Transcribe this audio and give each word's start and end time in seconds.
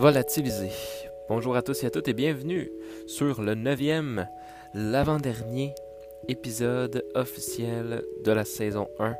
Volatilisé. 0.00 0.70
Bonjour 1.28 1.56
à 1.56 1.60
tous 1.60 1.82
et 1.82 1.86
à 1.86 1.90
toutes 1.90 2.08
et 2.08 2.14
bienvenue 2.14 2.70
sur 3.06 3.42
le 3.42 3.54
neuvième, 3.54 4.26
l'avant-dernier 4.72 5.74
épisode 6.26 7.04
officiel 7.14 8.02
de 8.24 8.32
la 8.32 8.46
saison 8.46 8.88
1 8.98 9.14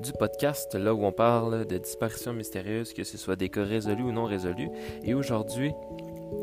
du 0.00 0.12
podcast, 0.12 0.74
là 0.74 0.92
où 0.92 1.02
on 1.02 1.12
parle 1.12 1.64
de 1.64 1.78
disparitions 1.78 2.34
mystérieuses, 2.34 2.92
que 2.92 3.04
ce 3.04 3.16
soit 3.16 3.36
des 3.36 3.48
cas 3.48 3.64
résolus 3.64 4.02
ou 4.02 4.12
non 4.12 4.26
résolus. 4.26 4.68
Et 5.02 5.14
aujourd'hui, 5.14 5.72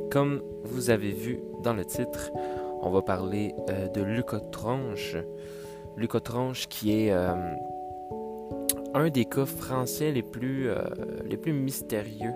comme 0.10 0.42
vous 0.64 0.90
avez 0.90 1.12
vu 1.12 1.40
dans 1.62 1.76
le 1.76 1.86
titre, 1.86 2.32
on 2.82 2.90
va 2.90 3.04
parler 3.04 3.54
euh, 3.70 3.88
de 3.88 4.02
Lucotranche. 4.02 5.16
Lucotranche 5.96 6.68
qui 6.70 7.04
est 7.04 7.12
euh, 7.12 7.36
un 8.96 9.10
des 9.10 9.26
cas 9.26 9.46
français 9.46 10.12
les 10.12 10.24
plus, 10.24 10.72
euh, 10.72 10.82
les 11.24 11.38
plus 11.38 11.54
mystérieux 11.54 12.34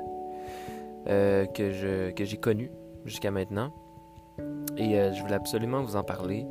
euh, 1.08 1.46
que, 1.48 1.72
je, 1.72 2.12
que 2.12 2.26
j'ai 2.26 2.38
connu 2.38 2.70
jusqu'à 3.06 3.32
maintenant. 3.32 3.74
Et 4.78 5.00
euh, 5.00 5.12
je 5.14 5.22
voulais 5.22 5.36
absolument 5.36 5.82
vous 5.82 5.96
en 5.96 6.04
parler. 6.04 6.46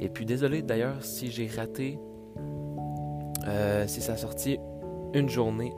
Et 0.00 0.08
puis 0.08 0.24
désolé 0.24 0.62
d'ailleurs 0.62 1.04
si 1.04 1.30
j'ai 1.30 1.48
raté, 1.48 1.98
euh, 3.48 3.86
si 3.86 4.00
ça 4.00 4.12
a 4.12 4.16
sorti 4.16 4.58
une 5.14 5.28
journée 5.28 5.72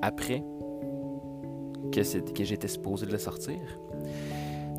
après 0.00 0.44
que, 1.90 2.32
que 2.32 2.44
j'étais 2.44 2.68
supposé 2.68 3.06
de 3.06 3.12
le 3.12 3.18
sortir. 3.18 3.58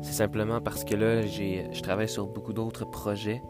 C'est 0.02 0.14
simplement 0.14 0.60
parce 0.62 0.84
que 0.84 0.94
là, 0.94 1.22
je 1.22 1.82
travaille 1.82 2.08
sur 2.08 2.26
beaucoup 2.26 2.54
d'autres 2.54 2.88
projets. 2.88 3.42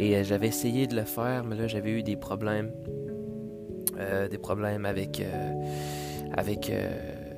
Et 0.00 0.24
j'avais 0.24 0.48
essayé 0.48 0.86
de 0.86 0.96
le 0.96 1.04
faire, 1.04 1.44
mais 1.44 1.54
là, 1.56 1.68
j'avais 1.68 1.90
eu 1.92 2.02
des 2.02 2.16
problèmes. 2.16 2.72
Des 4.30 4.38
problèmes 4.38 4.86
avec... 4.86 5.22
avec 6.32 6.70
euh, 6.70 7.34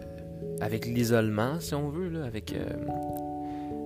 avec 0.61 0.87
l'isolement 0.87 1.61
si 1.61 1.75
on 1.75 1.89
veut 1.89 2.09
là, 2.09 2.25
avec 2.25 2.53
euh, 2.55 2.65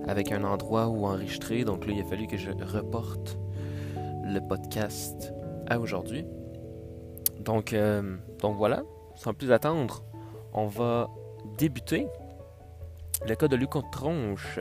avec 0.07 0.31
un 0.31 0.43
endroit 0.43 0.87
où 0.87 1.05
enregistrer. 1.05 1.63
Donc 1.63 1.85
là 1.85 1.93
il 1.93 2.01
a 2.01 2.05
fallu 2.05 2.27
que 2.27 2.37
je 2.37 2.51
reporte 2.51 3.37
le 3.95 4.39
podcast 4.39 5.33
à 5.67 5.79
aujourd'hui. 5.79 6.25
Donc 7.39 7.73
euh, 7.73 8.17
donc 8.39 8.57
voilà. 8.57 8.83
Sans 9.15 9.33
plus 9.33 9.51
attendre 9.51 10.03
on 10.53 10.67
va 10.67 11.09
débuter. 11.57 12.07
Le 13.27 13.35
cas 13.35 13.47
de 13.47 13.55
Lucas 13.55 13.81
Tronche. 13.91 14.59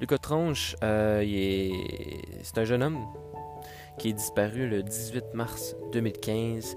Lucas 0.00 0.18
Tronche 0.18 0.76
c'est 0.80 2.58
un 2.58 2.64
jeune 2.64 2.82
homme 2.82 3.04
qui 3.98 4.10
est 4.10 4.12
disparu 4.12 4.68
le 4.68 4.82
18 4.82 5.34
mars 5.34 5.74
2015 5.92 6.76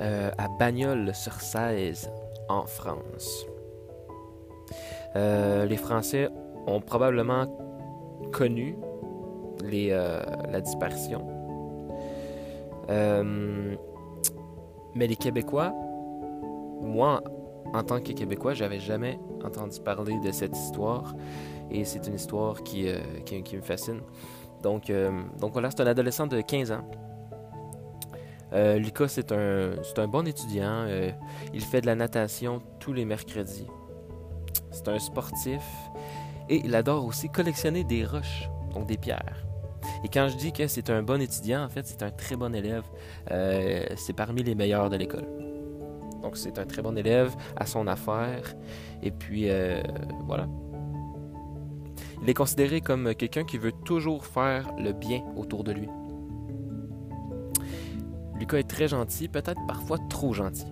euh, 0.00 0.30
à 0.38 0.48
Bagnols-sur-Cèze, 0.58 2.10
en 2.48 2.66
France. 2.66 3.46
Euh, 5.16 5.64
les 5.66 5.76
Français 5.76 6.28
ont 6.66 6.80
probablement 6.80 7.46
connu 8.32 8.76
euh, 9.64 10.22
la 10.50 10.60
disparition. 10.60 11.26
Euh, 12.90 13.74
mais 14.94 15.06
les 15.06 15.16
Québécois, 15.16 15.72
moi, 16.80 17.22
en 17.74 17.82
tant 17.82 18.00
que 18.00 18.12
Québécois, 18.12 18.54
j'avais 18.54 18.80
jamais 18.80 19.18
entendu 19.44 19.80
parler 19.80 20.18
de 20.20 20.30
cette 20.30 20.56
histoire. 20.56 21.14
Et 21.70 21.84
c'est 21.84 22.06
une 22.06 22.14
histoire 22.14 22.62
qui, 22.62 22.86
me 22.86 23.60
fascine. 23.60 24.00
Donc, 24.62 24.90
donc 25.38 25.52
voilà, 25.52 25.70
c'est 25.70 25.82
un 25.82 25.86
adolescent 25.86 26.26
de 26.26 26.40
15 26.40 26.72
ans. 26.72 26.90
Euh, 28.52 28.78
Lucas, 28.78 29.08
c'est 29.08 29.32
un, 29.32 29.72
un 29.96 30.08
bon 30.08 30.26
étudiant. 30.26 30.84
Euh, 30.86 31.10
il 31.52 31.62
fait 31.62 31.80
de 31.80 31.86
la 31.86 31.94
natation 31.94 32.62
tous 32.80 32.92
les 32.92 33.04
mercredis. 33.04 33.66
C'est 34.70 34.88
un 34.88 34.98
sportif. 34.98 35.62
Et 36.48 36.62
il 36.64 36.74
adore 36.74 37.04
aussi 37.04 37.28
collectionner 37.28 37.84
des 37.84 38.04
roches, 38.04 38.48
donc 38.72 38.86
des 38.86 38.96
pierres. 38.96 39.44
Et 40.04 40.08
quand 40.08 40.28
je 40.28 40.36
dis 40.36 40.52
que 40.52 40.66
c'est 40.66 40.90
un 40.90 41.02
bon 41.02 41.20
étudiant, 41.20 41.64
en 41.64 41.68
fait, 41.68 41.86
c'est 41.86 42.02
un 42.02 42.10
très 42.10 42.36
bon 42.36 42.54
élève. 42.54 42.84
Euh, 43.30 43.84
c'est 43.96 44.14
parmi 44.14 44.42
les 44.42 44.54
meilleurs 44.54 44.88
de 44.90 44.96
l'école. 44.96 45.26
Donc 46.22 46.36
c'est 46.36 46.58
un 46.58 46.66
très 46.66 46.82
bon 46.82 46.96
élève 46.96 47.34
à 47.56 47.66
son 47.66 47.86
affaire. 47.86 48.54
Et 49.02 49.10
puis, 49.10 49.50
euh, 49.50 49.82
voilà. 50.26 50.46
Il 52.22 52.28
est 52.28 52.34
considéré 52.34 52.80
comme 52.80 53.14
quelqu'un 53.14 53.44
qui 53.44 53.58
veut 53.58 53.72
toujours 53.84 54.26
faire 54.26 54.68
le 54.78 54.92
bien 54.92 55.22
autour 55.36 55.62
de 55.64 55.72
lui. 55.72 55.88
Lucas 58.38 58.58
est 58.58 58.68
très 58.68 58.88
gentil, 58.88 59.28
peut-être 59.28 59.60
parfois 59.66 59.98
trop 60.10 60.32
gentil. 60.32 60.66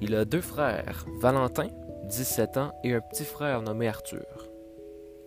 Il 0.00 0.14
a 0.14 0.24
deux 0.24 0.40
frères, 0.40 1.06
Valentin, 1.20 1.68
17 2.04 2.56
ans, 2.56 2.72
et 2.84 2.94
un 2.94 3.00
petit 3.00 3.24
frère 3.24 3.62
nommé 3.62 3.88
Arthur. 3.88 4.48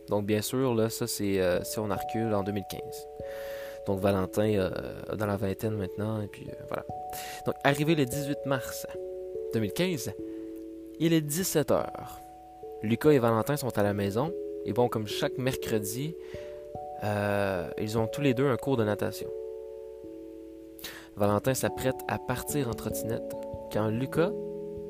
Donc 0.09 0.25
bien 0.25 0.41
sûr, 0.41 0.73
là, 0.73 0.89
ça 0.89 1.07
c'est 1.07 1.39
euh, 1.39 1.63
si 1.63 1.79
on 1.79 1.87
recule 1.87 2.33
en 2.33 2.43
2015. 2.43 2.81
Donc 3.87 3.99
Valentin 3.99 4.53
euh, 4.55 4.69
dans 5.15 5.25
la 5.25 5.37
vingtaine 5.37 5.75
maintenant, 5.75 6.21
et 6.21 6.27
puis 6.27 6.47
euh, 6.49 6.63
voilà. 6.67 6.85
Donc 7.45 7.55
arrivé 7.63 7.95
le 7.95 8.05
18 8.05 8.45
mars 8.45 8.87
2015, 9.53 10.11
il 10.99 11.13
est 11.13 11.27
17h. 11.27 11.85
Lucas 12.83 13.11
et 13.11 13.19
Valentin 13.19 13.57
sont 13.57 13.77
à 13.77 13.83
la 13.83 13.93
maison, 13.93 14.31
et 14.65 14.73
bon, 14.73 14.87
comme 14.87 15.07
chaque 15.07 15.37
mercredi, 15.37 16.15
euh, 17.03 17.69
ils 17.79 17.97
ont 17.97 18.07
tous 18.07 18.21
les 18.21 18.33
deux 18.33 18.47
un 18.47 18.57
cours 18.57 18.77
de 18.77 18.83
natation. 18.83 19.29
Valentin 21.19 21.53
s'apprête 21.53 21.99
à 22.07 22.17
partir 22.17 22.69
en 22.69 22.73
trottinette 22.73 23.35
quand 23.73 23.89
Lucas 23.89 24.31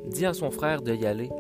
dit 0.06 0.28
à 0.28 0.34
son 0.36 0.52
frère 0.52 0.84
de 0.84 0.94
y 0.94 1.08
aller, 1.08 1.32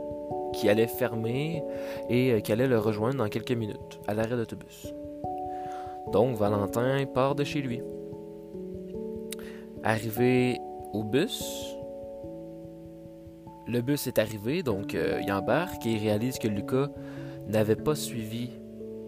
qu'il 0.51 0.67
allait 0.67 0.87
fermer 0.87 1.63
et 2.09 2.31
euh, 2.31 2.39
qu'il 2.39 2.53
allait 2.53 2.67
le 2.67 2.79
rejoindre 2.79 3.17
dans 3.17 3.29
quelques 3.29 3.51
minutes 3.51 3.99
à 4.07 4.15
l'arrêt 4.15 4.35
d'autobus. 4.35 4.91
Donc 6.11 6.37
Valentin 6.37 7.05
part 7.05 7.35
de 7.35 7.43
chez 7.43 7.61
lui. 7.61 7.83
Arrivé 9.83 10.59
au 10.91 11.03
bus, 11.03 11.77
le 13.67 13.81
bus 13.81 14.07
est 14.07 14.17
arrivé, 14.17 14.63
donc 14.63 14.95
euh, 14.95 15.21
il 15.23 15.31
embarque 15.31 15.85
et 15.85 15.91
il 15.91 15.99
réalise 15.99 16.39
que 16.39 16.47
Lucas 16.47 16.87
n'avait 17.47 17.75
pas 17.75 17.93
suivi. 17.93 18.49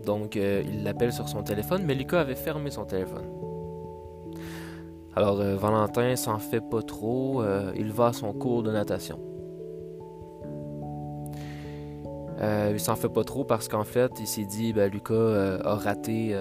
Donc 0.06 0.38
euh, 0.38 0.62
il 0.64 0.84
l'appelle 0.84 1.12
sur 1.12 1.28
son 1.28 1.42
téléphone, 1.42 1.82
mais 1.86 1.96
Lucas 1.96 2.20
avait 2.20 2.36
fermé 2.36 2.70
son 2.70 2.86
téléphone. 2.86 3.51
Alors 5.16 5.42
euh, 5.42 5.58
Valentin 5.58 6.16
s'en 6.16 6.40
fait 6.40 6.62
pas 6.62 6.82
trop, 6.82 7.42
euh, 7.42 7.74
il 7.76 7.92
va 7.92 8.08
à 8.08 8.14
son 8.14 8.32
cours 8.32 8.64
de 8.64 8.72
natation. 8.72 9.20
Euh, 12.40 12.72
il 12.74 12.80
s'en 12.80 12.96
fait 12.96 13.10
pas 13.10 13.24
trop 13.24 13.44
parce 13.44 13.68
qu'en 13.68 13.84
fait, 13.84 14.12
il 14.20 14.26
s'est 14.26 14.46
dit 14.46 14.74
ben, 14.74 14.90
Lucas 14.90 15.60
a 15.64 15.76
raté 15.76 16.36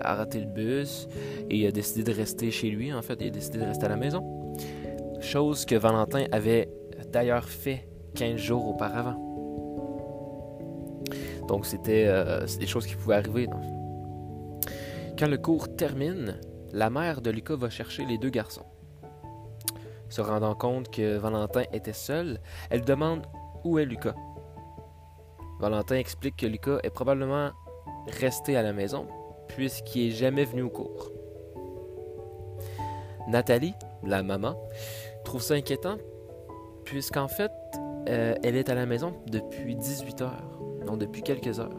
a 0.00 0.14
raté 0.14 0.40
le 0.40 0.46
bus 0.46 1.08
et 1.48 1.56
il 1.56 1.66
a 1.66 1.72
décidé 1.72 2.04
de 2.04 2.16
rester 2.16 2.50
chez 2.50 2.68
lui 2.68 2.92
en 2.92 3.02
fait, 3.02 3.16
il 3.20 3.28
a 3.28 3.30
décidé 3.30 3.58
de 3.58 3.64
rester 3.64 3.86
à 3.86 3.88
la 3.88 3.96
maison. 3.96 4.22
Chose 5.20 5.64
que 5.64 5.74
Valentin 5.74 6.26
avait 6.30 6.68
d'ailleurs 7.10 7.48
fait 7.48 7.88
15 8.14 8.36
jours 8.36 8.68
auparavant. 8.68 9.18
Donc 11.48 11.66
c'était 11.66 12.06
des 12.58 12.66
choses 12.66 12.86
qui 12.86 12.94
pouvaient 12.94 13.16
arriver. 13.16 13.48
Quand 15.18 15.28
le 15.28 15.38
cours 15.38 15.74
termine, 15.74 16.36
la 16.74 16.90
mère 16.90 17.20
de 17.20 17.30
Lucas 17.30 17.54
va 17.54 17.70
chercher 17.70 18.04
les 18.04 18.18
deux 18.18 18.30
garçons. 18.30 18.66
Se 20.08 20.20
rendant 20.20 20.56
compte 20.56 20.90
que 20.90 21.16
Valentin 21.16 21.62
était 21.72 21.92
seul, 21.92 22.40
elle 22.68 22.84
demande 22.84 23.24
où 23.62 23.78
est 23.78 23.84
Lucas. 23.84 24.16
Valentin 25.60 25.94
explique 25.94 26.36
que 26.36 26.46
Lucas 26.46 26.80
est 26.82 26.90
probablement 26.90 27.52
resté 28.08 28.56
à 28.56 28.62
la 28.62 28.72
maison 28.72 29.06
puisqu'il 29.46 30.08
est 30.08 30.10
jamais 30.10 30.44
venu 30.44 30.62
au 30.62 30.68
cours. 30.68 31.12
Nathalie, 33.28 33.74
la 34.02 34.24
maman, 34.24 34.60
trouve 35.24 35.42
ça 35.42 35.54
inquiétant 35.54 35.98
puisqu'en 36.84 37.28
fait, 37.28 37.52
euh, 38.08 38.34
elle 38.42 38.56
est 38.56 38.68
à 38.68 38.74
la 38.74 38.84
maison 38.84 39.14
depuis 39.28 39.76
18 39.76 40.22
heures, 40.22 40.58
donc 40.86 40.98
depuis 40.98 41.22
quelques 41.22 41.60
heures. 41.60 41.70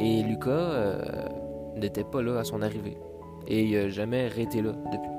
Et 0.00 0.22
Lucas 0.22 0.48
euh, 0.50 1.28
n'était 1.76 2.04
pas 2.04 2.22
là 2.22 2.38
à 2.38 2.44
son 2.44 2.62
arrivée. 2.62 2.96
Et 3.46 3.64
il 3.64 3.72
n'a 3.72 3.88
jamais 3.88 4.30
été 4.36 4.62
là 4.62 4.72
depuis. 4.92 5.10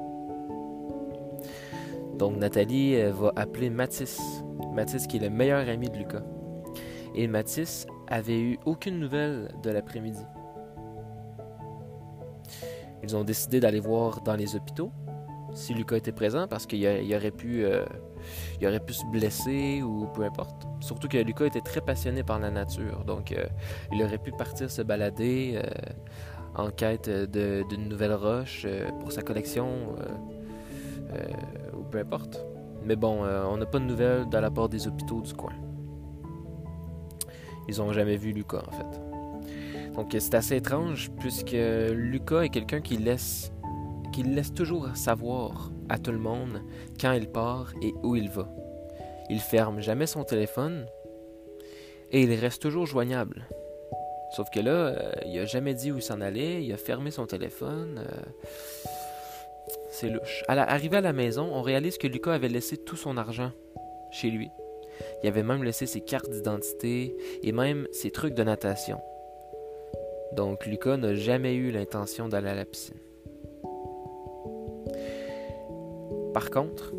Donc 2.18 2.38
Nathalie 2.38 2.96
euh, 2.96 3.12
va 3.12 3.32
appeler 3.36 3.70
Mathis. 3.70 4.20
Mathis 4.74 5.08
qui 5.08 5.18
est 5.18 5.22
le 5.22 5.30
meilleur 5.30 5.68
ami 5.68 5.90
de 5.90 5.98
Lucas. 5.98 6.24
Et 7.16 7.28
Mathis 7.28 7.88
avait 8.08 8.40
eu 8.40 8.60
aucune 8.66 9.00
nouvelle 9.00 9.50
de 9.64 9.70
l'après-midi. 9.72 10.24
Ils 13.04 13.16
ont 13.16 13.24
décidé 13.24 13.60
d'aller 13.60 13.80
voir 13.80 14.22
dans 14.22 14.36
les 14.36 14.56
hôpitaux 14.56 14.92
si 15.54 15.74
Lucas 15.74 15.98
était 15.98 16.12
présent 16.12 16.48
parce 16.48 16.66
qu'il 16.66 16.86
aurait 17.16 17.32
pu 17.32 17.66
euh, 17.66 17.84
aurait 18.64 18.80
pu 18.80 18.94
se 18.94 19.06
blesser 19.08 19.82
ou 19.82 20.08
peu 20.14 20.24
importe. 20.24 20.68
Surtout 20.80 21.08
que 21.08 21.18
Lucas 21.18 21.46
était 21.46 21.62
très 21.62 21.82
passionné 21.82 22.24
par 22.24 22.40
la 22.40 22.52
nature, 22.52 23.04
donc 23.06 23.32
euh, 23.32 23.46
il 23.92 24.02
aurait 24.04 24.18
pu 24.18 24.32
partir 24.32 24.70
se 24.70 24.82
balader 24.82 25.54
euh, 25.56 25.70
en 26.56 26.70
quête 26.70 27.10
de- 27.10 27.64
d'une 27.70 27.88
nouvelle 27.90 28.14
roche 28.14 28.64
euh, 28.66 28.90
pour 29.00 29.12
sa 29.12 29.22
collection 29.22 29.68
euh, 30.00 30.06
euh, 31.16 31.78
ou 31.78 31.84
peu 31.84 32.00
importe. 32.00 32.44
Mais 32.84 32.96
bon, 32.96 33.24
euh, 33.24 33.44
on 33.48 33.58
n'a 33.58 33.66
pas 33.66 33.80
de 33.80 33.86
nouvelles 33.86 34.28
de 34.30 34.38
la 34.38 34.50
part 34.52 34.68
des 34.70 34.88
hôpitaux 34.88 35.22
du 35.22 35.34
coin. 35.34 35.54
Ils 37.68 37.82
ont 37.82 37.94
jamais 37.94 38.18
vu 38.18 38.32
Lucas, 38.32 38.64
en 38.68 38.72
fait. 38.72 39.02
Donc 39.96 40.16
c'est 40.18 40.34
assez 40.36 40.56
étrange, 40.58 41.12
puisque 41.20 41.56
Lucas 41.92 42.42
est 42.42 42.50
quelqu'un 42.50 42.82
qui 42.82 42.98
laisse, 42.98 43.52
qui 44.12 44.24
laisse 44.24 44.54
toujours 44.54 44.96
savoir 44.96 45.72
à 45.90 45.98
tout 46.00 46.12
le 46.12 46.18
monde 46.18 46.62
quand 47.00 47.12
il 47.12 47.28
part 47.28 47.74
et 47.82 47.94
où 48.04 48.16
il 48.16 48.30
va. 48.30 48.48
Il 49.30 49.40
ferme 49.40 49.80
jamais 49.80 50.08
son 50.08 50.24
téléphone 50.24 50.86
et 52.12 52.24
il 52.24 52.34
reste 52.34 52.62
toujours 52.62 52.86
joignable. 52.86 53.48
Sauf 54.32 54.50
que 54.50 54.62
là, 54.62 54.72
euh, 54.72 55.12
il 55.26 55.38
a 55.40 55.46
jamais 55.46 55.74
dit 55.74 55.92
où 55.92 55.98
il 55.98 56.02
s'en 56.02 56.22
allait, 56.22 56.64
il 56.64 56.72
a 56.72 56.78
fermé 56.78 57.12
son 57.12 57.26
téléphone. 57.26 58.00
Euh, 58.00 58.54
c'est 59.90 60.10
louche. 60.10 60.44
À 60.48 60.54
arrivé 60.54 60.98
à 60.98 61.02
la 61.02 61.14
maison, 61.14 61.50
on 61.54 61.62
réalise 61.62 61.98
que 61.98 62.08
Lucas 62.08 62.34
avait 62.34 62.48
laissé 62.48 62.78
tout 62.78 62.96
son 62.96 63.18
argent 63.18 63.52
chez 64.10 64.30
lui. 64.30 64.50
Il 65.24 65.28
avait 65.28 65.44
même 65.44 65.64
laissé 65.64 65.86
ses 65.86 66.02
cartes 66.02 66.30
d'identité 66.30 67.16
et 67.44 67.52
même 67.52 67.88
ses 67.92 68.12
trucs 68.12 68.34
de 68.34 68.44
natation. 68.44 69.02
Donc 70.34 70.66
Lucas 70.66 70.96
n'a 70.96 71.14
jamais 71.14 71.56
eu 71.56 71.72
l'intention 71.72 72.30
d'aller 72.30 72.50
à 72.50 72.56
la 72.56 72.66
piscine. 72.66 73.00
Par 76.34 76.50
contre, 76.50 76.94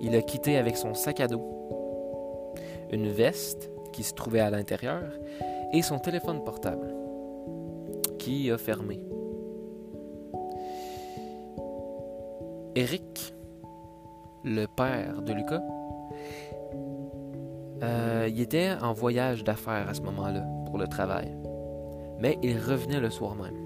il 0.00 0.14
a 0.14 0.22
quitté 0.22 0.56
avec 0.56 0.76
son 0.76 0.94
sac 0.94 1.18
à 1.18 1.26
dos, 1.26 1.42
une 2.92 3.08
veste 3.08 3.70
qui 3.92 4.04
se 4.04 4.14
trouvait 4.14 4.40
à 4.40 4.50
l'intérieur 4.50 5.02
et 5.72 5.82
son 5.82 5.98
téléphone 5.98 6.44
portable 6.44 6.94
qui 8.18 8.50
a 8.50 8.58
fermé. 8.58 9.00
Eric, 12.74 13.34
le 14.44 14.66
père 14.66 15.22
de 15.22 15.32
Lucas, 15.32 15.62
euh, 17.82 18.28
il 18.30 18.40
était 18.40 18.72
en 18.80 18.92
voyage 18.92 19.44
d'affaires 19.44 19.88
à 19.88 19.94
ce 19.94 20.02
moment-là 20.02 20.44
pour 20.66 20.78
le 20.78 20.86
travail, 20.86 21.36
mais 22.18 22.38
il 22.42 22.58
revenait 22.58 23.00
le 23.00 23.10
soir 23.10 23.34
même. 23.34 23.56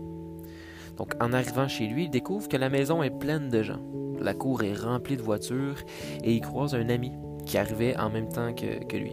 Donc 0.97 1.13
en 1.21 1.33
arrivant 1.33 1.69
chez 1.69 1.87
lui, 1.87 2.05
il 2.05 2.11
découvre 2.11 2.49
que 2.49 2.57
la 2.57 2.71
maison 2.71 3.03
est 3.03 3.11
pleine 3.11 3.51
de 3.51 3.63
gens. 3.63 3.81
La 4.19 4.33
cour 4.33 4.63
est 4.63 4.75
remplie 4.75 5.17
de 5.17 5.23
voitures 5.23 5.77
et 6.25 6.33
il 6.35 6.41
croise 6.41 6.75
un 6.75 6.89
ami 6.89 7.13
qui 7.45 7.59
arrivait 7.59 7.97
en 7.99 8.11
même 8.11 8.29
temps 8.29 8.55
que, 8.55 8.83
que 8.85 8.97
lui. 8.97 9.13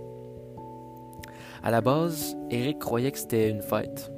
À 1.64 1.72
la 1.72 1.80
base, 1.80 2.36
Eric 2.50 2.80
croyait 2.80 3.12
que 3.12 3.18
c'était 3.18 3.50
une 3.50 3.62
fête. 3.62 4.12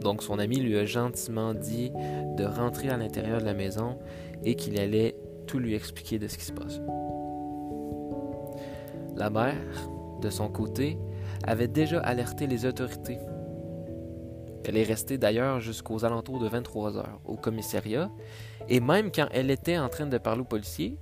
Donc 0.00 0.22
son 0.22 0.38
ami 0.38 0.56
lui 0.56 0.76
a 0.76 0.84
gentiment 0.84 1.54
dit 1.54 1.90
de 2.36 2.44
rentrer 2.44 2.90
à 2.90 2.98
l'intérieur 2.98 3.40
de 3.40 3.46
la 3.46 3.54
maison 3.54 3.98
et 4.44 4.54
qu'il 4.54 4.78
allait 4.78 5.16
tout 5.46 5.58
lui 5.58 5.74
expliquer 5.74 6.18
de 6.18 6.28
ce 6.28 6.36
qui 6.36 6.44
se 6.44 6.52
passe. 6.52 6.82
La 9.16 9.30
mère, 9.30 9.88
de 10.20 10.28
son 10.28 10.48
côté, 10.50 10.98
avait 11.46 11.68
déjà 11.68 12.00
alerté 12.00 12.46
les 12.46 12.66
autorités. 12.66 13.18
Elle 14.66 14.76
est 14.76 14.82
restée 14.82 15.16
d'ailleurs 15.16 15.60
jusqu'aux 15.60 16.04
alentours 16.04 16.40
de 16.40 16.48
23 16.48 16.98
heures 16.98 17.20
au 17.24 17.36
commissariat, 17.36 18.10
et 18.68 18.80
même 18.80 19.10
quand 19.10 19.28
elle 19.32 19.50
était 19.50 19.78
en 19.78 19.88
train 19.88 20.06
de 20.06 20.18
parler 20.18 20.42
aux 20.42 20.46
policiers, 20.46 20.98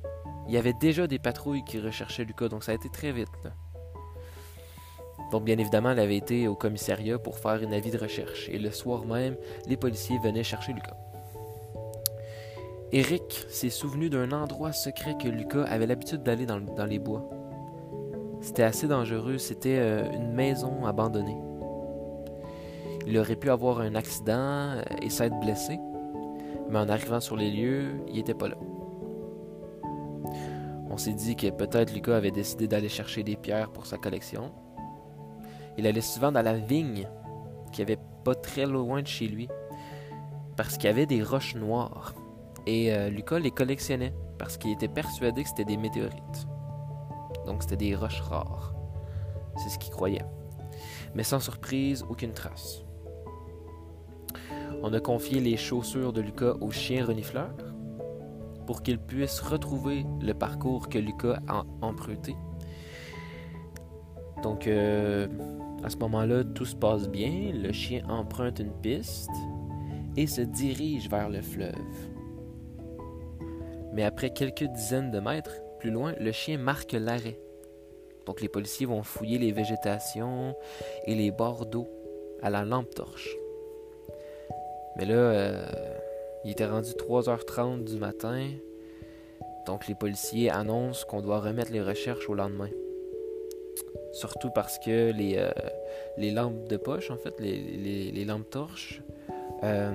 il 0.47 0.55
y 0.55 0.57
avait 0.57 0.75
déjà 0.81 1.09
des 1.09 1.19
patrouilles 1.19 1.65
qui 1.65 1.81
recherchaient 1.81 2.25
Lucas, 2.25 2.49
donc 2.49 2.63
ça 2.63 2.71
a 2.71 2.75
été 2.77 2.89
très 2.89 3.11
vite. 3.11 3.29
Donc 5.33 5.45
bien 5.45 5.57
évidemment, 5.57 5.91
elle 5.91 5.99
avait 5.99 6.19
été 6.19 6.47
au 6.47 6.55
commissariat 6.55 7.19
pour 7.19 7.39
faire 7.39 7.63
une 7.63 7.73
avis 7.73 7.91
de 7.91 7.97
recherche, 7.97 8.51
et 8.51 8.59
le 8.59 8.71
soir 8.71 9.07
même, 9.07 9.35
les 9.67 9.79
policiers 9.79 10.19
venaient 10.23 10.43
chercher 10.43 10.75
Lucas. 10.75 10.97
Eric 12.93 13.47
s'est 13.49 13.71
souvenu 13.71 14.11
d'un 14.11 14.31
endroit 14.33 14.73
secret 14.73 15.17
que 15.19 15.29
Lucas 15.29 15.63
avait 15.63 15.87
l'habitude 15.87 16.23
d'aller 16.23 16.45
dans, 16.45 16.61
les 16.85 16.99
bois. 16.99 17.27
C'était 18.43 18.65
assez 18.65 18.87
dangereux, 18.87 19.39
c'était 19.39 19.79
euh, 19.79 20.13
une 20.13 20.33
maison 20.33 20.85
abandonnée. 20.85 21.39
Il 23.07 23.17
aurait 23.17 23.37
pu 23.37 23.49
avoir 23.49 23.81
un 23.81 23.95
accident 23.95 24.35
euh, 24.35 24.83
et 25.01 25.09
s'être 25.09 25.41
blessé, 25.41 25.79
mais 26.69 26.79
en 26.79 26.91
arrivant 26.91 27.21
sur 27.21 27.37
les 27.37 27.51
lieux, 27.51 28.03
il 28.09 28.17
n'était 28.17 28.35
pas 28.35 28.49
là. 28.49 28.57
On 30.91 30.99
s'est 30.99 31.15
dit 31.15 31.37
que 31.37 31.49
peut-être 31.49 31.95
Lucas 31.95 32.17
avait 32.17 32.31
décidé 32.31 32.69
d'aller 32.69 32.91
chercher 32.91 33.23
des 33.23 33.37
pierres 33.37 33.71
pour 33.71 33.87
sa 33.87 33.97
collection. 33.97 34.53
Il 35.79 35.87
allait 35.87 36.01
souvent 36.01 36.33
dans 36.33 36.43
la 36.43 36.55
vigne 36.55 37.09
qui 37.73 37.83
avait 37.83 37.99
pas 38.25 38.35
très 38.35 38.67
loin 38.67 39.03
de 39.03 39.07
chez 39.07 39.27
lui, 39.27 39.49
parce 40.57 40.77
qu'il 40.77 40.85
y 40.85 40.93
avait 40.93 41.07
des 41.07 41.23
roches 41.23 41.55
noires. 41.55 42.15
Et 42.67 42.93
euh, 42.93 43.09
Lucas 43.09 43.39
les 43.39 43.51
collectionnait 43.51 44.15
parce 44.39 44.57
qu'il 44.57 44.71
était 44.71 44.89
persuadé 44.89 45.43
que 45.43 45.49
c'était 45.49 45.65
des 45.65 45.77
météorites. 45.77 46.47
Donc 47.47 47.63
c'était 47.63 47.77
des 47.77 47.95
roches 47.95 48.21
rares. 48.21 48.75
C'est 49.57 49.71
ce 49.71 49.79
qu'il 49.79 49.93
croyait. 49.93 50.25
Mais 51.15 51.25
sans 51.25 51.41
surprise, 51.41 52.05
aucune 52.09 52.33
trace. 52.33 52.85
On 54.83 54.93
a 54.93 55.01
confié 55.01 55.41
les 55.41 55.57
chaussures 55.57 56.13
de 56.13 56.21
Lucas 56.21 56.55
au 56.61 56.71
chien 56.71 57.05
renifleur 57.05 57.55
pour 58.67 58.83
qu'il 58.83 58.99
puisse 58.99 59.41
retrouver 59.41 60.05
le 60.21 60.35
parcours 60.35 60.89
que 60.89 60.99
Lucas 60.99 61.41
a 61.49 61.65
emprunté. 61.81 62.37
Donc, 64.43 64.67
euh, 64.67 65.27
à 65.85 65.91
ce 65.91 65.97
moment-là, 65.97 66.45
tout 66.45 66.65
se 66.65 66.77
passe 66.77 67.09
bien. 67.09 67.53
Le 67.55 67.73
chien 67.73 68.03
emprunte 68.09 68.59
une 68.59 68.73
piste 68.73 69.31
et 70.17 70.27
se 70.27 70.41
dirige 70.41 71.09
vers 71.09 71.29
le 71.29 71.41
fleuve. 71.41 71.73
Mais 73.93 74.05
après 74.05 74.31
quelques 74.31 74.65
dizaines 74.65 75.11
de 75.11 75.21
mètres 75.21 75.61
plus 75.79 75.91
loin, 75.91 76.15
le 76.19 76.33
chien 76.33 76.59
marque 76.59 76.93
l'arrêt. 76.93 77.39
Donc 78.27 78.41
les 78.41 78.49
policiers 78.49 78.87
vont 78.87 79.03
fouiller 79.03 79.39
les 79.39 79.53
végétations 79.53 80.55
et 81.07 81.15
les 81.15 81.31
bords 81.31 81.67
d'eau 81.67 81.89
à 82.41 82.51
la 82.51 82.65
lampe 82.65 82.95
torche. 82.95 83.37
Mais 84.97 85.05
là, 85.05 85.15
euh, 85.15 85.67
il 86.45 86.53
était 86.53 86.67
rendu 86.67 86.91
3h30 86.91 87.85
du 87.85 87.97
matin. 87.97 88.49
Donc 89.67 89.89
les 89.89 89.95
policiers 89.95 90.51
annoncent 90.51 91.07
qu'on 91.07 91.21
doit 91.21 91.41
remettre 91.41 91.73
les 91.73 91.83
recherches 91.83 92.29
au 92.29 92.35
lendemain. 92.35 92.71
Surtout 94.13 94.51
parce 94.51 94.79
que 94.79 95.11
les, 95.11 95.37
euh, 95.39 95.51
les 96.19 96.31
lampes 96.31 96.69
de 96.69 96.77
poche, 96.77 97.11
en 97.11 97.17
fait, 97.17 97.35
les, 97.41 98.25
lampes 98.27 98.49
torches, 98.51 99.03
euh, 99.65 99.91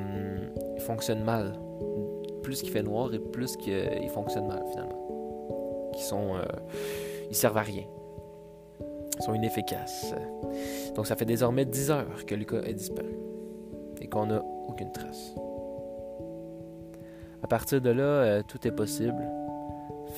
fonctionnent 0.79 1.23
mal 1.23 1.53
plus 2.41 2.61
qu'il 2.61 2.71
fait 2.71 2.81
noir 2.83 3.13
et 3.13 3.19
plus 3.19 3.55
qu'il 3.57 4.09
fonctionne 4.09 4.47
mal 4.47 4.63
finalement. 4.71 5.91
Qui 5.93 6.03
sont. 6.03 6.35
Euh, 6.35 6.43
ils 7.29 7.35
servent 7.35 7.57
à 7.57 7.61
rien. 7.61 7.83
Ils 9.19 9.23
sont 9.23 9.33
inefficaces. 9.33 10.13
Donc 10.95 11.07
ça 11.07 11.15
fait 11.15 11.25
désormais 11.25 11.65
10 11.65 11.91
heures 11.91 12.25
que 12.25 12.35
Lucas 12.35 12.61
est 12.63 12.73
disparu. 12.73 13.15
Et 14.01 14.07
qu'on 14.07 14.27
n'a 14.27 14.43
aucune 14.67 14.91
trace. 14.91 15.35
À 17.43 17.47
partir 17.47 17.81
de 17.81 17.89
là, 17.89 18.41
tout 18.43 18.65
est 18.67 18.71
possible. 18.71 19.27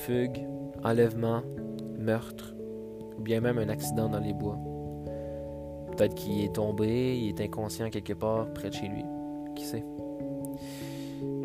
Fugue, 0.06 0.46
enlèvement, 0.84 1.42
meurtre, 1.98 2.54
ou 3.20 3.22
bien 3.22 3.40
même 3.40 3.58
un 3.58 3.68
accident 3.68 4.08
dans 4.08 4.18
les 4.18 4.32
bois. 4.32 4.58
Peut-être 5.96 6.14
qu'il 6.14 6.42
est 6.42 6.54
tombé, 6.54 7.16
il 7.16 7.28
est 7.28 7.40
inconscient 7.44 7.90
quelque 7.90 8.14
part 8.14 8.52
près 8.54 8.70
de 8.70 8.74
chez 8.74 8.88
lui. 8.88 9.04
Qui 9.54 9.64
sait? 9.64 9.84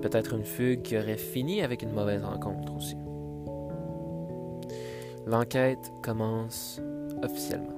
peut-être 0.01 0.35
une 0.35 0.43
fugue 0.43 0.83
qui 0.83 0.95
aurait 0.97 1.17
fini 1.17 1.63
avec 1.63 1.81
une 1.81 1.91
mauvaise 1.91 2.23
rencontre 2.23 2.75
aussi. 2.75 2.95
L'enquête 5.25 5.91
commence 6.03 6.79
officiellement. 7.23 7.73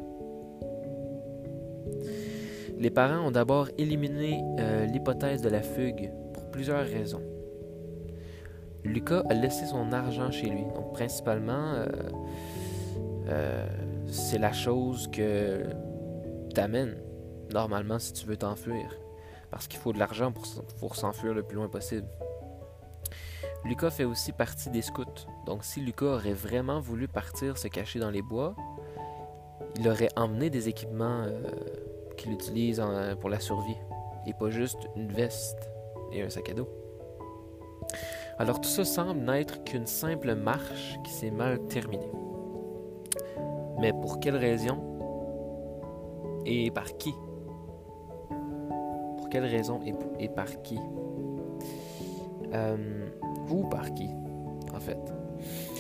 Les 2.78 2.90
parents 2.90 3.26
ont 3.26 3.32
d'abord 3.32 3.70
éliminé 3.78 4.44
euh, 4.60 4.86
l'hypothèse 4.88 5.42
de 5.42 5.48
la 5.48 5.62
fugue 5.62 6.12
pour 6.34 6.52
plusieurs 6.52 6.86
raisons. 6.86 7.24
Lucas 8.84 9.24
a 9.30 9.34
laissé 9.34 9.66
son 9.66 9.94
argent 9.94 10.30
chez 10.30 10.48
lui, 10.48 10.64
donc 10.76 10.92
principalement, 10.92 11.76
euh, 11.76 11.88
euh, 13.30 13.66
c'est 14.08 14.40
la 14.40 14.54
chose 14.54 15.10
que 15.12 15.66
t'amènes 16.54 16.98
normalement 17.54 18.00
si 18.00 18.14
tu 18.14 18.26
veux 18.26 18.38
t'enfuir 18.38 18.86
parce 19.52 19.68
qu'il 19.68 19.80
faut 19.80 19.94
de 19.94 20.00
l'argent 20.00 20.32
pour, 20.80 20.96
s'enfuir 20.96 21.34
le 21.34 21.44
plus 21.44 21.56
loin 21.56 21.70
possible. 21.70 22.08
Lucas 23.66 23.90
fait 23.90 24.04
aussi 24.04 24.32
partie 24.32 24.70
des 24.70 24.82
scouts, 24.82 25.06
donc 25.46 25.64
si 25.64 25.82
Lucas 25.82 26.06
aurait 26.06 26.34
vraiment 26.34 26.80
voulu 26.80 27.08
partir 27.08 27.58
se 27.58 27.68
cacher 27.68 28.00
dans 28.00 28.12
les 28.12 28.22
bois, 28.22 28.56
il 29.78 29.88
aurait 29.88 30.10
emmené 30.16 30.50
des 30.50 30.70
équipements 30.70 31.24
euh, 31.24 31.42
qu'il 32.18 32.32
utilise 32.32 32.82
pour 33.20 33.30
la 33.30 33.40
survie, 33.40 33.78
et 34.26 34.34
pas 34.34 34.50
juste 34.50 34.88
une 34.96 35.12
veste 35.12 35.70
et 36.12 36.22
un 36.22 36.30
sac 36.30 36.50
à 36.50 36.54
dos. 36.54 36.70
Alors 38.38 38.62
tout 38.62 38.70
ça 38.70 38.86
semble 38.86 39.22
n'être 39.22 39.64
qu'une 39.64 39.88
simple 39.88 40.36
marche 40.36 40.98
qui 41.04 41.12
s'est 41.12 41.32
mal 41.32 41.60
terminée. 41.68 42.12
Mais 43.80 43.94
pour 43.94 44.20
quelle 44.20 44.36
raison 44.36 44.84
et 46.46 46.72
par 46.72 46.98
qui? 46.98 47.14
Quelle 49.30 49.46
raison 49.46 49.82
et, 50.20 50.30
par 50.30 50.62
qui? 50.62 50.80
Euh, 52.54 53.10
Ou 53.50 53.66
par 53.66 53.94
qui, 53.94 54.10
en 54.74 54.80
fait? 54.80 55.14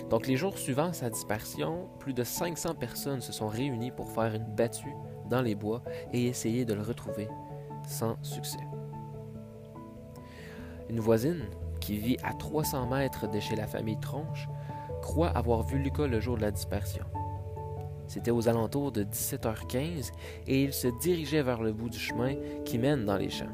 Donc 0.09 0.27
les 0.27 0.35
jours 0.35 0.57
suivant 0.57 0.93
sa 0.93 1.09
disparition, 1.09 1.87
plus 1.99 2.13
de 2.13 2.23
500 2.23 2.75
personnes 2.75 3.21
se 3.21 3.31
sont 3.31 3.47
réunies 3.47 3.91
pour 3.91 4.09
faire 4.11 4.33
une 4.35 4.45
battue 4.45 4.93
dans 5.29 5.41
les 5.41 5.55
bois 5.55 5.81
et 6.13 6.27
essayer 6.27 6.65
de 6.65 6.73
le 6.73 6.81
retrouver, 6.81 7.27
sans 7.87 8.15
succès. 8.21 8.59
Une 10.89 10.99
voisine, 10.99 11.45
qui 11.79 11.97
vit 11.97 12.17
à 12.23 12.33
300 12.33 12.87
mètres 12.87 13.29
de 13.29 13.39
chez 13.39 13.55
la 13.55 13.67
famille 13.67 13.99
Tronche, 13.99 14.47
croit 15.01 15.29
avoir 15.29 15.63
vu 15.63 15.79
Lucas 15.79 16.07
le 16.07 16.19
jour 16.19 16.37
de 16.37 16.41
la 16.41 16.51
dispersion. 16.51 17.03
C'était 18.07 18.31
aux 18.31 18.47
alentours 18.47 18.91
de 18.91 19.03
17h15 19.03 20.11
et 20.47 20.63
il 20.63 20.73
se 20.73 20.87
dirigeait 20.99 21.43
vers 21.43 21.61
le 21.61 21.73
bout 21.73 21.89
du 21.89 21.99
chemin 21.99 22.35
qui 22.65 22.77
mène 22.77 23.05
dans 23.05 23.17
les 23.17 23.29
champs. 23.29 23.45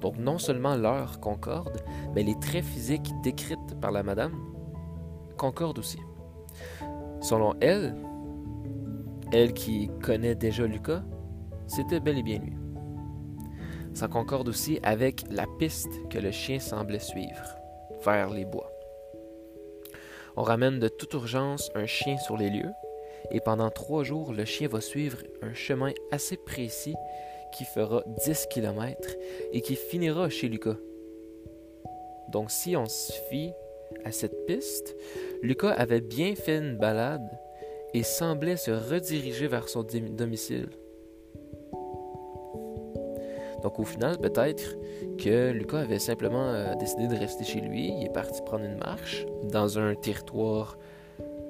Donc 0.00 0.18
non 0.18 0.38
seulement 0.38 0.76
l'heure 0.76 1.20
concorde, 1.20 1.82
mais 2.14 2.22
les 2.22 2.38
traits 2.38 2.64
physiques 2.64 3.10
décrites 3.22 3.80
par 3.80 3.92
la 3.92 4.02
madame 4.02 4.34
concordent 5.36 5.78
aussi. 5.78 5.98
Selon 7.20 7.54
elle, 7.60 7.94
elle 9.32 9.54
qui 9.54 9.90
connaît 10.02 10.34
déjà 10.34 10.66
Lucas, 10.66 11.02
c'était 11.66 12.00
bel 12.00 12.18
et 12.18 12.22
bien 12.22 12.38
lui. 12.38 12.52
Ça 13.94 14.08
concorde 14.08 14.48
aussi 14.48 14.78
avec 14.82 15.24
la 15.30 15.46
piste 15.58 16.08
que 16.08 16.18
le 16.18 16.30
chien 16.30 16.58
semblait 16.58 16.98
suivre, 16.98 17.56
vers 18.04 18.30
les 18.30 18.44
bois. 18.44 18.70
On 20.36 20.42
ramène 20.42 20.78
de 20.78 20.88
toute 20.88 21.12
urgence 21.12 21.70
un 21.74 21.86
chien 21.86 22.16
sur 22.16 22.36
les 22.36 22.50
lieux, 22.50 22.72
et 23.30 23.40
pendant 23.40 23.70
trois 23.70 24.04
jours, 24.04 24.32
le 24.32 24.44
chien 24.44 24.68
va 24.68 24.80
suivre 24.80 25.18
un 25.42 25.54
chemin 25.54 25.92
assez 26.10 26.36
précis 26.36 26.94
qui 27.52 27.64
fera 27.64 28.02
10 28.24 28.46
km 28.50 29.16
et 29.52 29.60
qui 29.60 29.76
finira 29.76 30.28
chez 30.28 30.48
Lucas. 30.48 30.76
Donc 32.28 32.50
si 32.50 32.76
on 32.76 32.86
se 32.86 33.12
fie 33.30 33.52
à 34.04 34.12
cette 34.12 34.46
piste, 34.46 34.96
Lucas 35.42 35.72
avait 35.72 36.00
bien 36.00 36.34
fait 36.34 36.58
une 36.58 36.76
balade 36.76 37.28
et 37.94 38.02
semblait 38.02 38.56
se 38.56 38.70
rediriger 38.70 39.46
vers 39.48 39.68
son 39.68 39.82
domicile. 39.82 40.70
Donc 43.62 43.78
au 43.78 43.84
final, 43.84 44.18
peut-être 44.18 44.76
que 45.18 45.50
Lucas 45.52 45.80
avait 45.80 46.00
simplement 46.00 46.48
euh, 46.48 46.74
décidé 46.74 47.06
de 47.06 47.14
rester 47.14 47.44
chez 47.44 47.60
lui. 47.60 47.92
Il 47.96 48.06
est 48.06 48.12
parti 48.12 48.40
prendre 48.42 48.64
une 48.64 48.78
marche 48.78 49.24
dans 49.44 49.78
un 49.78 49.94
territoire 49.94 50.76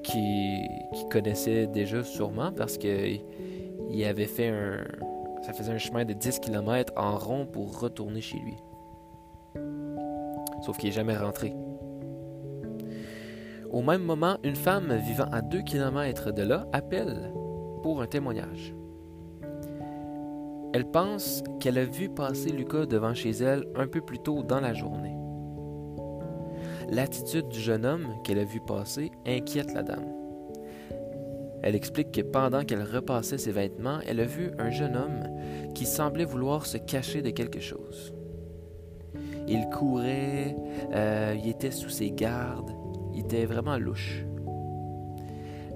qu'il 0.02 1.08
connaissait 1.10 1.66
déjà 1.66 2.02
sûrement 2.02 2.52
parce 2.52 2.78
qu'il 2.78 3.20
avait 4.04 4.26
fait 4.26 4.48
un... 4.48 4.84
Ça 5.42 5.52
faisait 5.52 5.72
un 5.72 5.78
chemin 5.78 6.04
de 6.04 6.12
10 6.12 6.40
km 6.40 6.92
en 6.96 7.16
rond 7.16 7.46
pour 7.46 7.80
retourner 7.80 8.20
chez 8.20 8.38
lui. 8.38 8.56
Sauf 10.62 10.76
qu'il 10.78 10.90
n'est 10.90 10.94
jamais 10.94 11.16
rentré. 11.16 11.54
Au 13.70 13.82
même 13.82 14.02
moment, 14.02 14.36
une 14.44 14.54
femme 14.54 14.94
vivant 14.96 15.28
à 15.32 15.40
2 15.40 15.62
km 15.62 16.30
de 16.30 16.42
là 16.42 16.66
appelle 16.72 17.32
pour 17.82 18.02
un 18.02 18.06
témoignage. 18.06 18.74
Elle 20.74 20.86
pense 20.86 21.42
qu'elle 21.60 21.78
a 21.78 21.84
vu 21.84 22.08
passer 22.08 22.50
Lucas 22.50 22.86
devant 22.86 23.14
chez 23.14 23.30
elle 23.30 23.64
un 23.74 23.86
peu 23.86 24.00
plus 24.00 24.18
tôt 24.18 24.42
dans 24.42 24.60
la 24.60 24.72
journée. 24.72 25.21
L'attitude 26.92 27.48
du 27.48 27.58
jeune 27.58 27.86
homme 27.86 28.06
qu'elle 28.22 28.38
a 28.38 28.44
vu 28.44 28.60
passer 28.60 29.12
inquiète 29.26 29.72
la 29.72 29.82
dame. 29.82 30.12
Elle 31.62 31.74
explique 31.74 32.12
que 32.12 32.20
pendant 32.20 32.64
qu'elle 32.66 32.82
repassait 32.82 33.38
ses 33.38 33.50
vêtements, 33.50 34.00
elle 34.06 34.20
a 34.20 34.26
vu 34.26 34.50
un 34.58 34.70
jeune 34.70 34.94
homme 34.94 35.22
qui 35.74 35.86
semblait 35.86 36.26
vouloir 36.26 36.66
se 36.66 36.76
cacher 36.76 37.22
de 37.22 37.30
quelque 37.30 37.60
chose. 37.60 38.12
Il 39.48 39.70
courait, 39.70 40.54
euh, 40.92 41.34
il 41.42 41.48
était 41.48 41.70
sous 41.70 41.88
ses 41.88 42.10
gardes, 42.10 42.74
il 43.14 43.20
était 43.20 43.46
vraiment 43.46 43.78
louche. 43.78 44.26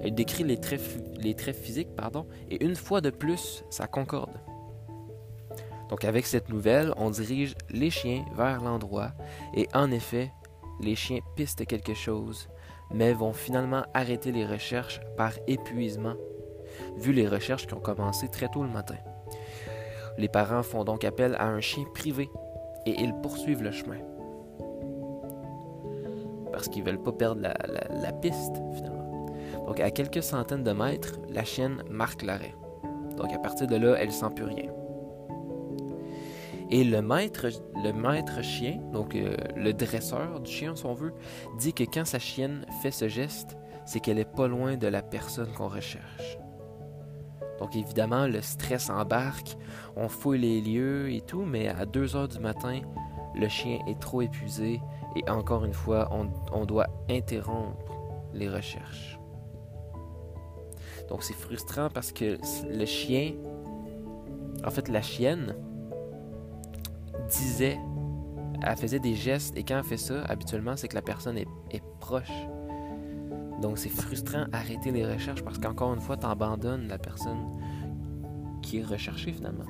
Elle 0.02 0.14
décrit 0.14 0.44
les 0.44 0.58
traits, 0.58 0.82
les 1.18 1.32
traits 1.32 1.56
physiques, 1.56 1.96
pardon, 1.96 2.26
et 2.50 2.62
une 2.62 2.76
fois 2.76 3.00
de 3.00 3.08
plus, 3.08 3.64
ça 3.70 3.87
concorde. 3.87 4.38
Donc 5.88 6.04
avec 6.04 6.26
cette 6.26 6.49
nouvelle, 6.49 6.92
on 6.96 7.11
dirige 7.11 7.54
les 7.70 7.90
chiens 7.90 8.25
vers 8.37 8.61
l'endroit 8.61 9.12
et 9.54 9.68
en 9.73 9.90
effet, 9.90 10.32
les 10.80 10.95
chiens 10.95 11.21
pistent 11.35 11.66
quelque 11.66 11.95
chose, 11.95 12.49
mais 12.90 13.12
vont 13.12 13.33
finalement 13.33 13.85
arrêter 13.95 14.33
les 14.33 14.47
recherches 14.47 15.00
par 15.16 15.33
épuisement, 15.47 16.14
vu 16.97 17.12
les 17.12 17.28
recherches 17.28 17.66
qui 17.66 17.75
ont 17.75 17.80
commencé 17.80 18.28
très 18.28 18.49
tôt 18.49 18.62
le 18.62 18.68
matin. 18.68 18.97
Les 20.18 20.28
parents 20.28 20.62
font 20.62 20.85
donc 20.85 21.04
appel 21.04 21.35
à 21.38 21.47
un 21.47 21.61
chien 21.61 21.85
privé 21.95 22.30
et 22.87 22.95
ils 23.00 23.14
poursuivent 23.23 23.62
le 23.62 23.73
chemin. 23.73 23.99
Parce 26.52 26.68
qu'ils 26.68 26.85
ne 26.85 26.90
veulent 26.90 27.02
pas 27.02 27.12
perdre 27.12 27.42
la, 27.42 28.12
piste, 28.12 28.56
finalement. 28.75 29.26
Donc 29.66 29.80
à 29.80 29.90
quelques 29.90 30.23
centaines 30.23 30.62
de 30.62 30.73
mètres, 30.73 31.18
la 31.28 31.45
chienne 31.45 31.83
marque 31.90 32.23
l'arrêt. 32.23 32.54
Donc 33.16 33.33
à 33.33 33.38
partir 33.38 33.66
de 33.66 33.76
là, 33.76 33.97
elle 33.99 34.12
sent 34.12 34.30
plus 34.35 34.45
rien. 34.45 34.71
Et 36.70 36.85
le 36.85 37.00
maître, 37.00 38.42
chien, 38.42 38.78
donc 38.92 39.14
euh, 39.14 39.37
le 39.54 39.73
dresseur 39.73 40.40
du 40.40 40.50
chien, 40.50 40.75
si 40.75 40.85
on 40.85 40.94
veut, 40.94 41.12
dit 41.58 41.73
que 41.73 41.85
quand 41.85 42.04
sa 42.04 42.18
chienne 42.18 42.66
fait 42.82 42.90
ce 42.90 43.08
geste, 43.08 43.56
c'est 43.85 44.00
qu'elle 44.00 44.18
est 44.18 44.25
pas 44.25 44.49
loin 44.49 44.76
de 44.76 44.88
la 44.88 45.02
personne 45.02 45.52
qu'on 45.52 45.68
recherche. 45.68 46.38
Donc 47.61 47.76
évidemment, 47.76 48.26
le 48.26 48.42
stress 48.42 48.90
embarque, 48.90 49.56
on 49.96 50.08
fouille 50.08 50.40
les 50.40 50.61
lieux 50.61 51.12
et 51.12 51.20
tout, 51.20 51.42
mais 51.42 51.68
à 51.68 51.87
2 51.87 52.16
heures 52.16 52.28
du 52.28 52.40
matin, 52.40 52.80
le 53.35 53.49
chien 53.49 53.78
est 53.87 54.00
trop 54.00 54.23
épuisé 54.23 54.80
et 55.14 55.30
encore 55.30 55.64
une 55.64 55.73
fois, 55.73 56.11
on 56.52 56.64
doit 56.66 56.88
interrompre 57.08 57.96
les 58.35 58.49
recherches. 58.49 59.18
Donc 61.08 61.23
c'est 61.23 61.35
frustrant 61.35 61.88
parce 61.88 62.12
que 62.12 62.38
le 62.68 62.85
chien, 62.85 63.35
en 64.64 64.70
fait 64.70 64.88
la 64.88 65.02
chienne, 65.02 65.54
disait, 67.26 67.78
elle 68.62 68.76
faisait 68.76 68.99
des 68.99 69.14
gestes, 69.14 69.56
et 69.56 69.62
quand 69.62 69.78
elle 69.78 69.85
fait 69.85 69.97
ça, 69.97 70.23
habituellement, 70.25 70.76
c'est 70.76 70.88
que 70.88 70.95
la 70.95 71.02
personne 71.02 71.38
est, 71.38 71.47
proche. 72.00 72.33
Donc 73.61 73.78
c'est 73.78 73.88
frustrant 73.88 74.45
arrêter 74.52 74.92
les 74.92 75.04
recherches 75.04 75.42
parce 75.42 75.59
qu'encore 75.59 75.92
une 75.95 76.00
fois, 76.00 76.16
tu 76.16 76.26
abandonnes 76.26 76.88
la 76.88 76.99
personne 76.99 77.59
qui 78.62 78.78
est 78.78 78.85
recherchée 78.85 79.33
finalement. 79.33 79.64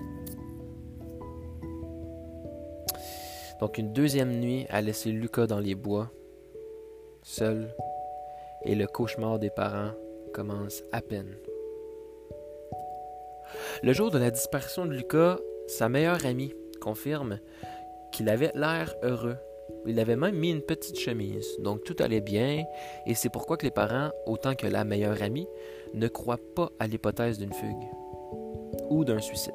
Donc 3.61 3.79
une 3.79 3.93
deuxième 3.93 4.39
nuit 4.39 4.67
a 4.69 4.83
laissé 4.83 5.13
Lucas 5.13 5.47
dans 5.47 5.61
les 5.61 5.75
bois, 5.75 6.11
seul, 7.23 7.75
et 8.65 8.75
le 8.75 8.87
cauchemar 8.87 9.39
des 9.39 9.51
parents 9.51 9.93
commence 10.35 10.83
à 10.93 11.01
peine. 11.01 11.37
Le 13.83 13.93
jour 13.93 14.11
de 14.11 14.19
la 14.19 14.31
disparition 14.31 14.85
de 14.85 14.93
Lucas, 14.93 15.39
sa 15.69 15.89
meilleure 15.89 16.27
amie, 16.27 16.53
confirme 16.87 17.41
qu'il 18.13 18.29
avait 18.29 18.53
l'air 18.55 18.95
heureux. 19.03 19.39
Il 19.87 19.99
avait 19.99 20.15
même 20.15 20.37
mis 20.37 20.53
une 20.53 20.63
petite 20.63 21.01
chemise, 21.01 21.49
donc 21.59 21.83
tout 21.83 21.97
allait 21.99 22.21
bien, 22.21 22.65
et 23.07 23.15
c'est 23.15 23.29
pourquoi 23.29 23.57
que 23.57 23.65
les 23.65 23.73
parents, 23.73 24.11
autant 24.25 24.55
que 24.55 24.69
la 24.69 24.85
meilleure 24.85 25.21
amie, 25.21 25.49
ne 25.95 26.07
croient 26.07 26.39
pas 26.55 26.71
à 26.79 26.87
l'hypothèse 26.87 27.39
d'une 27.39 27.53
fugue 27.53 27.89
ou 28.89 29.05
d'un 29.05 29.19
suicide. 29.19 29.55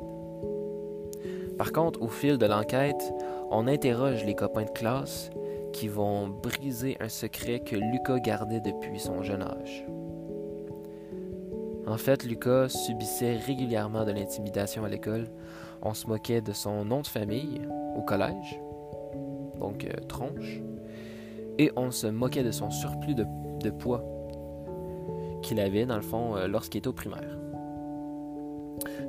Par 1.58 1.72
contre, 1.72 2.02
au 2.02 2.10
fil 2.10 2.38
de 2.38 2.46
l'enquête, 2.46 3.14
on 3.50 3.66
interroge 3.66 4.26
les 4.26 4.36
copains 4.36 4.66
de 4.66 4.72
classe 4.72 5.30
qui 5.72 5.88
vont 5.88 6.28
briser 6.28 6.98
un 7.00 7.08
secret 7.08 7.62
que 7.62 7.78
Lucas 7.78 8.20
gardait 8.20 8.60
depuis 8.60 9.00
son 9.00 9.24
jeune 9.24 9.44
âge. 9.44 9.86
En 11.88 11.98
fait, 11.98 12.26
Lucas 12.26 12.68
subissait 12.68 13.38
régulièrement 13.38 14.04
de 14.04 14.12
l'intimidation 14.12 14.84
à 14.84 14.90
l'école 14.90 15.28
on 15.82 15.94
se 15.94 16.08
moquait 16.08 16.42
de 16.42 16.54
son 16.54 16.86
nom 16.86 17.02
de 17.02 17.08
famille 17.08 17.62
au 17.96 18.02
collège, 18.02 18.60
donc 19.60 19.86
euh, 19.86 19.94
tronche, 20.08 20.62
et 21.58 21.72
on 21.76 21.92
se 21.92 22.08
moquait 22.08 22.44
de 22.44 22.52
son 22.52 22.70
surplus 22.70 23.16
de, 23.16 23.70
poids 23.70 24.04
qu'il 25.42 25.60
avait, 25.60 25.86
dans 25.86 25.96
le 25.96 26.02
fond, 26.02 26.36
euh, 26.36 26.48
lorsqu'il 26.48 26.80
était 26.80 26.88
au 26.88 26.94
primaire. 26.94 27.38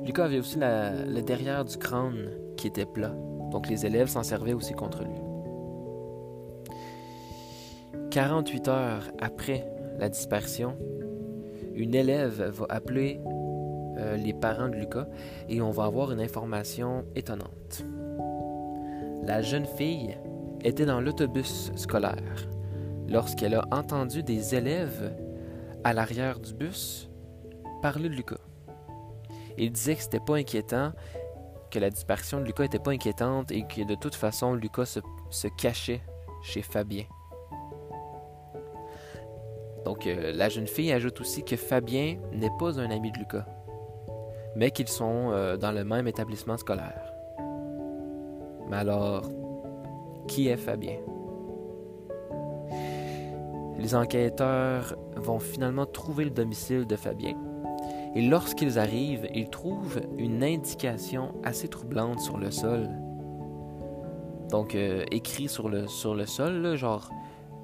Lucas 0.05 0.25
avait 0.25 0.39
aussi 0.39 0.57
le 0.59 1.21
derrière 1.21 1.63
du 1.65 1.77
crâne 1.77 2.29
qui 2.57 2.67
était 2.67 2.85
plat, 2.85 3.15
donc 3.51 3.69
les 3.69 3.85
élèves 3.85 4.07
s'en 4.07 4.23
servaient 4.23 4.53
aussi 4.53 4.73
contre 4.73 5.03
lui. 5.03 5.15
48 8.11 8.67
heures 8.67 9.11
après 9.19 9.65
la 9.97 10.09
dispersion, 10.09 10.77
une 11.73 11.95
élève 11.95 12.43
va 12.43 12.65
appeler 12.69 13.19
euh, 13.97 14.17
les 14.17 14.33
parents 14.33 14.69
de 14.69 14.75
Lucas 14.75 15.07
et 15.49 15.61
on 15.61 15.71
va 15.71 15.85
avoir 15.85 16.11
une 16.11 16.21
information 16.21 17.05
étonnante. 17.15 17.85
La 19.23 19.41
jeune 19.41 19.65
fille 19.65 20.17
était 20.63 20.85
dans 20.85 21.01
l'autobus 21.01 21.71
scolaire 21.75 22.47
lorsqu'elle 23.07 23.55
a 23.55 23.65
entendu 23.71 24.23
des 24.23 24.55
élèves 24.55 25.13
à 25.83 25.93
l'arrière 25.93 26.39
du 26.39 26.53
bus 26.53 27.09
parler 27.81 28.09
de 28.09 28.15
Lucas. 28.15 28.39
Ils 29.57 29.71
disaient 29.71 29.95
que 29.95 30.01
c'était 30.01 30.19
pas 30.19 30.35
inquiétant, 30.35 30.93
que 31.69 31.79
la 31.79 31.89
disparition 31.89 32.39
de 32.39 32.45
Lucas 32.45 32.63
était 32.63 32.79
pas 32.79 32.91
inquiétante 32.91 33.51
et 33.51 33.65
que 33.67 33.83
de 33.83 33.95
toute 33.95 34.15
façon 34.15 34.53
Lucas 34.53 34.97
se, 35.29 35.47
cachait 35.47 36.01
chez 36.41 36.61
Fabien. 36.61 37.05
Donc 39.85 40.07
euh, 40.07 40.31
la 40.33 40.49
jeune 40.49 40.67
fille 40.67 40.91
ajoute 40.93 41.19
aussi 41.21 41.43
que 41.43 41.55
Fabien 41.55 42.17
n'est 42.31 42.55
pas 42.57 42.79
un 42.79 42.89
ami 42.89 43.11
de 43.11 43.17
Lucas, 43.17 43.45
mais 44.55 44.71
qu'ils 44.71 44.87
sont 44.87 45.31
euh, 45.31 45.57
dans 45.57 45.71
le 45.71 45.83
même 45.83 46.07
établissement 46.07 46.57
scolaire. 46.57 47.13
Mais 48.69 48.77
alors, 48.77 49.29
qui 50.27 50.47
est 50.47 50.57
Fabien? 50.57 50.97
Les 53.77 53.95
enquêteurs 53.95 54.95
vont 55.15 55.39
finalement 55.39 55.85
trouver 55.85 56.25
le 56.25 56.31
domicile 56.31 56.85
de 56.85 56.95
Fabien. 56.95 57.35
Et 58.15 58.21
lorsqu'ils 58.21 58.77
arrivent, 58.77 59.27
ils 59.33 59.49
trouvent 59.49 60.01
une 60.17 60.43
indication 60.43 61.33
assez 61.43 61.67
troublante 61.67 62.19
sur 62.19 62.37
le 62.37 62.51
sol. 62.51 62.89
Donc, 64.49 64.75
euh, 64.75 65.03
écrit 65.09 65.47
sur 65.47 65.67
le, 65.67 65.87
sur 65.87 66.13
le 66.13 66.27
sol, 66.27 66.61
là, 66.61 66.75
genre 66.75 67.09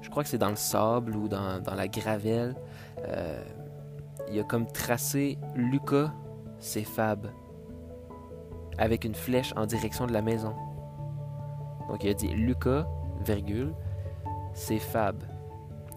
je 0.00 0.08
crois 0.08 0.22
que 0.22 0.28
c'est 0.28 0.38
dans 0.38 0.50
le 0.50 0.56
sable 0.56 1.14
ou 1.14 1.28
dans, 1.28 1.60
la 1.76 1.88
gravelle. 1.88 2.54
Euh, 3.06 3.42
il 4.28 4.36
y 4.36 4.40
a 4.40 4.44
comme 4.44 4.66
tracé 4.66 5.38
Lucas, 5.54 6.12
c'est 6.60 6.84
Fab, 6.84 7.26
avec 8.78 9.04
une 9.04 9.14
flèche 9.14 9.52
en 9.56 9.66
direction 9.66 10.06
de 10.06 10.12
la 10.12 10.22
maison. 10.22 10.54
Donc 11.88 12.04
il 12.04 12.10
a 12.10 12.14
dit 12.14 12.28
Lucas, 12.28 12.86
virgule, 13.24 13.74
c'est 14.54 14.78
Fab, 14.78 15.22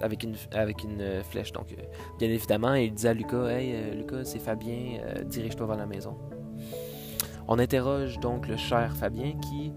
avec 0.01 0.23
une, 0.23 0.35
avec 0.51 0.83
une 0.83 1.01
euh, 1.01 1.23
flèche. 1.23 1.51
Donc 1.51 1.71
euh, 1.71 1.83
bien 2.17 2.29
évidemment, 2.29 2.73
il 2.73 2.93
dit 2.93 3.07
à 3.07 3.13
Lucas, 3.13 3.47
Hey 3.47 3.95
Lucas, 3.95 4.23
c'est 4.23 4.39
Fabien, 4.39 4.99
dirige-toi 5.25 5.67
vers 5.67 5.77
la 5.77 5.85
maison. 5.85 6.17
On 7.47 7.59
interroge 7.59 8.19
donc 8.19 8.47
le 8.47 8.57
cher 8.57 8.95
Fabien 8.95 9.33
qui, 9.39 9.73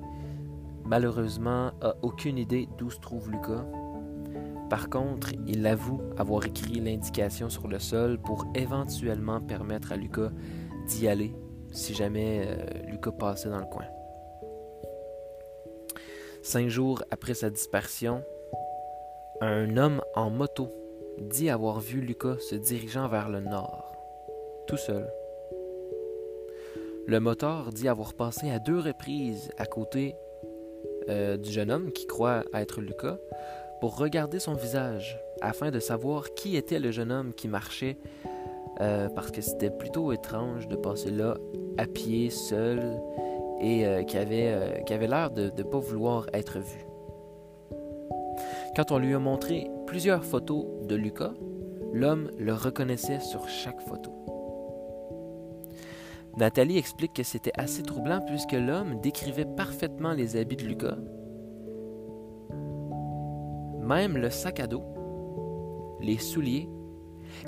malheureusement, 0.84 1.72
a 1.82 1.94
aucune 2.02 2.38
idée 2.38 2.68
d'où 2.78 2.90
se 2.90 3.00
trouve 3.00 3.30
Lucas 3.30 3.64
par 4.68 4.90
contre, 4.90 5.30
il 5.46 5.64
avoue 5.66 6.00
avoir 6.16 6.44
écrit 6.44 6.80
l'indication 6.80 7.48
sur 7.48 7.68
le 7.68 7.78
sol 7.78 8.18
pour 8.18 8.46
éventuellement 8.54 9.40
permettre 9.40 9.92
à 9.92 9.96
Lucas 9.96 10.30
d'y 10.86 11.08
aller 11.08 11.32
si 11.72 11.94
jamais 11.94 12.46
euh, 12.46 12.56
Lucas 12.86 13.12
passait 13.12 13.50
dans 13.50 13.58
le 13.58 13.66
coin. 13.66 13.84
Cinq 16.42 16.68
jours 16.68 17.02
après 17.10 17.34
sa 17.34 17.50
disparition, 17.50 18.22
un 19.40 19.76
homme 19.76 20.00
en 20.14 20.30
moto 20.30 20.72
dit 21.18 21.50
avoir 21.50 21.80
vu 21.80 22.00
Lucas 22.00 22.36
se 22.38 22.54
dirigeant 22.54 23.08
vers 23.08 23.28
le 23.28 23.40
nord, 23.40 23.94
tout 24.66 24.76
seul. 24.76 25.10
Le 27.06 27.20
moteur 27.20 27.72
dit 27.72 27.88
avoir 27.88 28.14
passé 28.14 28.50
à 28.50 28.58
deux 28.58 28.78
reprises 28.78 29.50
à 29.58 29.66
côté 29.66 30.16
euh, 31.08 31.36
du 31.36 31.50
jeune 31.50 31.70
homme 31.70 31.92
qui 31.92 32.06
croit 32.06 32.44
être 32.52 32.80
Lucas 32.80 33.18
pour 33.80 33.96
regarder 33.96 34.38
son 34.38 34.54
visage 34.54 35.20
afin 35.40 35.70
de 35.70 35.78
savoir 35.78 36.34
qui 36.34 36.56
était 36.56 36.80
le 36.80 36.90
jeune 36.90 37.12
homme 37.12 37.34
qui 37.34 37.48
marchait 37.48 37.96
euh, 38.80 39.08
parce 39.08 39.30
que 39.30 39.40
c'était 39.40 39.70
plutôt 39.70 40.12
étrange 40.12 40.68
de 40.68 40.76
passer 40.76 41.10
là 41.10 41.36
à 41.78 41.86
pied, 41.86 42.30
seul 42.30 43.00
et 43.60 43.86
euh, 43.86 44.02
qui 44.02 44.18
avait, 44.18 44.52
euh, 44.52 44.94
avait 44.94 45.06
l'air 45.06 45.30
de 45.30 45.50
ne 45.56 45.62
pas 45.62 45.78
vouloir 45.78 46.26
être 46.32 46.58
vu. 46.58 46.84
Quand 48.74 48.92
on 48.92 48.98
lui 48.98 49.14
a 49.14 49.18
montré 49.18 49.70
plusieurs 49.86 50.24
photos 50.24 50.64
de 50.86 50.94
Lucas, 50.94 51.32
l'homme 51.92 52.30
le 52.38 52.52
reconnaissait 52.52 53.20
sur 53.20 53.48
chaque 53.48 53.80
photo. 53.80 54.12
Nathalie 56.36 56.76
explique 56.76 57.14
que 57.14 57.22
c'était 57.22 57.52
assez 57.56 57.82
troublant 57.82 58.20
puisque 58.20 58.52
l'homme 58.52 59.00
décrivait 59.00 59.46
parfaitement 59.46 60.12
les 60.12 60.36
habits 60.36 60.56
de 60.56 60.64
Lucas 60.64 60.98
même 63.86 64.16
le 64.16 64.30
sac 64.30 64.58
à 64.58 64.66
dos, 64.66 64.82
les 66.00 66.18
souliers, 66.18 66.68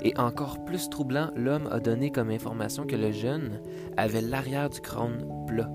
et 0.01 0.17
encore 0.17 0.63
plus 0.65 0.89
troublant, 0.89 1.29
l'homme 1.35 1.67
a 1.71 1.79
donné 1.79 2.11
comme 2.11 2.29
information 2.29 2.85
que 2.85 2.95
le 2.95 3.11
jeune 3.11 3.61
avait 3.97 4.21
l'arrière 4.21 4.69
du 4.69 4.81
crâne 4.81 5.25
plat. 5.47 5.69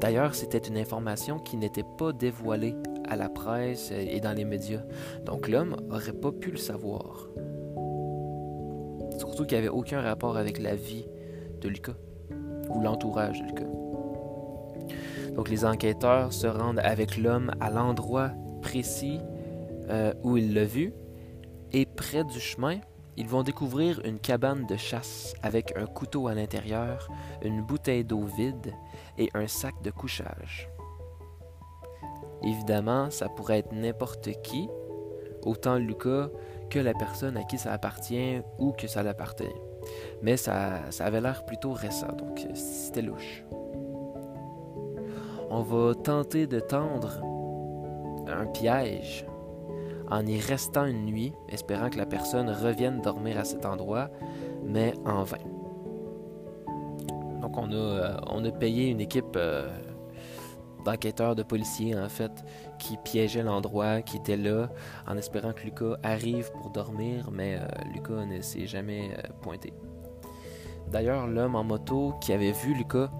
D'ailleurs, 0.00 0.34
c'était 0.34 0.58
une 0.58 0.78
information 0.78 1.38
qui 1.38 1.56
n'était 1.56 1.84
pas 1.98 2.12
dévoilée 2.12 2.74
à 3.08 3.16
la 3.16 3.28
presse 3.28 3.92
et 3.92 4.20
dans 4.20 4.32
les 4.32 4.44
médias, 4.44 4.82
donc 5.26 5.48
l'homme 5.48 5.76
n'aurait 5.88 6.12
pas 6.12 6.32
pu 6.32 6.50
le 6.50 6.56
savoir. 6.56 7.28
Surtout 9.18 9.44
qu'il 9.44 9.58
n'y 9.58 9.66
avait 9.66 9.68
aucun 9.68 10.00
rapport 10.00 10.36
avec 10.36 10.58
la 10.58 10.74
vie 10.74 11.06
de 11.60 11.68
Lucas 11.68 11.96
ou 12.70 12.80
l'entourage 12.80 13.40
de 13.40 13.46
Lucas. 13.46 13.80
Donc 15.34 15.48
les 15.48 15.64
enquêteurs 15.64 16.32
se 16.32 16.46
rendent 16.46 16.80
avec 16.80 17.16
l'homme 17.16 17.50
à 17.60 17.70
l'endroit 17.70 18.30
précis 18.62 19.20
euh, 19.88 20.12
où 20.22 20.36
il 20.36 20.54
l'a 20.54 20.64
vu. 20.64 20.92
Et 21.72 21.86
près 21.86 22.24
du 22.24 22.40
chemin, 22.40 22.80
ils 23.16 23.28
vont 23.28 23.42
découvrir 23.42 24.00
une 24.04 24.18
cabane 24.18 24.66
de 24.66 24.76
chasse 24.76 25.34
avec 25.42 25.76
un 25.76 25.86
couteau 25.86 26.26
à 26.26 26.34
l'intérieur, 26.34 27.08
une 27.42 27.62
bouteille 27.62 28.04
d'eau 28.04 28.22
vide 28.22 28.74
et 29.18 29.28
un 29.34 29.46
sac 29.46 29.74
de 29.82 29.90
couchage. 29.90 30.68
Évidemment, 32.42 33.10
ça 33.10 33.28
pourrait 33.28 33.58
être 33.58 33.72
n'importe 33.72 34.30
qui, 34.42 34.68
autant 35.42 35.76
Lucas 35.76 36.28
que 36.70 36.78
la 36.78 36.94
personne 36.94 37.36
à 37.36 37.44
qui 37.44 37.58
ça 37.58 37.72
appartient 37.72 38.40
ou 38.58 38.72
que 38.72 38.86
ça 38.86 39.02
l'appartenait. 39.02 39.54
Mais 40.22 40.36
ça, 40.36 40.90
ça 40.90 41.06
avait 41.06 41.20
l'air 41.20 41.44
plutôt 41.44 41.72
récent, 41.72 42.12
donc 42.12 42.46
c'était 42.54 43.02
louche. 43.02 43.44
On 45.50 45.62
va 45.62 45.94
tenter 45.94 46.46
de 46.46 46.60
tendre 46.60 47.20
un 48.28 48.46
piège 48.46 49.26
en 50.10 50.26
y 50.26 50.40
restant 50.40 50.86
une 50.86 51.06
nuit, 51.06 51.32
espérant 51.48 51.88
que 51.88 51.98
la 51.98 52.06
personne 52.06 52.50
revienne 52.50 53.00
dormir 53.00 53.38
à 53.38 53.44
cet 53.44 53.64
endroit, 53.64 54.10
mais 54.64 54.94
en 55.04 55.22
vain. 55.22 55.38
Donc 57.40 57.56
on 57.56 57.70
a, 57.70 57.74
euh, 57.74 58.16
on 58.28 58.44
a 58.44 58.50
payé 58.50 58.88
une 58.88 59.00
équipe 59.00 59.36
euh, 59.36 59.68
d'enquêteurs, 60.84 61.36
de 61.36 61.42
policiers 61.42 61.96
en 61.96 62.08
fait, 62.08 62.44
qui 62.78 62.96
piégeait 62.96 63.42
l'endroit, 63.42 64.02
qui 64.02 64.16
était 64.16 64.36
là, 64.36 64.68
en 65.06 65.16
espérant 65.16 65.52
que 65.52 65.64
Lucas 65.64 65.96
arrive 66.02 66.50
pour 66.52 66.70
dormir, 66.70 67.30
mais 67.32 67.56
euh, 67.56 67.66
Lucas 67.94 68.26
ne 68.26 68.40
s'est 68.40 68.66
jamais 68.66 69.16
pointé. 69.42 69.72
D'ailleurs, 70.90 71.28
l'homme 71.28 71.54
en 71.54 71.64
moto 71.64 72.14
qui 72.20 72.32
avait 72.32 72.52
vu 72.52 72.74
Lucas 72.74 73.10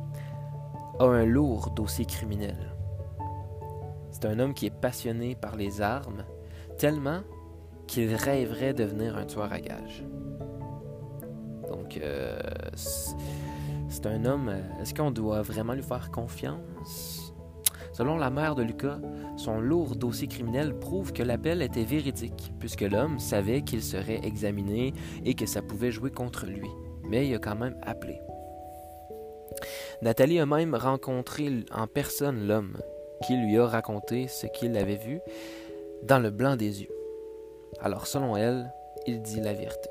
a 0.99 1.05
un 1.05 1.25
lourd 1.25 1.71
dossier 1.71 2.05
criminel. 2.05 2.75
C'est 4.11 4.27
un 4.27 4.39
homme 4.41 4.55
qui 4.55 4.67
est 4.67 4.71
passionné 4.75 5.37
par 5.37 5.57
les 5.57 5.81
armes, 5.81 6.25
tellement 6.81 7.21
qu'il 7.87 8.15
rêverait 8.15 8.73
de 8.73 8.85
devenir 8.85 9.15
un 9.19 9.27
tueur 9.27 9.53
à 9.53 9.61
gages. 9.61 10.03
Donc, 11.69 11.99
euh, 11.99 12.39
c'est 12.75 14.07
un 14.07 14.25
homme. 14.25 14.49
Euh, 14.49 14.81
est-ce 14.81 14.95
qu'on 14.95 15.11
doit 15.11 15.43
vraiment 15.43 15.75
lui 15.75 15.83
faire 15.83 16.11
confiance? 16.11 17.35
Selon 17.93 18.17
la 18.17 18.31
mère 18.31 18.55
de 18.55 18.63
Lucas, 18.63 18.99
son 19.37 19.61
lourd 19.61 19.95
dossier 19.95 20.27
criminel 20.27 20.73
prouve 20.73 21.13
que 21.13 21.23
l'appel 21.23 21.61
était 21.61 21.85
véridique, 21.85 22.51
puisque 22.59 22.81
l'homme 22.81 23.19
savait 23.19 23.61
qu'il 23.61 23.83
serait 23.83 24.21
examiné 24.25 24.95
et 25.27 25.35
que 25.35 25.45
ça 25.45 25.61
pouvait 25.61 25.91
jouer 25.91 26.11
contre 26.11 26.47
lui. 26.47 26.71
Mais 27.05 27.29
il 27.29 27.35
a 27.35 27.39
quand 27.39 27.57
même 27.57 27.77
appelé. 27.83 28.23
Nathalie 30.01 30.41
a 30.41 30.47
même 30.47 30.75
rencontré 30.75 31.63
en 31.73 31.87
personne 31.87 32.47
l'homme 32.47 32.79
qui 33.27 33.37
lui 33.37 33.59
a 33.59 33.67
raconté 33.67 34.29
ce 34.29 34.47
qu'il 34.47 34.79
avait 34.79 34.97
vu 34.97 35.21
dans 36.03 36.19
le 36.19 36.31
blanc 36.31 36.57
des 36.57 36.83
yeux. 36.83 36.95
Alors 37.81 38.07
selon 38.07 38.37
elle, 38.37 38.73
il 39.07 39.23
dit 39.23 39.41
la 39.41 39.53
vérité. 39.53 39.89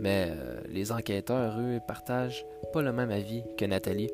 Mais 0.00 0.28
euh, 0.28 0.60
les 0.68 0.92
enquêteurs, 0.92 1.58
eux, 1.58 1.78
partagent 1.86 2.44
pas 2.72 2.82
le 2.82 2.92
même 2.92 3.10
avis 3.10 3.42
que 3.56 3.64
Nathalie. 3.64 4.10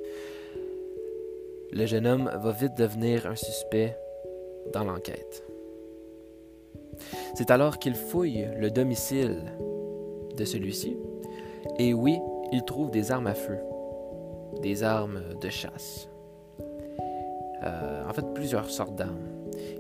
Le 1.72 1.86
jeune 1.86 2.06
homme 2.06 2.30
va 2.34 2.52
vite 2.52 2.74
devenir 2.76 3.26
un 3.26 3.36
suspect 3.36 3.96
dans 4.72 4.84
l'enquête. 4.84 5.44
C'est 7.34 7.50
alors 7.50 7.78
qu'il 7.78 7.94
fouille 7.94 8.46
le 8.58 8.70
domicile 8.70 9.36
de 10.36 10.44
celui-ci. 10.44 10.96
Et 11.78 11.94
oui, 11.94 12.18
il 12.52 12.64
trouve 12.64 12.90
des 12.90 13.10
armes 13.10 13.26
à 13.26 13.34
feu, 13.34 13.58
des 14.60 14.82
armes 14.82 15.22
de 15.40 15.48
chasse. 15.48 16.08
Euh, 17.62 18.08
en 18.08 18.12
fait 18.12 18.24
plusieurs 18.34 18.70
sortes 18.70 18.96
d'armes. 18.96 19.29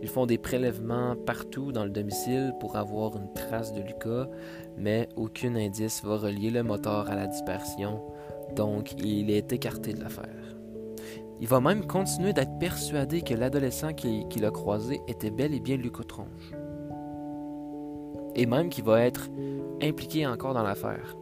Ils 0.02 0.08
font 0.08 0.26
des 0.26 0.38
prélèvements 0.38 1.14
partout 1.14 1.72
dans 1.72 1.84
le 1.84 1.90
domicile 1.90 2.54
pour 2.58 2.76
avoir 2.76 3.16
une 3.16 3.32
trace 3.34 3.72
de 3.72 3.82
Lucas, 3.82 4.28
mais 4.78 5.08
aucun 5.16 5.54
indice 5.56 6.02
va 6.04 6.16
relier 6.16 6.50
le 6.50 6.62
moteur 6.62 7.10
à 7.10 7.14
la 7.14 7.26
dispersion, 7.26 8.00
donc 8.56 8.94
il 9.02 9.30
est 9.30 9.52
écarté 9.52 9.92
de 9.92 10.00
l'affaire. 10.00 10.56
Il 11.40 11.48
va 11.48 11.60
même 11.60 11.86
continuer 11.86 12.32
d'être 12.32 12.58
persuadé 12.58 13.22
que 13.22 13.34
l'adolescent 13.34 13.92
qu'il 13.94 14.44
a 14.44 14.50
croisé 14.50 15.00
était 15.08 15.30
bel 15.30 15.54
et 15.54 15.60
bien 15.60 15.76
Lucas 15.76 16.04
Tronche. 16.04 16.52
Et 18.36 18.46
même 18.46 18.68
qu'il 18.68 18.84
va 18.84 19.02
être 19.02 19.28
impliqué 19.82 20.26
encore 20.26 20.54
dans 20.54 20.62
l'affaire. 20.62 21.16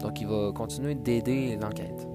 Donc 0.00 0.20
il 0.20 0.26
va 0.26 0.52
continuer 0.52 0.94
d'aider 0.94 1.58
l'enquête. 1.60 2.06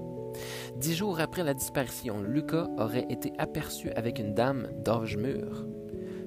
Dix 0.76 0.94
jours 0.94 1.20
après 1.20 1.42
la 1.42 1.54
disparition, 1.54 2.20
Lucas 2.20 2.68
aurait 2.78 3.06
été 3.08 3.32
aperçu 3.38 3.90
avec 3.92 4.18
une 4.18 4.34
dame 4.34 4.68
d'âge 4.84 5.16
mûr, 5.16 5.66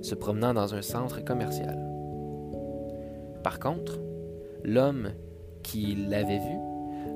se 0.02 0.16
promenant 0.16 0.54
dans 0.54 0.74
un 0.76 0.82
centre 0.82 1.24
commercial. 1.24 1.78
Par 3.44 3.60
contre, 3.60 4.00
l'homme 4.64 5.12
qui 5.64 5.96
l'avait 5.96 6.40
vu 6.40 6.58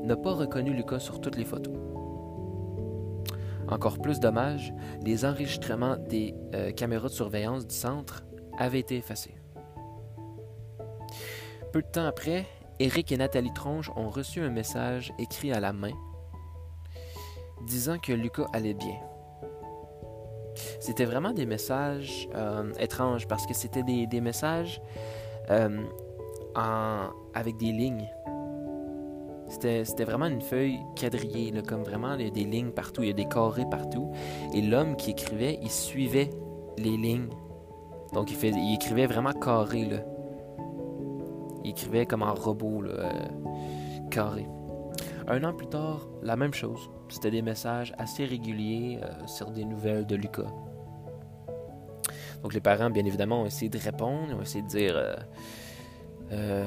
n'a 0.04 0.16
pas 0.16 0.34
reconnu 0.34 0.74
Lucas 0.74 1.00
sur 1.00 1.22
toutes 1.22 1.38
les 1.38 1.46
photos. 1.46 1.74
Encore 3.70 4.00
plus 4.00 4.20
dommage, 4.20 4.74
les 5.04 5.26
enregistrements 5.26 5.98
des 5.98 6.36
euh, 6.54 6.72
caméras 6.72 7.08
de 7.08 7.14
surveillance 7.14 7.66
du 7.66 7.76
centre 7.76 8.24
avaient 8.58 8.80
été 8.80 8.98
effacés. 8.98 9.36
Peu 11.72 11.82
de 11.82 11.88
temps 11.88 12.06
après, 12.06 12.46
Eric 12.80 13.12
et 13.12 13.18
Nathalie 13.18 13.54
Tronge 13.54 13.92
ont 13.96 14.10
reçu 14.10 14.42
un 14.42 14.50
message 14.50 15.14
écrit 15.18 15.52
à 15.52 15.60
la 15.60 15.74
main 15.74 15.94
disant 17.66 17.98
que 17.98 18.14
Lucas 18.14 18.48
allait 18.54 18.74
bien. 18.74 19.00
C'était 20.80 21.06
vraiment 21.06 21.32
des 21.32 21.46
messages 21.46 22.30
euh, 22.36 22.72
étranges 22.80 23.28
parce 23.28 23.46
que 23.46 23.54
c'était 23.54 23.84
des, 23.84 24.22
messages 24.22 24.82
euh, 25.50 25.84
avec 27.34 27.58
des 27.58 27.72
lignes. 27.72 28.10
C'était 29.50 30.04
vraiment 30.04 30.26
une 30.26 30.42
feuille 30.42 30.80
quadrillée, 30.96 31.54
comme 31.68 31.84
vraiment 31.84 32.16
il 32.16 32.26
y 32.26 32.28
a 32.28 32.32
des 32.32 32.44
lignes 32.44 32.72
partout, 32.72 33.04
il 33.04 33.10
y 33.10 33.12
a 33.12 33.14
des 33.14 33.28
carrés 33.28 33.66
partout. 33.70 34.12
Et 34.54 34.62
l'homme 34.62 34.96
qui 34.96 35.12
écrivait, 35.12 35.60
il 35.62 35.70
suivait 35.70 36.32
les 36.78 36.98
lignes. 36.98 37.30
Donc 38.14 38.32
il, 38.32 38.74
écrivait 38.74 39.06
vraiment 39.06 39.34
carré. 39.34 39.88
Il 41.64 41.70
écrivait 41.70 42.06
comme 42.06 42.24
un 42.24 42.32
robot, 42.32 42.84
euh, 42.86 43.10
carré. 44.10 44.48
Un 45.28 45.44
an 45.44 45.54
plus 45.54 45.68
tard, 45.68 46.08
la 46.22 46.36
même 46.36 46.54
chose. 46.54 46.90
C'était 47.14 47.30
des 47.30 47.44
messages 47.44 47.94
assez 48.00 48.26
réguliers 48.26 49.00
euh, 49.04 49.28
sur 49.28 49.52
des 49.52 49.66
nouvelles 49.66 50.08
de 50.08 50.16
Lucas. 50.16 50.52
Donc 52.42 52.56
les 52.56 52.60
parents, 52.60 52.90
bien 52.90 53.06
évidemment, 53.06 53.44
ont 53.44 53.46
essayé 53.46 53.70
de 53.70 53.78
répondre, 53.78 54.36
ont 54.36 54.42
essayé 54.42 54.64
de 54.64 54.68
dire... 54.68 55.16
Euh, 56.32 56.66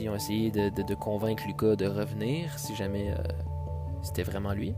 ils 0.00 0.08
ont 0.10 0.16
essayé 0.16 0.50
de, 0.50 0.94
convaincre 0.94 1.44
Lucas 1.46 1.76
de 1.76 1.86
revenir 1.86 2.58
si 2.58 2.74
jamais 2.74 3.14
c'était 4.02 4.24
vraiment 4.24 4.52
lui. 4.52 4.74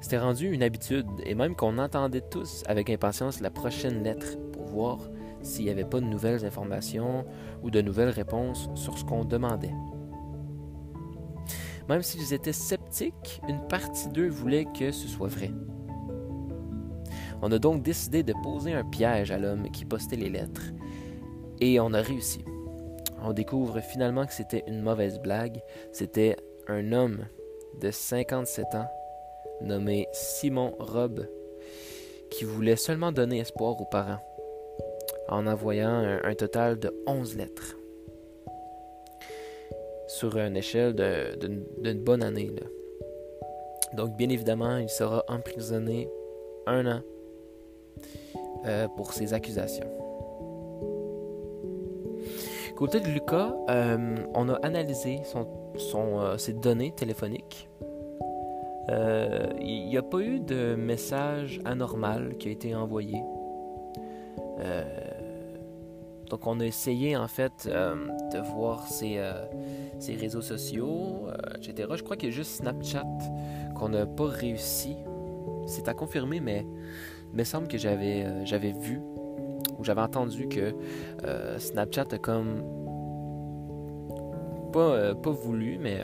C'était 0.00 0.18
rendu 0.18 0.50
une 0.50 0.62
habitude, 0.62 1.06
et 1.24 1.34
même 1.34 1.54
qu'on 1.54 1.78
entendait 1.78 2.20
tous 2.20 2.62
avec 2.66 2.90
impatience 2.90 3.40
la 3.40 3.50
prochaine 3.50 4.02
lettre 4.02 4.36
pour 4.52 4.64
voir 4.64 4.98
s'il 5.40 5.64
n'y 5.64 5.70
avait 5.70 5.84
pas 5.84 6.00
de 6.00 6.06
nouvelles 6.06 6.44
informations 6.44 7.24
ou 7.62 7.70
de 7.70 7.80
nouvelles 7.80 8.10
réponses 8.10 8.68
sur 8.74 8.98
ce 8.98 9.04
qu'on 9.04 9.24
demandait. 9.24 9.72
Même 11.88 12.02
s'ils 12.02 12.34
étaient 12.34 12.52
sceptiques, 12.52 13.40
une 13.48 13.66
partie 13.68 14.08
d'eux 14.08 14.28
voulait 14.28 14.66
que 14.78 14.90
ce 14.90 15.08
soit 15.08 15.28
vrai. 15.28 15.50
On 17.40 17.52
a 17.52 17.58
donc 17.58 17.82
décidé 17.82 18.22
de 18.22 18.34
poser 18.42 18.72
un 18.72 18.84
piège 18.84 19.30
à 19.30 19.38
l'homme 19.38 19.70
qui 19.70 19.84
postait 19.84 20.16
les 20.16 20.28
lettres, 20.28 20.72
et 21.60 21.80
on 21.80 21.92
a 21.92 22.02
réussi. 22.02 22.44
On 23.22 23.32
découvre 23.32 23.80
finalement 23.80 24.26
que 24.26 24.32
c'était 24.32 24.64
une 24.66 24.82
mauvaise 24.82 25.20
blague, 25.20 25.60
c'était 25.92 26.36
un 26.66 26.92
homme 26.92 27.26
de 27.80 27.90
57 27.90 28.74
ans 28.74 28.88
nommé 29.60 30.06
Simon 30.12 30.74
Robb 30.78 31.26
qui 32.30 32.44
voulait 32.44 32.76
seulement 32.76 33.12
donner 33.12 33.38
espoir 33.38 33.80
aux 33.80 33.86
parents 33.86 34.20
en 35.28 35.46
envoyant 35.46 36.20
un, 36.24 36.34
total 36.34 36.78
de 36.78 36.94
11 37.06 37.36
lettres. 37.36 37.77
Sur 40.08 40.36
une 40.36 40.56
échelle 40.56 40.94
d'une 41.38 42.02
bonne 42.02 42.22
année. 42.22 42.50
Donc, 43.94 44.16
bien 44.16 44.28
évidemment, 44.28 44.78
il 44.78 44.88
sera 44.88 45.24
emprisonné 45.28 46.08
un 46.66 46.86
an 46.86 47.00
euh, 48.66 48.88
pour 48.88 49.12
ces 49.12 49.34
accusations. 49.34 49.86
Côté 52.76 53.00
de 53.00 53.06
Lucas, 53.06 53.54
euh, 53.70 54.16
on 54.34 54.48
a 54.48 54.54
analysé 54.56 55.20
euh, 55.94 56.38
ses 56.38 56.52
données 56.54 56.92
téléphoniques. 56.96 57.68
Il 58.90 59.86
n'y 59.88 59.96
a 59.96 60.02
pas 60.02 60.20
eu 60.20 60.40
de 60.40 60.74
message 60.74 61.60
anormal 61.64 62.36
qui 62.38 62.48
a 62.48 62.52
été 62.52 62.74
envoyé. 62.74 63.22
Donc 66.28 66.46
on 66.46 66.60
a 66.60 66.66
essayé 66.66 67.16
en 67.16 67.28
fait 67.28 67.68
euh, 67.70 67.94
de 68.32 68.38
voir 68.38 68.86
ses, 68.86 69.18
euh, 69.18 69.46
réseaux 70.20 70.42
sociaux, 70.42 71.26
euh, 71.28 71.56
etc. 71.56 71.88
Je 71.96 72.02
crois 72.02 72.16
qu'il 72.16 72.28
y 72.28 72.32
a 72.32 72.34
juste 72.34 72.60
Snapchat 72.60 73.06
qu'on 73.74 73.88
n'a 73.88 74.06
pas 74.06 74.26
réussi. 74.26 74.96
C'est 75.66 75.88
à 75.88 75.94
confirmer, 75.94 76.40
mais 76.40 76.66
il 77.32 77.36
me 77.36 77.44
semble 77.44 77.68
que 77.68 77.78
j'avais 77.78 78.46
j'avais 78.46 78.72
vu 78.72 79.00
ou 79.78 79.84
j'avais 79.84 80.00
entendu 80.00 80.48
que 80.48 80.74
Snapchat 81.58 82.06
a 82.12 82.18
comme 82.18 82.62
pas, 84.72 85.14
pas 85.14 85.30
voulu, 85.30 85.78
mais 85.78 86.02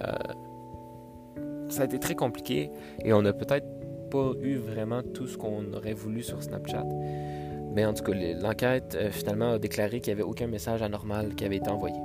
ça 1.71 1.83
a 1.83 1.85
été 1.87 1.99
très 1.99 2.15
compliqué 2.15 2.71
et 3.03 3.13
on 3.13 3.23
n'a 3.23 3.33
peut-être 3.33 3.67
pas 4.11 4.33
eu 4.43 4.57
vraiment 4.57 5.03
tout 5.03 5.27
ce 5.27 5.39
qu'on 5.39 5.73
aurait 5.73 5.95
voulu 5.95 6.23
sur 6.23 6.43
Snapchat. 6.43 6.85
Mais 7.75 7.85
en 7.85 7.93
tout 7.93 8.05
cas, 8.05 8.13
l'enquête 8.15 8.95
euh, 8.95 9.11
finalement 9.11 9.53
a 9.53 9.59
déclaré 9.59 10.01
qu'il 10.01 10.15
n'y 10.15 10.21
avait 10.21 10.31
aucun 10.31 10.47
message 10.47 10.81
anormal 10.81 11.35
qui 11.35 11.45
avait 11.45 11.57
été 11.57 11.69
envoyé. 11.69 11.97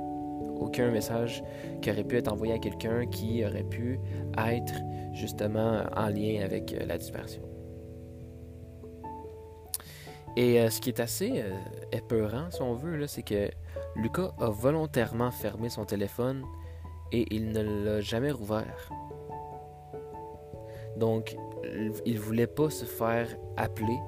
Aucun 0.58 0.90
message 0.90 1.42
qui 1.80 1.90
aurait 1.90 2.04
pu 2.04 2.16
être 2.16 2.30
envoyé 2.30 2.52
à 2.52 2.58
quelqu'un 2.58 3.06
qui 3.06 3.44
aurait 3.44 3.62
pu 3.62 4.00
être 4.36 4.74
justement 5.12 5.84
en 5.96 6.08
lien 6.08 6.42
avec 6.44 6.72
euh, 6.72 6.84
la 6.86 6.98
dispersion. 6.98 7.42
Et 10.36 10.60
euh, 10.60 10.70
ce 10.70 10.80
qui 10.80 10.90
est 10.90 11.00
assez 11.00 11.44
épeurant, 11.92 12.50
si 12.50 12.62
on 12.62 12.74
veut, 12.74 13.06
c'est 13.06 13.22
que 13.22 13.48
Lucas 13.94 14.32
a 14.40 14.50
volontairement 14.50 15.30
fermé 15.30 15.68
son 15.68 15.84
téléphone 15.84 16.44
et 17.12 17.26
il 17.30 17.50
ne 17.52 17.84
l'a 17.84 18.00
jamais 18.00 18.32
rouvert. 18.32 18.90
Donc, 20.96 21.36
il 22.04 22.18
voulait 22.18 22.46
pas 22.46 22.70
se 22.70 22.84
faire 22.84 23.28
appeler 23.56 23.98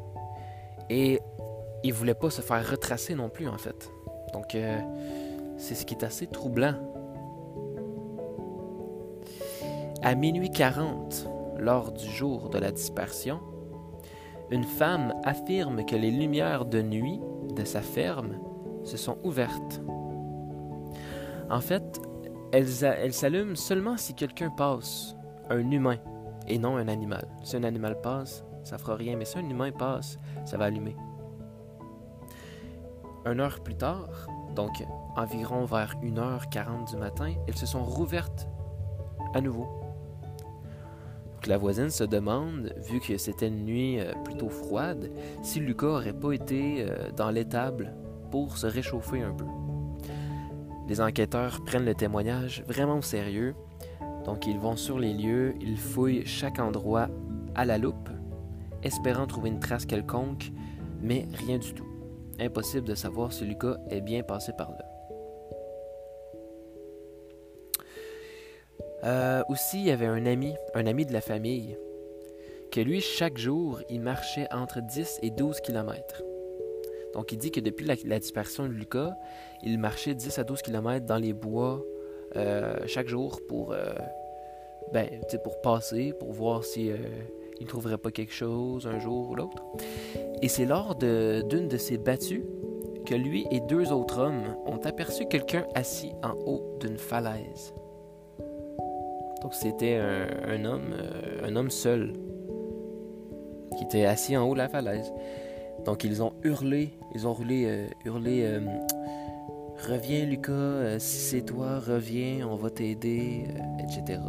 et 0.92 1.20
il 1.84 1.92
voulait 1.92 2.14
pas 2.14 2.30
se 2.30 2.42
faire 2.42 2.68
retracer 2.68 3.14
non 3.14 3.28
plus, 3.28 3.48
en 3.48 3.58
fait. 3.58 3.90
Donc, 4.32 4.54
euh, 4.54 4.78
c'est 5.56 5.74
ce 5.74 5.84
qui 5.84 5.94
est 5.94 6.04
assez 6.04 6.26
troublant. 6.26 6.74
À 10.02 10.14
minuit 10.14 10.50
40, 10.50 11.28
lors 11.58 11.92
du 11.92 12.06
jour 12.06 12.50
de 12.50 12.58
la 12.58 12.72
dispersion, 12.72 13.40
une 14.50 14.64
femme 14.64 15.14
affirme 15.24 15.84
que 15.84 15.96
les 15.96 16.10
lumières 16.10 16.64
de 16.64 16.82
nuit 16.82 17.20
de 17.54 17.64
sa 17.64 17.80
ferme 17.80 18.38
se 18.84 18.96
sont 18.96 19.18
ouvertes. 19.22 19.80
En 21.50 21.60
fait, 21.60 22.00
elles, 22.52 23.12
s'allument 23.12 23.56
seulement 23.56 23.96
si 23.96 24.14
quelqu'un 24.14 24.50
passe, 24.50 25.16
un 25.48 25.70
humain, 25.70 25.98
et 26.48 26.58
non 26.58 26.76
un 26.76 26.88
animal. 26.88 27.26
Si 27.44 27.56
un 27.56 27.62
animal 27.62 28.00
passe, 28.00 28.44
ça 28.64 28.78
fera 28.78 28.96
rien, 28.96 29.16
mais 29.16 29.24
si 29.24 29.38
un 29.38 29.48
humain 29.48 29.70
passe, 29.70 30.18
ça 30.44 30.56
va 30.56 30.66
allumer. 30.66 30.96
Une 33.24 33.40
heure 33.40 33.60
plus 33.60 33.76
tard, 33.76 34.26
donc 34.56 34.84
environ 35.16 35.64
vers 35.64 35.94
1h40 36.02 36.90
du 36.90 36.96
matin, 36.96 37.32
elles 37.46 37.56
se 37.56 37.66
sont 37.66 37.84
rouvertes 37.84 38.48
à 39.34 39.40
nouveau. 39.40 39.68
la 41.46 41.56
voisine 41.56 41.90
se 41.90 42.04
demande, 42.04 42.74
vu 42.78 43.00
que 43.00 43.16
c'était 43.16 43.48
une 43.48 43.64
nuit 43.64 44.00
euh, 44.00 44.12
plutôt 44.24 44.48
froide, 44.48 45.10
si 45.42 45.60
Lucas 45.60 45.86
aurait 45.86 46.12
pas 46.12 46.32
été 46.32 46.86
euh, 46.88 47.10
dans 47.16 47.30
l'étable 47.30 47.94
pour 48.30 48.56
se 48.56 48.66
réchauffer 48.66 49.22
un 49.22 49.32
peu. 49.32 49.46
Les 50.88 51.00
enquêteurs 51.00 51.64
prennent 51.64 51.84
le 51.84 51.94
témoignage 51.94 52.64
vraiment 52.68 52.98
au 52.98 53.02
sérieux, 53.02 53.54
donc 54.24 54.46
ils 54.46 54.58
vont 54.58 54.76
sur 54.76 54.98
les 54.98 55.14
lieux, 55.14 55.54
ils 55.60 55.78
fouillent 55.78 56.26
chaque 56.26 56.58
endroit 56.58 57.08
à 57.54 57.64
la 57.64 57.78
loupe, 57.78 58.08
espérant 58.82 59.26
trouver 59.26 59.50
une 59.50 59.60
trace 59.60 59.86
quelconque, 59.86 60.52
mais 61.00 61.28
rien 61.46 61.58
du 61.58 61.72
tout. 61.72 61.91
Impossible 62.40 62.86
de 62.86 62.94
savoir 62.94 63.32
si 63.32 63.44
Lucas 63.44 63.76
est 63.90 64.00
bien 64.00 64.22
passé 64.22 64.52
par 64.56 64.70
là. 64.70 64.84
Euh, 69.04 69.42
aussi, 69.48 69.80
il 69.80 69.86
y 69.86 69.90
avait 69.90 70.06
un 70.06 70.26
ami, 70.26 70.54
un 70.74 70.86
ami 70.86 71.04
de 71.04 71.12
la 71.12 71.20
famille, 71.20 71.76
que 72.70 72.80
lui, 72.80 73.00
chaque 73.00 73.36
jour, 73.36 73.80
il 73.90 74.00
marchait 74.00 74.46
entre 74.52 74.80
10 74.80 75.20
et 75.22 75.30
12 75.30 75.60
km. 75.60 76.22
Donc, 77.12 77.32
il 77.32 77.38
dit 77.38 77.50
que 77.50 77.60
depuis 77.60 77.84
la, 77.84 78.18
dispersion 78.18 78.66
de 78.66 78.72
Lucas, 78.72 79.12
il 79.62 79.78
marchait 79.78 80.14
10 80.14 80.38
à 80.38 80.44
12 80.44 80.62
km 80.62 81.04
dans 81.04 81.18
les 81.18 81.32
bois 81.32 81.82
euh, 82.36 82.76
chaque 82.86 83.08
jour 83.08 83.40
pour, 83.48 83.72
euh, 83.72 83.92
ben, 84.92 85.08
pour 85.42 85.60
passer, 85.60 86.14
pour 86.18 86.32
voir 86.32 86.64
si 86.64 86.90
il 87.62 87.66
ne 87.66 87.68
trouverait 87.68 87.96
pas 87.96 88.10
quelque 88.10 88.32
chose 88.32 88.88
un 88.88 88.98
jour 88.98 89.30
ou 89.30 89.36
l'autre. 89.36 89.62
Et 90.42 90.48
c'est 90.48 90.66
lors 90.66 90.96
d'une 90.96 91.68
de, 91.68 91.76
ces 91.76 91.96
battues 91.96 92.44
que 93.06 93.14
lui 93.14 93.46
et 93.52 93.60
deux 93.60 93.92
autres 93.92 94.18
hommes 94.18 94.56
ont 94.66 94.78
aperçu 94.78 95.26
quelqu'un 95.26 95.64
assis 95.76 96.10
en 96.24 96.32
haut 96.44 96.76
d'une 96.80 96.98
falaise. 96.98 97.72
Donc 99.42 99.54
c'était 99.54 99.94
un, 99.94 100.64
homme, 100.64 100.92
euh, 100.92 101.46
un 101.48 101.54
homme 101.54 101.70
seul, 101.70 102.14
qui 103.78 103.84
était 103.84 104.04
assis 104.04 104.36
en 104.36 104.48
haut 104.48 104.54
de 104.54 104.58
la 104.58 104.68
falaise. 104.68 105.12
Donc 105.84 106.02
ils 106.02 106.20
ont 106.20 106.32
hurlé, 106.42 106.90
ils 107.14 107.28
ont 107.28 107.32
roulé, 107.32 107.66
euh, 107.66 107.86
hurlé, 108.04 108.42
euh, 108.42 108.60
Reviens 109.88 110.26
Lucas, 110.26 110.98
c'est 110.98 111.42
toi, 111.42 111.78
reviens, 111.78 112.46
on 112.48 112.54
va 112.56 112.70
t'aider, 112.70 113.46
etc. 113.80 114.20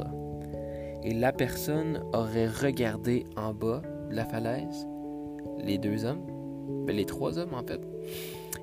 Et 1.04 1.14
la 1.14 1.34
personne 1.34 2.02
aurait 2.14 2.48
regardé 2.48 3.26
en 3.36 3.54
bas 3.54 3.82
de 4.10 4.16
la 4.16 4.26
falaise, 4.26 4.88
les 5.60 5.78
deux 5.78 6.06
hommes, 6.06 6.26
ben, 6.86 6.96
les 6.96 7.06
trois 7.06 7.38
hommes 7.38 7.54
en 7.54 7.64
fait. 7.64 7.82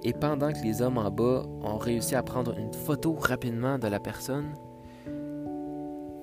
Et 0.03 0.15
pendant 0.15 0.51
que 0.51 0.63
les 0.65 0.81
hommes 0.81 0.97
en 0.97 1.11
bas 1.11 1.45
ont 1.63 1.77
réussi 1.77 2.15
à 2.15 2.23
prendre 2.23 2.57
une 2.59 2.73
photo 2.73 3.13
rapidement 3.13 3.79
de 3.79 3.89
la 3.89 4.01
personne, 4.01 4.55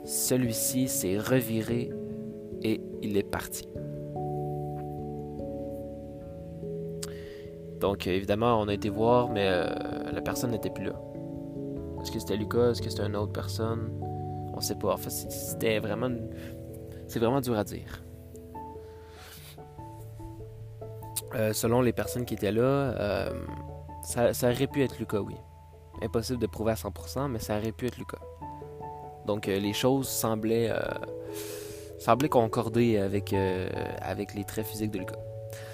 celui-ci 0.03 0.88
s'est 0.88 1.19
reviré 1.19 1.91
et 2.63 2.82
il 3.03 3.17
est 3.17 3.30
parti. 3.30 3.67
Donc 7.80 8.08
évidemment, 8.08 8.60
on 8.60 8.67
a 8.67 8.73
été 8.73 8.89
voir, 8.89 9.30
mais 9.30 9.47
euh, 9.47 9.67
la 10.12 10.21
personne 10.21 10.51
n'était 10.51 10.71
plus 10.71 10.86
là. 10.86 10.99
Est-ce 12.01 12.12
que 12.12 12.19
c'était 12.19 12.38
Lucas? 12.38 12.71
Est-ce 12.71 12.82
que 12.82 12.89
c'était 12.89 13.06
une 13.06 13.15
autre 13.15 13.34
personne? 13.34 13.91
On 14.58 14.62
sait 14.62 14.76
pas. 14.76 14.93
En 14.93 14.98
fait, 14.98 15.12
c'était 15.12 15.78
vraiment... 15.80 16.10
C'est 17.08 17.20
vraiment 17.20 17.41
dur 17.41 17.58
à 17.58 17.63
dire. 17.63 18.04
Euh, 21.36 21.54
selon 21.54 21.82
les 21.82 21.93
personnes 21.93 22.26
qui 22.26 22.34
étaient 22.34 22.52
là, 22.52 22.63
euh, 22.63 23.30
ça, 24.04 24.32
aurait 24.50 24.67
pu 24.67 24.84
être 24.84 24.98
Lucas, 24.98 25.20
oui. 25.20 25.36
Impossible 26.02 26.39
de 26.39 26.48
prouver 26.48 26.72
à 26.72 26.76
100%, 26.76 27.30
mais 27.30 27.39
ça 27.39 27.58
aurait 27.58 27.72
pu 27.72 27.86
être 27.86 27.98
Lucas. 27.98 28.20
Donc 29.28 29.48
euh, 29.48 29.60
les 29.60 29.74
choses 29.74 30.08
semblaient, 30.08 30.72
semblaient 32.00 32.30
concorder 32.30 32.98
avec, 32.98 33.36
avec 34.02 34.34
les 34.34 34.43
traits 34.43 34.65
physiques 34.65 34.91
de 34.91 35.00
Lucas. 35.00 35.20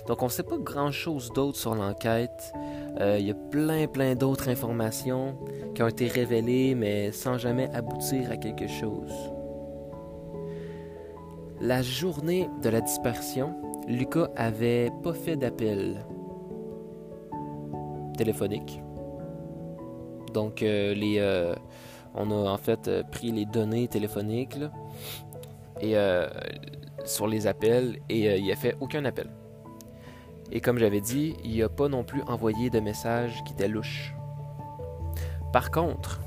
Donc 0.08 0.22
on 0.22 0.26
ne 0.26 0.32
sait 0.32 0.44
pas 0.44 0.58
grand-chose 0.58 1.32
d'autre 1.32 1.58
sur 1.58 1.76
l'enquête. 1.76 2.52
Il 3.00 3.26
y 3.26 3.32
a 3.32 3.36
plein, 3.36 3.88
plein 3.88 4.16
d'autres 4.16 4.50
informations 4.50 5.38
qui 5.74 5.82
ont 5.82 5.88
été 5.88 6.08
révélées, 6.08 6.76
mais 6.76 7.12
sans 7.12 7.38
jamais 7.38 7.70
aboutir 7.74 8.32
à 8.32 8.38
quelque 8.38 8.68
chose. 8.68 9.14
La 11.62 11.82
journée 11.82 12.50
de 12.62 12.70
la 12.70 12.82
dispersion, 12.82 13.56
Lucas 13.88 14.30
avait 14.36 14.92
pas 15.04 15.14
fait 15.14 15.36
d'appel 15.36 16.06
téléphonique. 18.18 18.82
Donc, 20.34 20.64
euh, 20.64 20.94
les, 20.94 21.20
euh, 21.20 21.54
on 22.16 22.32
a 22.32 22.52
en 22.52 22.58
fait 22.58 22.88
euh, 22.88 23.04
pris 23.04 23.32
les 23.32 23.46
données 23.46 23.88
téléphoniques 23.88 24.58
et 25.82 25.96
sur 27.04 27.28
les 27.28 27.48
appels 27.48 28.00
et 28.08 28.38
il 28.38 28.52
a 28.52 28.56
fait 28.56 28.78
aucun 28.80 29.04
appel. 29.04 29.30
Et 30.52 30.62
comme 30.62 30.78
j'avais 30.78 31.02
dit, 31.02 31.36
il 31.44 31.60
n'a 31.60 31.68
pas 31.68 31.90
non 31.90 32.04
plus 32.04 32.22
envoyé 32.24 32.70
de 32.70 32.80
message 32.80 33.44
qui 33.46 33.54
était 33.54 33.68
louche. 33.68 34.14
Par 35.54 35.70
contre, 35.70 36.20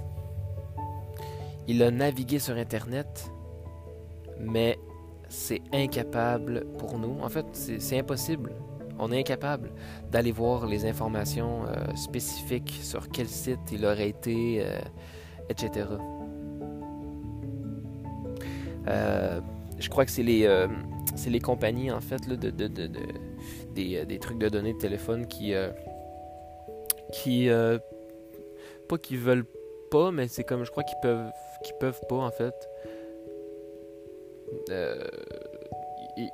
il 1.66 1.82
a 1.82 1.90
navigué 1.90 2.38
sur 2.38 2.56
Internet, 2.56 3.28
mais 4.38 4.78
c'est 5.28 5.62
incapable 5.72 6.64
pour 6.78 6.96
nous. 6.96 7.18
En 7.20 7.28
fait, 7.28 7.44
c'est 7.52 7.98
impossible. 7.98 8.52
On 9.00 9.10
est 9.10 9.18
incapable 9.18 9.72
d'aller 10.12 10.30
voir 10.30 10.66
les 10.66 10.86
informations 10.86 11.64
euh, 11.66 11.94
spécifiques 11.96 12.78
sur 12.80 13.08
quel 13.08 13.26
site 13.26 13.58
il 13.72 13.84
aurait 13.84 14.10
été, 14.10 14.62
euh, 14.64 14.78
etc. 15.50 15.86
Euh, 18.86 19.40
je 19.80 19.88
crois 19.90 20.04
que 20.04 20.12
c'est 20.12 20.22
les, 20.22 20.48
les 21.26 21.40
compagnies, 21.40 21.90
en 21.90 22.00
fait, 22.00 22.28
de, 22.28 22.36
des, 23.74 24.18
trucs 24.20 24.38
de 24.38 24.48
données 24.48 24.72
de 24.72 24.78
téléphone 24.78 25.26
qui 25.26 25.52
pas 28.86 28.98
qu'ils 28.98 29.18
veulent 29.18 29.46
pas, 29.90 30.10
mais 30.10 30.28
c'est 30.28 30.44
comme 30.44 30.64
je 30.64 30.70
crois 30.70 30.84
qu'ils 30.84 30.98
peuvent, 31.00 31.30
qu'ils 31.62 31.76
peuvent 31.76 32.00
pas, 32.08 32.16
en 32.16 32.30
fait 32.30 32.54
euh, 34.70 35.04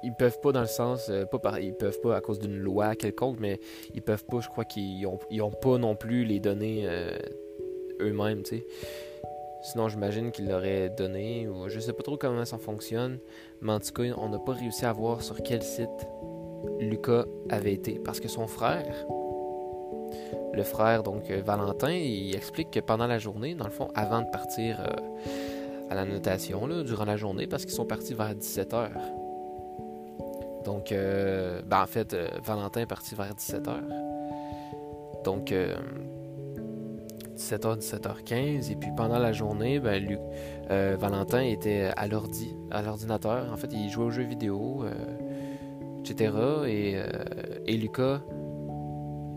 ils, 0.02 0.14
peuvent 0.14 0.40
pas 0.40 0.52
dans 0.52 0.60
le 0.60 0.66
sens, 0.66 1.08
euh, 1.08 1.24
pas 1.24 1.38
par, 1.38 1.58
ils 1.58 1.74
peuvent 1.74 2.00
pas 2.00 2.16
à 2.16 2.20
cause 2.20 2.38
d'une 2.38 2.56
loi 2.56 2.94
quelconque, 2.94 3.38
mais 3.40 3.58
ils 3.94 4.02
peuvent 4.02 4.24
pas, 4.24 4.40
je 4.40 4.48
crois 4.48 4.64
qu'ils 4.64 5.04
ont, 5.06 5.18
ils 5.30 5.42
ont 5.42 5.50
pas 5.50 5.78
non 5.78 5.96
plus 5.96 6.24
les 6.24 6.38
données 6.38 6.84
euh, 6.86 7.16
eux-mêmes, 8.00 8.42
tu 8.42 8.58
sais. 8.58 8.66
Sinon, 9.62 9.88
j'imagine 9.88 10.32
qu'ils 10.32 10.48
l'auraient 10.48 10.90
donné, 10.90 11.48
ou 11.48 11.68
je 11.68 11.80
sais 11.80 11.92
pas 11.92 12.02
trop 12.02 12.16
comment 12.16 12.44
ça 12.44 12.58
fonctionne, 12.58 13.18
mais 13.60 13.72
en 13.72 13.80
tout 13.80 13.92
cas, 13.92 14.02
on 14.16 14.28
n'a 14.28 14.38
pas 14.38 14.52
réussi 14.52 14.84
à 14.84 14.92
voir 14.92 15.22
sur 15.22 15.42
quel 15.42 15.62
site 15.62 15.88
Lucas 16.78 17.24
avait 17.48 17.72
été, 17.72 18.00
parce 18.04 18.20
que 18.20 18.28
son 18.28 18.46
frère, 18.46 19.06
le 20.52 20.62
frère, 20.62 21.02
donc 21.02 21.30
Valentin, 21.30 21.92
il 21.92 22.34
explique 22.34 22.70
que 22.70 22.80
pendant 22.80 23.06
la 23.06 23.18
journée, 23.18 23.54
dans 23.54 23.64
le 23.64 23.70
fond, 23.70 23.88
avant 23.94 24.20
de 24.20 24.30
partir 24.30 24.80
à 25.90 25.94
la 25.94 26.04
notation 26.04 26.66
là, 26.66 26.82
durant 26.82 27.04
la 27.04 27.16
journée 27.16 27.46
parce 27.46 27.64
qu'ils 27.64 27.74
sont 27.74 27.84
partis 27.84 28.14
vers 28.14 28.34
17h. 28.34 28.88
Donc, 30.64 30.92
euh, 30.92 31.60
ben 31.66 31.82
en 31.82 31.86
fait, 31.86 32.14
euh, 32.14 32.28
Valentin 32.42 32.80
est 32.80 32.86
parti 32.86 33.14
vers 33.14 33.34
17h. 33.34 33.74
Donc, 35.24 35.52
17h, 37.36 37.66
euh, 37.66 37.76
17h15. 37.76 38.70
Et 38.70 38.76
puis 38.76 38.90
pendant 38.96 39.18
la 39.18 39.32
journée, 39.32 39.80
ben, 39.80 40.18
Valentin 40.98 41.42
était 41.42 41.90
à 41.96 42.06
l'ordi, 42.06 42.56
à 42.70 42.82
l'ordinateur. 42.82 43.52
En 43.52 43.56
fait, 43.56 43.68
il 43.72 43.90
jouait 43.90 44.04
aux 44.04 44.10
jeux 44.10 44.22
vidéo, 44.22 44.84
etc. 46.00 46.32
Et, 46.66 46.96
et 47.66 47.76
Lucas, 47.76 48.20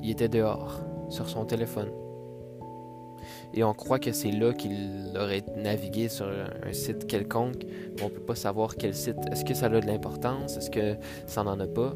il 0.01 0.11
était 0.11 0.29
dehors, 0.29 0.81
sur 1.09 1.29
son 1.29 1.45
téléphone 1.45 1.89
et 3.55 3.63
on 3.63 3.73
croit 3.73 3.99
que 3.99 4.11
c'est 4.11 4.31
là 4.31 4.53
qu'il 4.53 5.13
aurait 5.15 5.43
navigué 5.55 6.09
sur 6.09 6.27
un 6.27 6.73
site 6.73 7.07
quelconque, 7.07 7.63
mais 7.95 8.03
on 8.03 8.09
peut 8.09 8.19
pas 8.19 8.35
savoir 8.35 8.75
quel 8.75 8.93
site. 8.93 9.17
Est-ce 9.31 9.45
que 9.45 9.53
ça 9.53 9.67
a 9.67 9.69
de 9.69 9.87
l'importance? 9.87 10.57
Est-ce 10.57 10.69
que 10.69 10.97
ça 11.25 11.43
n'en 11.43 11.59
a 11.59 11.67
pas? 11.67 11.93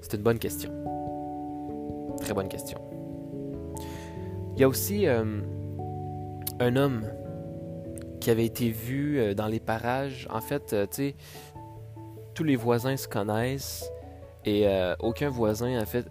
C'est 0.00 0.16
une 0.16 0.22
bonne 0.22 0.38
question. 0.38 0.70
Très 2.20 2.32
bonne 2.32 2.48
question. 2.48 2.78
Il 4.54 4.60
y 4.60 4.64
a 4.64 4.68
aussi 4.68 5.06
euh, 5.06 5.40
un 6.60 6.76
homme 6.76 7.02
qui 8.20 8.30
avait 8.30 8.46
été 8.46 8.68
vu 8.68 9.18
euh, 9.18 9.34
dans 9.34 9.46
les 9.46 9.60
parages. 9.60 10.28
En 10.30 10.40
fait, 10.40 10.72
euh, 10.72 10.86
tu 10.86 10.96
sais, 10.96 11.14
tous 12.34 12.44
les 12.44 12.56
voisins 12.56 12.96
se 12.96 13.08
connaissent 13.08 13.90
et 14.46 14.66
aucun 15.00 15.28
voisin, 15.28 15.78
en 15.82 15.84
fait, 15.84 16.06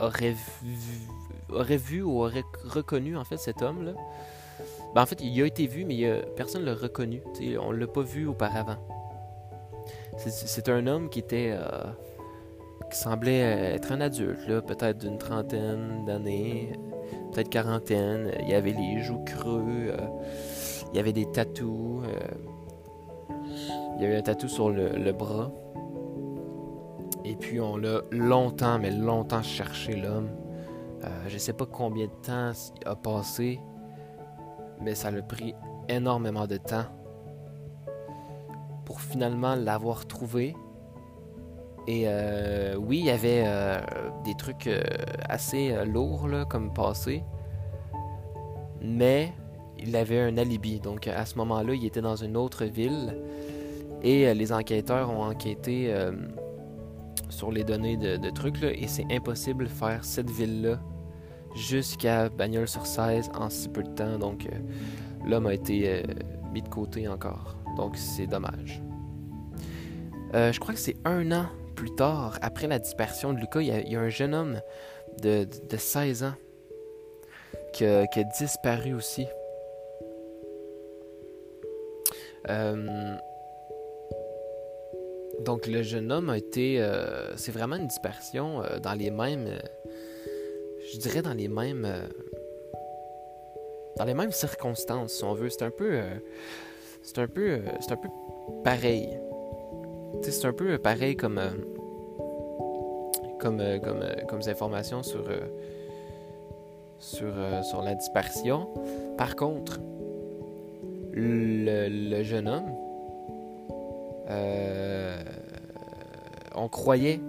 aurait 0.00 0.36
vu 0.62 0.76
aurait 1.50 1.76
vu 1.76 2.02
ou 2.02 2.22
aurait 2.22 2.44
reconnu 2.64 3.16
en 3.16 3.24
fait 3.24 3.38
cet 3.38 3.62
homme-là. 3.62 3.92
Ben, 4.94 5.02
en 5.02 5.06
fait, 5.06 5.20
il 5.20 5.40
a 5.42 5.46
été 5.46 5.66
vu, 5.66 5.84
mais 5.84 6.22
personne 6.36 6.62
ne 6.62 6.66
l'a 6.66 6.74
reconnu. 6.74 7.22
on 7.60 7.72
ne 7.72 7.76
l'a 7.78 7.86
pas 7.86 8.02
vu 8.02 8.26
auparavant. 8.26 8.76
C'est 10.16 10.68
un 10.68 10.86
homme 10.86 11.08
qui 11.08 11.20
était. 11.20 11.52
Euh, 11.52 11.84
qui 12.90 12.98
semblait 12.98 13.40
être 13.74 13.92
un 13.92 14.00
adulte, 14.00 14.60
peut-être 14.66 14.96
d'une 14.96 15.18
trentaine 15.18 16.04
d'années, 16.06 16.72
peut-être 17.32 17.50
quarantaine. 17.50 18.32
Il 18.46 18.54
avait 18.54 18.72
les 18.72 19.02
joues 19.02 19.22
creux, 19.24 19.90
euh, 19.90 20.06
il 20.92 20.96
y 20.96 20.98
avait 20.98 21.12
des 21.12 21.30
tatous. 21.30 22.02
Euh, 22.04 23.36
il 23.96 24.02
y 24.02 24.06
avait 24.06 24.16
un 24.16 24.22
tatou 24.22 24.48
sur 24.48 24.70
le, 24.70 24.96
le 24.96 25.12
bras. 25.12 25.52
Puis 27.40 27.60
on 27.60 27.76
l'a 27.76 28.00
longtemps, 28.10 28.78
mais 28.78 28.90
longtemps 28.90 29.42
cherché 29.42 29.94
l'homme. 29.94 30.28
Euh, 31.04 31.28
je 31.28 31.34
ne 31.34 31.38
sais 31.38 31.52
pas 31.52 31.66
combien 31.66 32.06
de 32.06 32.12
temps 32.22 32.52
a 32.84 32.96
passé, 32.96 33.60
mais 34.80 34.94
ça 34.94 35.08
a 35.08 35.22
pris 35.22 35.54
énormément 35.88 36.46
de 36.46 36.56
temps 36.56 36.86
pour 38.84 39.00
finalement 39.00 39.54
l'avoir 39.54 40.06
trouvé. 40.06 40.56
Et 41.86 42.04
euh, 42.06 42.74
oui, 42.76 42.98
il 42.98 43.04
y 43.06 43.10
avait 43.10 43.44
euh, 43.46 43.80
des 44.24 44.34
trucs 44.34 44.68
assez 45.28 45.84
lourds 45.86 46.28
comme 46.48 46.74
passé, 46.74 47.22
mais 48.82 49.32
il 49.78 49.94
avait 49.94 50.20
un 50.20 50.36
alibi. 50.36 50.80
Donc 50.80 51.06
à 51.06 51.24
ce 51.24 51.36
moment-là, 51.36 51.74
il 51.74 51.86
était 51.86 52.02
dans 52.02 52.16
une 52.16 52.36
autre 52.36 52.64
ville 52.64 53.16
et 54.02 54.34
les 54.34 54.52
enquêteurs 54.52 55.10
ont 55.10 55.22
enquêté 55.22 55.92
sur 57.28 57.50
les 57.52 57.64
données 57.64 57.96
de, 57.96 58.30
trucs, 58.30 58.60
là, 58.60 58.70
et 58.72 58.86
c'est 58.86 59.06
impossible 59.10 59.64
de 59.64 59.70
faire 59.70 60.04
cette 60.04 60.30
ville-là 60.30 60.80
jusqu'à 61.54 62.28
Bagnole 62.28 62.68
sur 62.68 62.86
16 62.86 63.30
en 63.34 63.50
si 63.50 63.68
peu 63.68 63.82
de 63.82 63.90
temps. 63.90 64.18
Donc, 64.18 64.46
euh, 64.46 64.58
l'homme 65.26 65.46
a 65.46 65.54
été 65.54 65.88
euh, 65.88 66.02
mis 66.52 66.62
de 66.62 66.68
côté 66.68 67.08
encore. 67.08 67.56
Donc, 67.76 67.96
c'est 67.96 68.26
dommage. 68.26 68.82
Euh, 70.34 70.52
je 70.52 70.60
crois 70.60 70.74
que 70.74 70.80
c'est 70.80 70.96
un 71.04 71.32
an 71.32 71.46
plus 71.74 71.94
tard, 71.94 72.38
après 72.42 72.66
la 72.66 72.78
dispersion 72.78 73.32
de 73.32 73.38
Lucas, 73.38 73.60
il 73.60 73.68
y 73.68 73.96
a, 73.96 74.00
un 74.00 74.08
jeune 74.08 74.34
homme 74.34 74.60
de, 75.22 75.46
16 75.76 76.24
ans 76.24 76.34
qui 77.72 77.84
a, 77.84 78.06
qui 78.08 78.20
a 78.20 78.24
disparu 78.24 78.94
aussi. 78.94 79.26
Donc 85.44 85.66
le 85.66 85.82
jeune 85.82 86.10
homme 86.10 86.30
a 86.30 86.38
été... 86.38 86.80
Euh, 86.80 87.36
c'est 87.36 87.52
vraiment 87.52 87.76
une 87.76 87.86
dispersion 87.86 88.62
euh, 88.62 88.78
dans 88.78 88.94
les 88.94 89.10
mêmes... 89.10 89.46
Euh, 89.46 89.58
je 90.92 90.98
dirais 90.98 91.22
dans 91.22 91.34
les 91.34 91.48
mêmes... 91.48 91.86
dans 93.96 94.04
les 94.04 94.14
mêmes 94.14 94.32
circonstances, 94.32 95.12
si 95.12 95.24
on 95.24 95.34
veut. 95.34 95.50
C'est 95.50 95.62
un 95.62 95.70
peu, 95.70 96.00
c'est 97.02 97.18
un 97.18 97.26
peu, 97.26 97.60
un 97.90 97.96
peu 97.96 98.08
pareil. 98.64 99.18
C'est 100.22 100.46
un 100.46 100.52
peu 100.52 100.78
pareil 100.78 101.14
comme, 101.14 101.40
comme, 103.38 103.62
comme, 103.82 104.04
comme 104.26 104.40
informations 104.46 105.02
sur, 105.02 105.24
sur, 106.98 107.34
sur 107.62 107.82
la 107.82 107.94
dispersion. 107.94 108.68
Par 109.18 109.36
contre, 109.36 109.78
le 111.12 112.22
jeune 112.22 112.48
homme, 112.48 112.77
on 116.54 116.68
croyait 116.68 117.20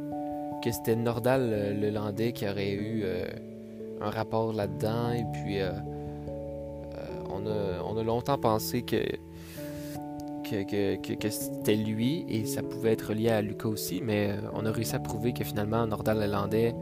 que 0.63 0.71
c'était 0.71 0.95
Nordal 0.95 1.77
le 1.79 1.89
Landais 1.89 2.33
qui 2.33 2.47
aurait 2.47 2.73
eu 2.73 3.03
un 4.01 4.09
rapport 4.09 4.53
là-dedans 4.53 5.11
et 5.11 5.25
puis 5.33 5.59
on 7.87 7.97
a, 7.97 8.03
longtemps 8.03 8.37
pensé 8.37 8.81
que, 8.83 8.97
c'était 11.29 11.75
lui 11.75 12.25
et 12.27 12.45
ça 12.45 12.63
pouvait 12.63 12.93
être 12.93 13.13
lié 13.13 13.29
à 13.29 13.41
Lucas 13.41 13.69
aussi, 13.69 14.01
mais 14.03 14.29
euh, 14.29 14.49
on 14.53 14.65
a 14.65 14.71
réussi 14.71 14.95
à 14.95 14.99
prouver 14.99 15.31
que 15.31 15.43
finalement 15.43 15.85
Nordal 15.85 16.19
Lelandais 16.19 16.73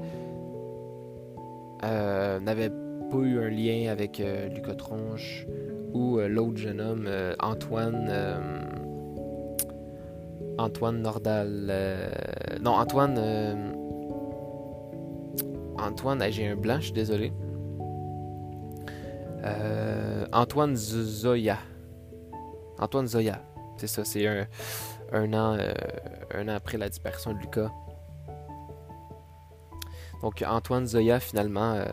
euh, 1.84 2.40
n'avait 2.40 2.70
pas 2.70 3.18
eu 3.18 3.40
un 3.40 3.50
lien 3.50 3.92
avec 3.92 4.20
euh, 4.20 4.48
Lucas 4.48 4.76
Tronche 4.76 5.46
ou 5.94 6.20
l'autre 6.20 6.58
jeune 6.58 6.80
homme, 6.80 7.10
Antoine. 7.40 8.77
Antoine 10.58 11.02
Nordal. 11.02 11.74
non, 12.62 12.72
Antoine. 12.72 13.76
Antoine, 15.80 16.24
j'ai 16.32 16.48
un 16.48 16.56
blanc, 16.56 16.78
je 16.78 16.86
suis 16.86 16.94
désolé. 16.94 17.32
Euh, 19.44 20.26
Antoine 20.34 20.76
Zoya. 20.76 21.58
Antoine 22.80 23.08
Zoya. 23.08 23.42
C'est 23.78 23.88
ça, 23.88 24.04
c'est 24.04 24.28
un, 24.28 25.34
an, 25.34 25.58
euh, 25.60 26.56
après 26.56 26.78
la 26.78 26.90
dispersion 26.90 27.34
de 27.34 27.40
Lucas. 27.40 27.72
Donc 30.22 30.44
Antoine 30.48 30.88
Zoya, 30.88 31.20
finalement, 31.20 31.74
euh, 31.74 31.86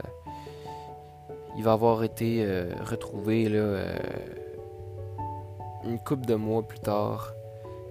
il 1.57 1.63
va 1.63 1.73
avoir 1.73 2.03
été 2.03 2.45
retrouvé 2.81 3.49
là, 3.49 3.95
une 5.85 5.99
couple 6.01 6.27
de 6.27 6.35
mois 6.35 6.63
plus 6.63 6.81
tard 6.81 7.33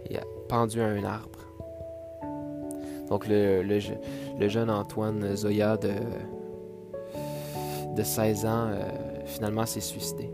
et 0.09 0.17
pendu 0.53 0.81
à 0.81 0.85
un 0.85 1.03
arbre. 1.03 1.39
Donc 3.09 3.27
le, 3.27 3.63
le, 3.63 3.79
le 4.39 4.47
jeune 4.47 4.69
Antoine 4.69 5.35
Zoya 5.35 5.77
de, 5.77 5.93
de 7.95 8.03
16 8.03 8.45
ans 8.45 8.69
finalement 9.25 9.65
s'est 9.65 9.81
suicidé. 9.81 10.29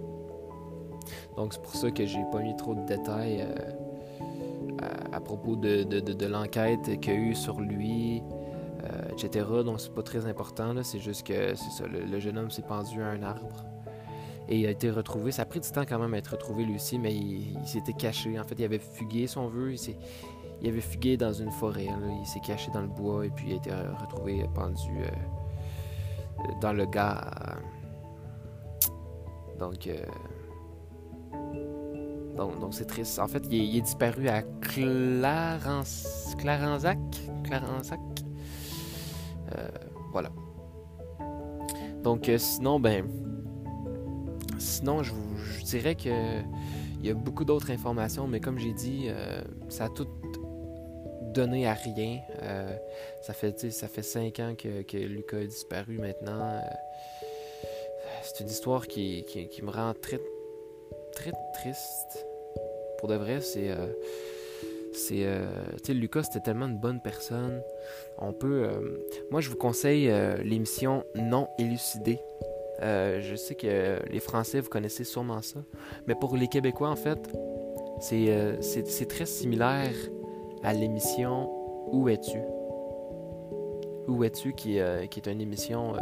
Donc 1.37 1.53
c'est 1.53 1.61
pour 1.61 1.73
ça 1.73 1.89
que 1.89 2.05
j'ai 2.05 2.25
pas 2.33 2.39
mis 2.39 2.53
trop 2.57 2.75
de 2.75 2.85
détails 2.85 3.45
euh, 3.47 4.85
à, 5.13 5.21
propos 5.21 5.55
de, 5.55 5.83
de, 5.83 6.25
l'enquête 6.25 6.99
qu'il 6.99 7.13
y 7.13 7.15
a 7.15 7.19
eu 7.19 7.33
sur 7.33 7.61
lui, 7.61 8.21
euh, 8.83 9.13
etc. 9.13 9.45
Donc 9.63 9.79
c'est 9.79 9.93
pas 9.93 10.03
très 10.03 10.25
important, 10.25 10.73
c'est 10.83 10.99
juste 10.99 11.25
que 11.25 11.55
ça, 11.55 11.85
le, 11.87 12.19
jeune 12.19 12.37
homme 12.37 12.51
s'est 12.51 12.61
pendu 12.61 13.01
à 13.01 13.07
un 13.07 13.23
arbre. 13.23 13.63
Et 14.49 14.59
il 14.59 14.65
a 14.65 14.71
été 14.71 14.89
retrouvé. 14.89 15.31
Ça 15.31 15.43
a 15.43 15.45
pris 15.45 15.59
du 15.59 15.69
temps 15.69 15.85
quand 15.87 15.99
même 15.99 16.13
à 16.13 16.17
être 16.17 16.31
retrouvé 16.31 16.65
lui 16.65 16.75
aussi, 16.75 16.99
mais 16.99 17.15
il, 17.15 17.55
s'était 17.65 17.93
caché. 17.93 18.37
En 18.39 18.43
fait, 18.43 18.55
il 18.57 18.65
avait 18.65 18.79
fugué, 18.79 19.27
si 19.27 19.37
on 19.37 19.47
veut. 19.47 19.73
Il, 19.73 19.95
il 20.61 20.67
avait 20.67 20.81
fugué 20.81 21.15
dans 21.15 21.31
une 21.31 21.51
forêt. 21.51 21.87
Il 22.19 22.25
s'est 22.25 22.41
caché 22.41 22.69
dans 22.73 22.81
le 22.81 22.87
bois 22.87 23.25
et 23.25 23.29
puis 23.29 23.49
il 23.49 23.53
a 23.53 23.57
été 23.57 23.71
retrouvé 24.01 24.43
pendu 24.53 24.89
euh, 25.01 26.51
dans 26.61 26.73
le 26.73 26.85
gars 26.85 27.59
donc, 29.59 29.87
euh, 29.87 30.05
donc, 32.37 32.73
c'est 32.73 32.85
triste. 32.85 33.19
En 33.19 33.27
fait, 33.27 33.45
il 33.51 33.77
est, 33.77 33.81
disparu 33.81 34.29
à 34.29 34.43
Clarenzac. 34.61 36.37
Clarenzac. 37.43 37.99
Euh, 39.55 39.67
voilà. 40.11 40.29
Donc, 42.03 42.29
euh, 42.29 42.37
sinon, 42.37 42.79
ben. 42.79 43.05
Sinon, 44.59 45.03
je, 45.03 45.13
vous, 45.13 45.63
dirais 45.63 45.95
que. 45.95 46.09
Il 47.01 47.07
y 47.07 47.11
a 47.11 47.13
beaucoup 47.13 47.45
d'autres 47.45 47.71
informations, 47.71 48.27
mais 48.27 48.41
comme 48.41 48.59
j'ai 48.59 48.73
dit, 48.73 49.07
ça 49.69 49.85
a 49.85 49.89
tout 49.89 50.07
donné 51.33 51.65
à 51.65 51.73
rien. 51.73 52.19
ça 53.21 53.33
fait 53.33 53.71
ça 53.71 53.87
cinq 54.01 54.39
ans 54.41 54.53
que, 54.57 54.97
Lucas 54.97 55.37
a 55.37 55.45
disparu 55.45 55.97
maintenant 55.97 56.59
c'est 58.23 58.41
une 58.41 58.49
histoire 58.49 58.87
qui, 58.87 59.25
me 59.63 59.71
rend 59.71 59.93
très, 59.93 60.19
triste. 61.53 62.25
Pour 62.97 63.07
de 63.07 63.15
vrai, 63.15 63.41
c'est. 63.41 63.69
Euh, 63.69 63.87
c'est. 64.93 65.23
Euh, 65.25 65.47
Lucas, 65.89 66.23
c'était 66.23 66.41
tellement 66.41 66.67
une 66.67 66.77
bonne 66.77 67.01
personne. 67.01 67.61
On 68.17 68.33
peut. 68.33 68.63
Euh, 68.63 69.07
moi, 69.31 69.41
je 69.41 69.49
vous 69.49 69.55
conseille 69.55 70.11
l'émission 70.43 71.03
Non 71.15 71.49
élucidée. 71.57 72.19
Je 72.81 73.35
sais 73.35 73.55
que 73.55 73.99
les 74.09 74.19
Français, 74.19 74.59
vous 74.59 74.69
connaissez 74.69 75.03
sûrement 75.03 75.41
ça. 75.41 75.59
Mais 76.07 76.15
pour 76.15 76.35
les 76.37 76.47
Québécois, 76.47 76.89
en 76.89 76.95
fait, 76.95 77.29
c'est 77.99 79.07
très 79.07 79.25
similaire 79.25 79.93
à 80.63 80.73
l'émission 80.73 81.49
Où 81.91 82.09
es-tu? 82.09 82.39
Où 84.07 84.23
es-tu 84.23 84.53
qui, 84.53 84.79
qui, 85.09 85.19
est 85.19 85.27
une 85.27 85.41
émission 85.41 85.93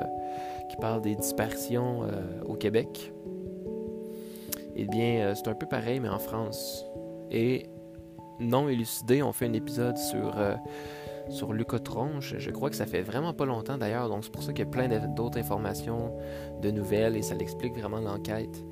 qui 0.67 0.75
parle 0.77 1.01
des 1.01 1.15
dispersions 1.15 2.03
euh, 2.03 2.21
au 2.45 2.55
Québec. 2.55 3.11
Eh 4.75 4.85
bien, 4.85 5.27
euh, 5.27 5.33
c'est 5.35 5.47
un 5.47 5.55
peu 5.55 5.65
pareil, 5.65 5.99
mais 5.99 6.09
en 6.09 6.19
France. 6.19 6.85
Et 7.31 7.67
non 8.39 8.69
élucidé, 8.69 9.23
on 9.23 9.33
fait 9.33 9.45
un 9.45 9.53
épisode 9.53 9.97
sur, 9.97 10.37
euh, 10.37 10.55
sur 11.29 11.53
Lucas 11.53 11.79
Tronche. 11.79 12.35
Je 12.37 12.51
crois 12.51 12.69
que 12.69 12.75
ça 12.75 12.85
fait 12.85 13.01
vraiment 13.01 13.33
pas 13.33 13.45
longtemps 13.45 13.77
d'ailleurs, 13.77 14.09
donc 14.09 14.23
c'est 14.23 14.31
pour 14.31 14.43
ça 14.43 14.53
qu'il 14.53 14.65
y 14.65 14.67
a 14.67 14.71
plein 14.71 14.87
d'autres 15.15 15.37
informations, 15.37 16.13
de 16.61 16.71
nouvelles, 16.71 17.15
et 17.15 17.21
ça 17.21 17.35
l'explique 17.35 17.77
vraiment 17.77 17.99
l'enquête 17.99 18.63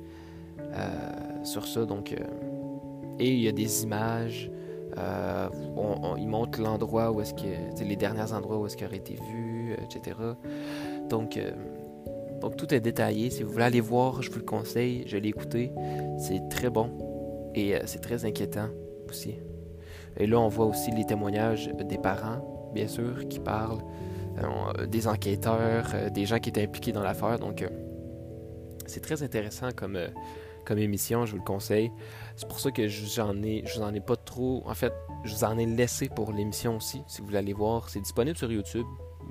sur 1.44 1.66
ça. 1.66 1.84
Donc, 1.84 2.12
et 3.18 3.32
il 3.32 3.40
y 3.40 3.48
a 3.48 3.52
des 3.52 3.84
images. 3.84 4.50
on, 4.96 6.16
il 6.16 6.28
montre 6.28 6.60
l'endroit 6.60 7.12
où 7.12 7.20
est-ce 7.20 7.34
que 7.34 7.82
les 7.82 7.96
derniers 7.96 8.32
endroits 8.32 8.58
où 8.58 8.66
est-ce 8.66 8.76
qu'il 8.76 8.86
aurait 8.86 8.96
été 8.96 9.14
vu, 9.14 9.74
etc. 9.82 10.16
Donc 11.08 11.38
donc 12.40 12.56
tout 12.56 12.72
est 12.74 12.80
détaillé. 12.80 13.30
Si 13.30 13.42
vous 13.42 13.52
voulez 13.52 13.64
aller 13.64 13.80
voir, 13.80 14.22
je 14.22 14.30
vous 14.30 14.38
le 14.38 14.44
conseille. 14.44 15.04
Je 15.06 15.16
l'ai 15.16 15.28
écouté. 15.28 15.72
C'est 16.18 16.48
très 16.48 16.70
bon. 16.70 16.90
Et 17.54 17.74
euh, 17.74 17.80
c'est 17.86 18.00
très 18.00 18.24
inquiétant 18.24 18.68
aussi. 19.08 19.34
Et 20.16 20.26
là, 20.26 20.38
on 20.38 20.48
voit 20.48 20.66
aussi 20.66 20.90
les 20.90 21.04
témoignages 21.04 21.68
des 21.68 21.98
parents, 21.98 22.70
bien 22.72 22.88
sûr, 22.88 23.28
qui 23.28 23.38
parlent, 23.38 23.82
euh, 24.42 24.86
des 24.86 25.08
enquêteurs, 25.08 25.90
euh, 25.94 26.10
des 26.10 26.26
gens 26.26 26.38
qui 26.38 26.50
étaient 26.50 26.62
impliqués 26.62 26.92
dans 26.92 27.02
l'affaire. 27.02 27.38
Donc, 27.38 27.66
c'est 28.86 29.00
très 29.00 29.22
intéressant 29.22 29.68
comme, 29.74 29.98
comme 30.64 30.78
émission, 30.78 31.26
je 31.26 31.32
vous 31.32 31.38
le 31.38 31.44
conseille. 31.44 31.90
C'est 32.36 32.48
pour 32.48 32.60
ça 32.60 32.70
que 32.70 32.88
j'en 32.88 33.42
ai, 33.42 33.62
je 33.66 33.78
vous 33.78 33.84
en 33.84 33.94
ai 33.94 34.00
pas 34.00 34.16
trop. 34.16 34.62
En 34.66 34.74
fait, 34.74 34.92
je 35.24 35.34
vous 35.34 35.44
en 35.44 35.56
ai 35.58 35.66
laissé 35.66 36.08
pour 36.08 36.32
l'émission 36.32 36.76
aussi, 36.76 37.02
si 37.06 37.20
vous 37.20 37.26
voulez 37.26 37.38
aller 37.38 37.52
voir. 37.52 37.88
C'est 37.88 38.00
disponible 38.00 38.36
sur 38.36 38.50
YouTube. 38.50 38.86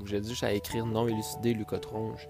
J'ai 0.06 0.21
juste 0.21 0.43
à 0.43 0.52
écrire 0.52 0.86
non 0.86 1.08
élucidé 1.08 1.54
Lucas 1.54 1.80
Tronge 1.80 2.28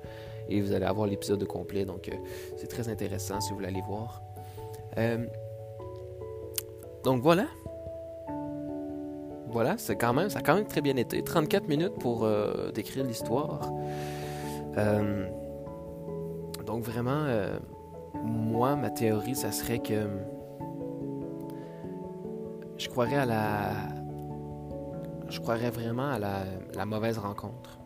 et 0.49 0.61
vous 0.61 0.73
allez 0.73 0.85
avoir 0.85 1.07
l'épisode 1.07 1.43
complet. 1.45 1.85
Donc, 1.85 2.09
euh, 2.09 2.15
c'est 2.57 2.67
très 2.67 2.89
intéressant 2.89 3.41
si 3.41 3.49
vous 3.49 3.55
voulez 3.55 3.69
aller 3.69 3.83
voir. 3.87 4.21
Euh, 4.97 5.25
donc 7.03 7.21
voilà. 7.21 7.45
Voilà, 9.55 9.77
c'est 9.77 9.95
quand 9.95 10.13
même, 10.13 10.29
ça 10.29 10.39
a 10.39 10.41
quand 10.41 10.55
même 10.55 10.67
très 10.67 10.81
bien 10.81 10.97
été. 10.97 11.23
34 11.23 11.69
minutes 11.69 11.93
pour 11.93 12.25
euh, 12.25 12.71
décrire 12.73 13.05
l'histoire. 13.05 13.71
donc 16.65 16.83
vraiment, 16.83 17.25
moi, 18.21 18.75
ma 18.75 18.89
théorie, 18.89 19.33
ça 19.33 19.53
serait 19.53 19.79
que 19.79 20.09
je 22.77 22.89
croirais 22.89 23.15
à 23.15 23.25
la, 23.25 23.71
je 25.29 25.39
croirais 25.39 25.69
vraiment 25.69 26.09
à 26.09 26.19
la 26.19 26.85
mauvaise 26.85 27.17
rencontre. 27.17 27.79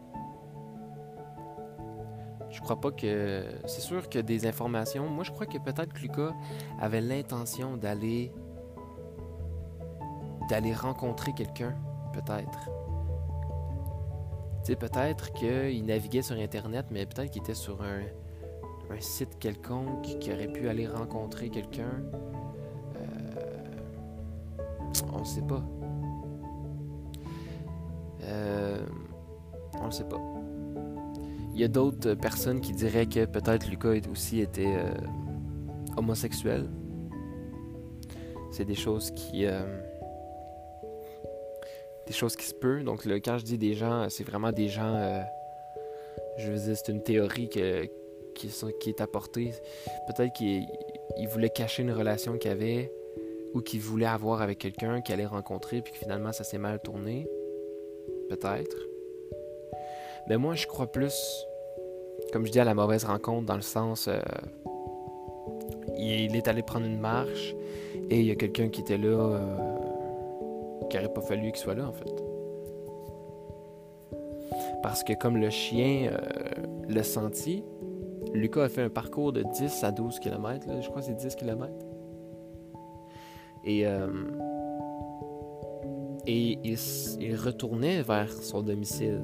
Je 2.50 2.62
crois 2.62 2.80
pas 2.80 2.92
que. 2.92 3.44
C'est 3.66 3.82
sûr 3.82 4.10
que 4.10 4.20
des 4.20 4.46
informations. 4.46 5.08
Moi, 5.08 5.24
je 5.24 5.32
crois 5.32 5.46
que 5.46 5.58
peut-être 5.58 5.94
que 5.94 6.02
Lucas 6.02 6.34
avait 6.80 7.02
l'intention 7.02 7.78
d'aller. 7.78 8.32
D'aller 10.50 10.74
rencontrer 10.74 11.34
quelqu'un. 11.34 11.76
Peut-être. 12.12 12.70
Tu 14.64 14.74
sais, 14.74 14.76
peut-être 14.76 15.32
qu'il 15.34 15.86
naviguait 15.86 16.22
sur 16.22 16.36
Internet, 16.36 16.88
mais 16.92 17.06
peut-être 17.06 17.32
qu'il 17.32 17.42
était 17.42 17.54
sur 17.54 17.82
un, 17.82 18.02
site 19.00 19.38
quelconque 19.40 20.02
qui 20.20 20.34
aurait 20.34 20.48
pu 20.48 20.68
aller 20.68 20.88
rencontrer 20.88 21.50
quelqu'un. 21.50 22.04
Euh, 22.98 23.40
on 25.14 25.20
ne 25.20 25.26
sait 25.26 25.44
pas. 25.44 25.64
Euh, 28.24 28.84
on 29.80 29.86
ne 29.86 29.92
sait 29.92 30.06
pas. 30.06 30.20
Il 31.54 31.62
y 31.62 31.64
a 31.64 31.68
d'autres 31.68 32.16
personnes 32.16 32.62
qui 32.62 32.74
diraient 32.74 33.06
que 33.06 33.26
peut-être 33.26 33.70
Lucas 33.70 34.10
aussi 34.12 34.40
était, 34.42 34.76
euh, 34.76 34.92
homosexuels. 35.96 36.68
C'est 38.52 38.66
des 38.66 38.76
choses 38.76 39.12
qui. 39.12 39.46
Des 42.10 42.16
choses 42.16 42.36
qui 42.36 42.46
se 42.46 42.54
peuvent. 42.54 42.84
Donc, 42.84 43.06
le, 43.06 43.16
quand 43.20 43.38
je 43.38 43.46
dis 43.46 43.58
des 43.58 43.76
gens, 43.76 44.08
c'est 44.10 44.24
vraiment 44.24 44.52
des 44.52 44.68
gens. 44.68 45.24
je 46.38 46.52
veux 46.52 46.58
dire, 46.58 46.76
c'est 46.76 46.92
une 46.92 47.04
théorie 47.04 47.48
que, 47.50 47.88
qui, 48.34 48.90
est 48.90 49.02
apportée. 49.02 49.52
Peut-être 50.08 50.34
qu'il 50.34 50.66
voulait 51.32 51.50
cacher 51.50 51.84
une 51.84 51.92
relation 51.92 52.38
qu'il 52.38 52.52
avait 52.52 52.92
ou 53.54 53.62
qu'il 53.62 53.80
voulait 53.80 54.06
avoir 54.06 54.42
avec 54.42 54.58
quelqu'un 54.58 55.02
qu'il 55.02 55.14
allait 55.14 55.26
rencontrer, 55.26 55.82
puis 55.82 55.94
que 55.94 56.00
finalement 56.00 56.32
ça 56.32 56.44
s'est 56.44 56.58
mal 56.58 56.80
tourné. 56.80 57.28
Peut-être. 58.30 58.78
Mais 60.28 60.38
moi, 60.38 60.56
je 60.56 60.68
crois 60.68 60.92
plus, 60.92 61.46
comme 62.34 62.46
je 62.46 62.52
dis, 62.52 62.60
à 62.60 62.64
la 62.64 62.74
mauvaise 62.74 63.06
rencontre, 63.06 63.46
dans 63.46 63.56
le 63.56 63.62
sens. 63.62 64.08
Euh, 64.08 64.20
il 65.98 66.36
est 66.36 66.48
allé 66.48 66.64
prendre 66.64 66.86
une 66.86 67.00
marche 67.00 67.54
et 68.10 68.20
il 68.20 68.26
y 68.26 68.32
a 68.32 68.36
quelqu'un 68.36 68.70
qui 68.70 68.82
était 68.82 68.98
là 68.98 69.08
euh, 69.08 69.79
qui 70.90 70.98
n'aurait 70.98 71.14
pas 71.14 71.22
fallu 71.22 71.52
qu'il 71.52 71.62
soit 71.62 71.76
là, 71.76 71.88
en 71.88 71.94
fait. 71.94 72.24
Parce 74.82 75.04
que 75.04 75.14
comme 75.14 75.38
le 75.38 75.50
chien 75.50 76.12
euh, 76.12 76.18
l'a 76.88 77.04
senti, 77.04 77.64
Lucas 78.34 78.64
a 78.64 78.70
fait 78.70 78.84
un 78.84 78.90
parcours 78.90 79.34
de 79.34 79.44
10 79.44 79.84
à 79.84 79.92
12 79.92 80.20
km, 80.20 80.68
je 80.82 80.88
crois 80.88 81.02
que 81.02 81.08
c'est 81.08 81.16
10 81.16 81.36
km. 81.36 81.74
Et, 83.66 83.86
euh, 83.86 84.08
et 86.26 86.60
il, 86.64 87.36
retournait 87.36 88.02
vers 88.04 88.32
son 88.32 88.62
domicile. 88.62 89.22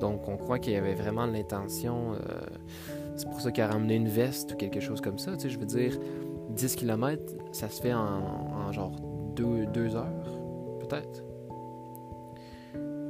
Donc 0.00 0.28
on 0.28 0.36
croit 0.36 0.58
qu'il 0.58 0.74
avait 0.74 0.94
vraiment 0.94 1.26
l'intention. 1.26 2.12
Euh, 2.12 2.18
c'est 3.16 3.28
pour 3.28 3.40
ça 3.40 3.50
qu'il 3.50 3.62
a 3.62 3.68
ramené 3.68 3.96
une 3.96 4.08
veste 4.08 4.52
ou 4.52 4.56
quelque 4.56 4.80
chose 4.80 5.00
comme 5.00 5.18
ça. 5.18 5.32
Tu 5.32 5.40
sais, 5.40 5.48
je 5.48 5.58
veux 5.58 5.66
dire, 5.66 5.98
10 6.50 6.76
km, 6.76 7.22
ça 7.52 7.68
se 7.68 7.80
fait 7.80 7.94
en, 7.94 8.70
genre 8.72 8.92
2 9.34 9.66
deux, 9.66 9.96
heures, 9.96 10.40
peut-être. 10.80 11.24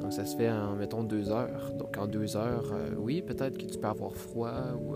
Donc 0.01 0.13
ça 0.13 0.25
se 0.25 0.37
fait 0.37 0.51
en, 0.51 0.75
mettons, 0.75 1.05
2 1.05 1.31
heures. 1.31 1.73
Donc 1.79 1.97
en 1.99 2.07
2 2.07 2.37
heures, 2.37 2.73
euh, 2.73 2.95
oui, 2.99 3.23
peut-être 3.23 3.59
que 3.59 3.67
tu 3.67 3.79
peux 3.79 3.89
avoir 3.89 4.13
froid 4.15 4.53
ou 4.81 4.95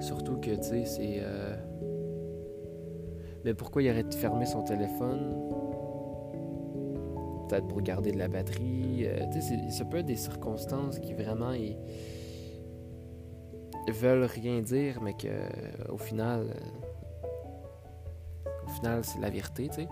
surtout 0.00 0.38
que, 0.38 0.50
tu 0.50 0.62
sais, 0.62 0.84
c'est 0.84 1.22
mais 3.44 3.54
pourquoi 3.54 3.82
il 3.82 3.90
aurait 3.90 4.04
fermé 4.10 4.44
son 4.44 4.62
téléphone? 4.62 5.34
Peut-être 7.48 7.66
pour 7.68 7.80
garder 7.80 8.12
de 8.12 8.18
la 8.18 8.28
batterie. 8.28 9.06
Euh, 9.06 9.26
tu 9.32 9.40
sais, 9.40 9.56
ça 9.70 9.84
peut 9.84 9.98
être 9.98 10.06
des 10.06 10.16
circonstances 10.16 10.98
qui 10.98 11.14
vraiment 11.14 11.52
veulent 13.88 14.24
rien 14.24 14.60
dire, 14.60 15.00
mais 15.02 15.14
que 15.14 15.28
au 15.90 15.96
final, 15.96 16.46
euh, 16.50 16.54
au 18.66 18.68
final, 18.68 19.04
c'est 19.04 19.20
la 19.20 19.30
vérité, 19.30 19.68
tu 19.68 19.82
sais. 19.82 19.88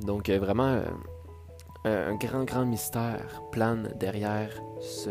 Donc 0.00 0.28
euh, 0.28 0.38
vraiment, 0.38 0.80
un 1.84 2.14
grand, 2.16 2.44
grand 2.44 2.66
mystère 2.66 3.42
plane 3.52 3.92
derrière 3.98 4.50
ce, 4.80 5.10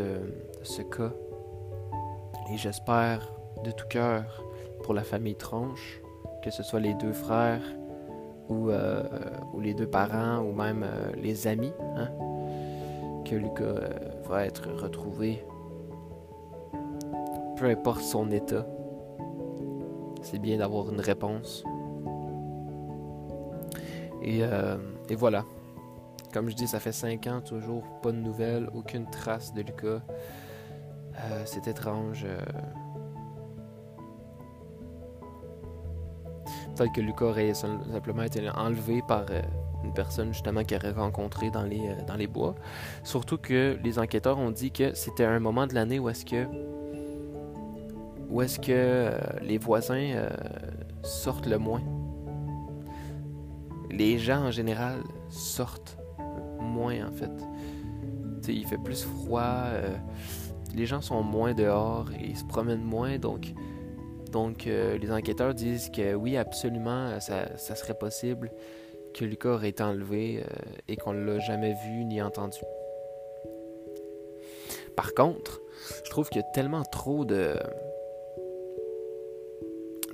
ce 0.62 0.82
cas. 0.82 1.12
Et 2.52 2.56
j'espère 2.56 3.32
de 3.64 3.70
tout 3.70 3.86
cœur 3.88 4.44
pour 4.82 4.94
la 4.94 5.02
famille 5.02 5.36
Tronche 5.36 6.00
que 6.42 6.50
ce 6.50 6.62
soit 6.62 6.80
les 6.80 6.94
deux 6.94 7.12
frères 7.12 7.62
ou, 8.48 8.70
euh, 8.70 9.02
les 9.60 9.74
deux 9.74 9.86
parents 9.86 10.38
ou 10.38 10.52
même 10.52 10.82
euh, 10.82 11.12
les 11.16 11.46
amis, 11.46 11.72
hein, 11.96 12.08
que 13.24 13.36
Lucas 13.36 13.62
euh, 13.64 13.88
va 14.28 14.44
être 14.46 14.68
retrouvé. 14.70 15.44
Peu 17.56 17.66
importe 17.66 18.00
son 18.00 18.30
état, 18.30 18.66
c'est 20.22 20.38
bien 20.38 20.58
d'avoir 20.58 20.90
une 20.90 21.00
réponse. 21.00 21.64
Et, 24.22 24.42
et, 25.08 25.14
voilà. 25.14 25.44
Comme 26.32 26.48
je 26.50 26.54
dis, 26.54 26.68
ça 26.68 26.78
fait 26.78 26.92
cinq 26.92 27.26
ans, 27.26 27.40
toujours 27.40 27.84
pas 28.02 28.12
de 28.12 28.18
nouvelles, 28.18 28.68
aucune 28.74 29.08
trace 29.10 29.52
de 29.54 29.62
Lucas. 29.62 30.00
c'est 31.44 31.66
étrange. 31.66 32.26
Peut-être 36.80 36.92
que 36.92 37.00
Lucas 37.02 37.26
aurait 37.26 37.52
simplement 37.52 38.22
été 38.22 38.48
enlevé 38.48 39.02
par 39.06 39.26
euh, 39.30 39.42
une 39.84 39.92
personne 39.92 40.32
justement 40.32 40.64
qu'il 40.64 40.78
aurait 40.78 40.92
rencontré 40.92 41.50
dans 41.50 41.64
les, 41.64 41.80
euh, 41.80 42.02
dans 42.06 42.14
les 42.14 42.26
bois. 42.26 42.54
Surtout 43.04 43.36
que 43.36 43.78
les 43.84 43.98
enquêteurs 43.98 44.38
ont 44.38 44.50
dit 44.50 44.70
que 44.70 44.94
c'était 44.94 45.26
un 45.26 45.40
moment 45.40 45.66
de 45.66 45.74
l'année 45.74 45.98
où 45.98 46.08
est-ce 46.08 46.24
que 46.24 46.46
où 48.30 48.40
est-ce 48.40 48.58
que 48.58 48.70
euh, 48.70 49.10
les 49.42 49.58
voisins 49.58 50.28
sortent 51.02 51.46
le 51.46 51.58
moins. 51.58 51.82
Les 53.90 54.18
gens 54.18 54.46
en 54.46 54.50
général 54.50 55.02
sortent 55.28 55.98
moins 56.60 57.06
en 57.06 57.12
fait. 57.12 57.30
sais, 58.42 58.54
il 58.54 58.66
fait 58.66 58.78
plus 58.78 59.04
froid, 59.04 59.64
les 60.74 60.86
gens 60.86 61.00
sont 61.00 61.22
moins 61.22 61.54
dehors 61.54 62.10
et 62.12 62.28
ils 62.28 62.36
se 62.36 62.44
promènent 62.44 62.84
moins 62.84 63.18
donc 63.18 63.52
donc, 64.30 64.66
euh, 64.66 64.96
les 64.98 65.10
enquêteurs 65.10 65.54
disent 65.54 65.90
que 65.90 66.14
oui, 66.14 66.36
absolument, 66.36 67.08
euh, 67.08 67.20
ça, 67.20 67.74
serait 67.74 67.98
possible 67.98 68.50
que 69.12 69.24
Lucas 69.24 69.50
aurait 69.50 69.70
été 69.70 69.82
enlevé 69.82 70.42
euh, 70.42 70.62
et 70.86 70.96
qu'on 70.96 71.12
ne 71.12 71.24
l'a 71.24 71.40
jamais 71.40 71.74
vu 71.84 72.04
ni 72.04 72.22
entendu. 72.22 72.58
Par 74.96 75.14
contre, 75.14 75.60
je 76.04 76.10
trouve 76.10 76.28
qu'il 76.28 76.40
y 76.40 76.44
a 76.44 76.48
tellement 76.54 76.82
trop 76.84 77.24
de. 77.24 77.56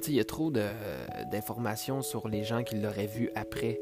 Il 0.08 0.14
y 0.14 0.20
a 0.20 0.24
trop 0.24 0.50
d'informations 0.50 2.02
sur 2.02 2.28
les 2.28 2.44
gens 2.44 2.62
qui 2.62 2.76
l'auraient 2.76 3.06
vu 3.06 3.30
après. 3.34 3.80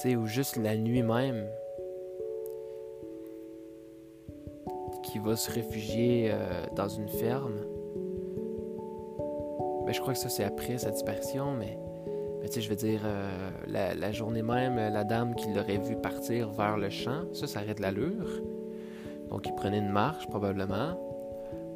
Tu 0.00 0.10
sais, 0.10 0.16
ou 0.16 0.26
juste 0.26 0.56
la 0.56 0.76
nuit 0.76 1.02
même. 1.02 1.46
Qui 5.02 5.18
va 5.18 5.36
se 5.36 5.50
réfugier 5.50 6.32
dans 6.74 6.88
une 6.88 7.08
ferme 7.08 7.60
mais 9.86 9.92
ben, 9.92 9.98
je 9.98 10.00
crois 10.00 10.14
que 10.14 10.18
ça, 10.18 10.28
c'est 10.28 10.42
après 10.42 10.78
sa 10.78 10.90
dispersion, 10.90 11.52
mais, 11.52 11.78
tu 12.42 12.54
sais, 12.54 12.60
je 12.60 12.68
veux 12.68 12.74
dire, 12.74 13.02
euh, 13.04 13.50
la, 13.68 14.10
journée 14.10 14.42
même, 14.42 14.74
la 14.74 15.04
dame 15.04 15.36
qui 15.36 15.46
l'aurait 15.52 15.78
vu 15.78 15.94
partir 15.94 16.50
vers 16.50 16.76
le 16.76 16.90
champ, 16.90 17.32
ça, 17.32 17.46
ça 17.46 17.60
arrête 17.60 17.78
l'allure. 17.78 18.42
Donc, 19.30 19.46
il 19.46 19.54
prenait 19.54 19.78
une 19.78 19.90
marche, 19.90 20.26
probablement. 20.26 20.98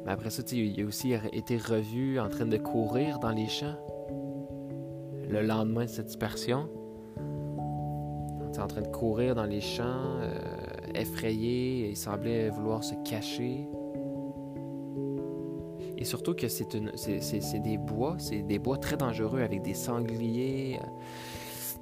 Mais 0.05 0.11
après 0.11 0.29
ça, 0.29 0.43
il 0.51 0.81
a 0.81 0.85
aussi 0.85 1.13
été 1.31 1.57
revu 1.57 2.19
en 2.19 2.29
train 2.29 2.45
de 2.45 2.57
courir 2.57 3.19
dans 3.19 3.31
les 3.31 3.47
champs. 3.47 3.77
Le 5.29 5.41
lendemain 5.41 5.85
de 5.85 5.89
cette 5.89 6.07
dispersion. 6.07 6.69
En 8.59 8.67
train 8.67 8.81
de 8.81 8.87
courir 8.87 9.33
dans 9.33 9.45
les 9.45 9.61
champs, 9.61 10.19
euh, 10.21 10.37
effrayé, 10.93 11.89
il 11.89 11.97
semblait 11.97 12.49
vouloir 12.49 12.83
se 12.83 12.93
cacher. 13.09 13.67
Et 15.97 16.03
surtout 16.03 16.33
que 16.33 16.47
c'est 16.47 16.67
des 17.59 17.77
bois, 17.77 18.15
c'est 18.19 18.41
des 18.41 18.59
bois 18.59 18.77
très 18.77 18.97
dangereux 18.97 19.41
avec 19.41 19.61
des 19.61 19.73
sangliers. 19.73 20.79
Euh, 20.81 20.85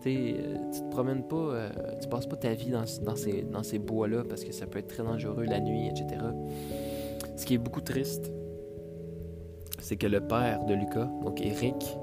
euh, 0.07 0.57
tu 0.74 0.82
te 0.82 0.89
promènes 0.89 1.24
pas, 1.24 1.36
euh, 1.36 1.70
tu 2.01 2.07
passes 2.07 2.28
pas 2.28 2.36
ta 2.36 2.53
vie 2.53 2.72
dans, 2.72 2.86
ces, 2.86 3.43
dans 3.43 3.63
ces 3.63 3.80
bois-là 3.80 4.24
parce 4.28 4.43
que 4.43 4.51
ça 4.51 4.65
peut 4.65 4.80
être 4.80 4.88
très 4.88 5.03
dangereux 5.03 5.43
la 5.43 5.59
nuit, 5.59 5.88
etc. 5.88 6.22
Ce 7.40 7.46
qui 7.46 7.54
est 7.54 7.58
beaucoup 7.58 7.80
triste, 7.80 8.34
c'est 9.80 9.96
que 9.96 10.08
le 10.08 10.20
père 10.20 10.66
de 10.66 10.74
Lucas, 10.74 11.10
donc 11.24 11.40
Eric, 11.40 11.98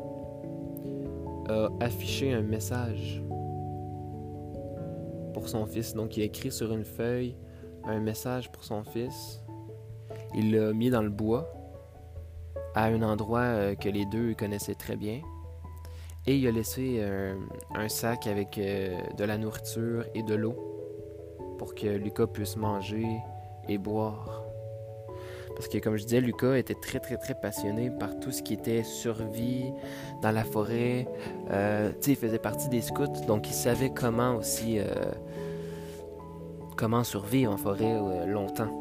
a 1.50 1.68
affiché 1.80 2.32
un 2.32 2.40
message 2.40 3.22
pour 5.34 5.46
son 5.50 5.66
fils. 5.66 5.92
Donc 5.92 6.16
il 6.16 6.22
a 6.22 6.24
écrit 6.24 6.50
sur 6.50 6.72
une 6.72 6.86
feuille 6.86 7.36
un 7.84 8.00
message 8.00 8.50
pour 8.50 8.64
son 8.64 8.82
fils. 8.82 9.44
Il 10.34 10.52
l'a 10.52 10.72
mis 10.72 10.88
dans 10.88 11.02
le 11.02 11.10
bois 11.10 11.52
à 12.74 12.84
un 12.84 13.02
endroit 13.02 13.40
euh, 13.40 13.74
que 13.74 13.90
les 13.90 14.06
deux 14.06 14.32
connaissaient 14.32 14.74
très 14.74 14.96
bien. 14.96 15.20
Et 16.26 16.38
il 16.38 16.48
a 16.48 16.50
laissé 16.50 16.96
euh, 17.00 17.34
un 17.74 17.90
sac 17.90 18.26
avec 18.26 18.56
euh, 18.56 18.98
de 19.18 19.24
la 19.24 19.36
nourriture 19.36 20.06
et 20.14 20.22
de 20.22 20.34
l'eau 20.34 20.56
pour 21.58 21.74
que 21.74 21.88
Lucas 21.88 22.26
puisse 22.26 22.56
manger 22.56 23.18
et 23.68 23.76
boire. 23.76 24.45
Parce 25.56 25.68
que 25.68 25.78
comme 25.78 25.96
je 25.96 26.04
disais, 26.04 26.20
Lucas 26.20 26.56
était 26.56 26.74
très 26.74 27.00
très 27.00 27.16
très 27.16 27.34
passionné 27.34 27.90
par 27.90 28.20
tout 28.20 28.30
ce 28.30 28.42
qui 28.42 28.54
était 28.54 28.84
survie 28.84 29.72
dans 30.22 30.30
la 30.30 30.44
forêt. 30.44 31.08
Euh, 31.50 31.92
il 32.06 32.16
faisait 32.16 32.38
partie 32.38 32.68
des 32.68 32.82
scouts, 32.82 33.26
donc 33.26 33.48
il 33.48 33.54
savait 33.54 33.90
comment 33.90 34.36
aussi 34.36 34.78
comment 36.76 37.02
survivre 37.04 37.52
en 37.52 37.56
forêt 37.56 38.26
longtemps. 38.26 38.78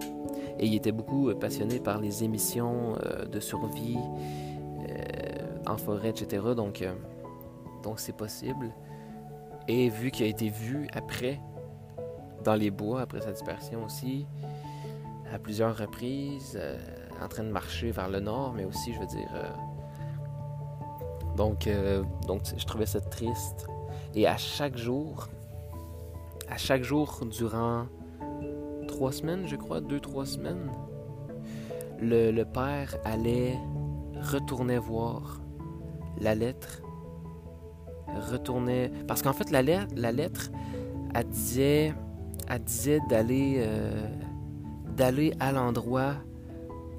Et 0.59 0.67
il 0.67 0.75
était 0.75 0.91
beaucoup 0.91 1.29
euh, 1.29 1.35
passionné 1.35 1.79
par 1.79 1.99
les 1.99 2.23
émissions 2.23 2.95
euh, 3.05 3.25
de 3.25 3.39
survie 3.39 3.97
euh, 3.97 5.61
en 5.67 5.77
forêt, 5.77 6.09
etc. 6.09 6.43
Donc, 6.55 6.83
donc 7.83 7.99
c'est 7.99 8.15
possible. 8.15 8.71
Et 9.67 9.89
vu 9.89 10.11
qu'il 10.11 10.25
a 10.25 10.29
été 10.29 10.49
vu 10.49 10.87
après, 10.93 11.39
dans 12.43 12.55
les 12.55 12.69
bois, 12.69 13.01
après 13.01 13.21
sa 13.21 13.31
dispersion 13.31 13.83
aussi, 13.83 14.27
à 15.35 15.39
plusieurs 15.39 15.77
reprises, 15.77 16.59
en 17.21 17.27
train 17.27 17.43
de 17.43 17.51
marcher 17.51 17.91
vers 17.91 18.09
le 18.09 18.19
nord, 18.19 18.53
mais 18.53 18.65
aussi, 18.65 18.93
je 18.93 18.99
veux 18.99 19.05
dire. 19.05 19.29
donc, 21.35 21.69
donc, 22.27 22.41
je 22.57 22.65
trouvais 22.65 22.85
ça 22.85 23.01
triste. 23.01 23.67
Et 24.15 24.27
à 24.27 24.37
chaque 24.37 24.77
jour, 24.77 25.27
à 26.49 26.57
chaque 26.57 26.83
jour 26.83 27.19
durant 27.29 27.87
trois 28.87 29.11
semaines, 29.11 29.45
je 29.47 29.55
crois, 29.55 29.81
deux, 29.81 29.99
trois 29.99 30.25
semaines, 30.25 30.71
le, 31.99 32.43
père 32.43 32.95
allait 33.03 33.57
retourner 34.21 34.77
voir 34.77 35.41
la 36.19 36.33
lettre, 36.33 36.81
retournait. 38.31 38.91
Parce 39.07 39.21
qu'en 39.21 39.33
fait, 39.33 39.51
la 39.51 39.61
lettre, 39.61 39.93
la 39.95 40.11
lettre 40.11 40.49
elle 41.13 41.27
disait, 41.27 41.93
elle 42.49 42.63
disait 42.63 42.99
d'aller, 43.09 43.55
euh, 43.59 44.07
d'aller 44.95 45.33
à 45.39 45.51
l'endroit 45.51 46.15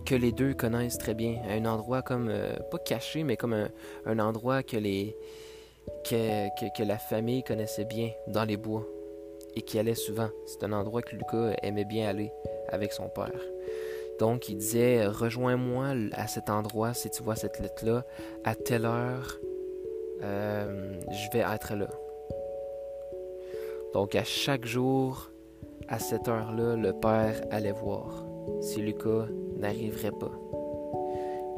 que 0.04 0.14
les 0.14 0.32
deux 0.32 0.54
connaissent 0.54 0.98
très 0.98 1.14
bien. 1.14 1.36
Un 1.48 1.64
endroit 1.66 2.02
comme, 2.02 2.28
euh, 2.28 2.54
pas 2.70 2.78
caché, 2.78 3.24
mais 3.24 3.36
comme 3.36 3.68
un, 4.06 4.18
endroit 4.18 4.62
que, 4.62 4.76
les, 4.76 5.16
que, 6.08 6.48
que, 6.76 6.82
la 6.82 6.98
famille 6.98 7.42
connaissait 7.42 7.84
bien 7.84 8.10
dans 8.28 8.44
les 8.44 8.56
bois 8.56 8.86
et 9.54 9.62
qui 9.62 9.78
allait 9.78 9.94
souvent. 9.94 10.28
C'est 10.46 10.62
un 10.62 10.72
endroit 10.72 11.02
que 11.02 11.16
Lucas 11.16 11.54
aimait 11.62 11.84
bien 11.84 12.08
aller 12.08 12.30
avec 12.68 12.92
son 12.92 13.08
père. 13.08 13.32
Donc, 14.18 14.48
il 14.48 14.56
disait 14.56 15.06
Rejoins-moi 15.06 15.94
à 16.12 16.26
cet 16.26 16.48
endroit 16.50 16.94
si 16.94 17.10
tu 17.10 17.22
vois 17.22 17.36
cette 17.36 17.58
lettre-là, 17.58 18.04
à 18.44 18.54
telle 18.54 18.86
heure, 18.86 19.38
euh, 20.22 21.00
je 21.10 21.36
vais 21.36 21.44
être 21.44 21.74
là. 21.74 21.88
Donc, 23.92 24.14
à 24.14 24.24
chaque 24.24 24.66
jour, 24.66 25.30
à 25.88 25.98
cette 25.98 26.28
heure-là, 26.28 26.76
le 26.76 26.92
père 26.92 27.40
allait 27.50 27.72
voir 27.72 28.24
si 28.60 28.80
Lucas 28.80 29.26
n'arriverait 29.58 30.12
pas. 30.12 30.32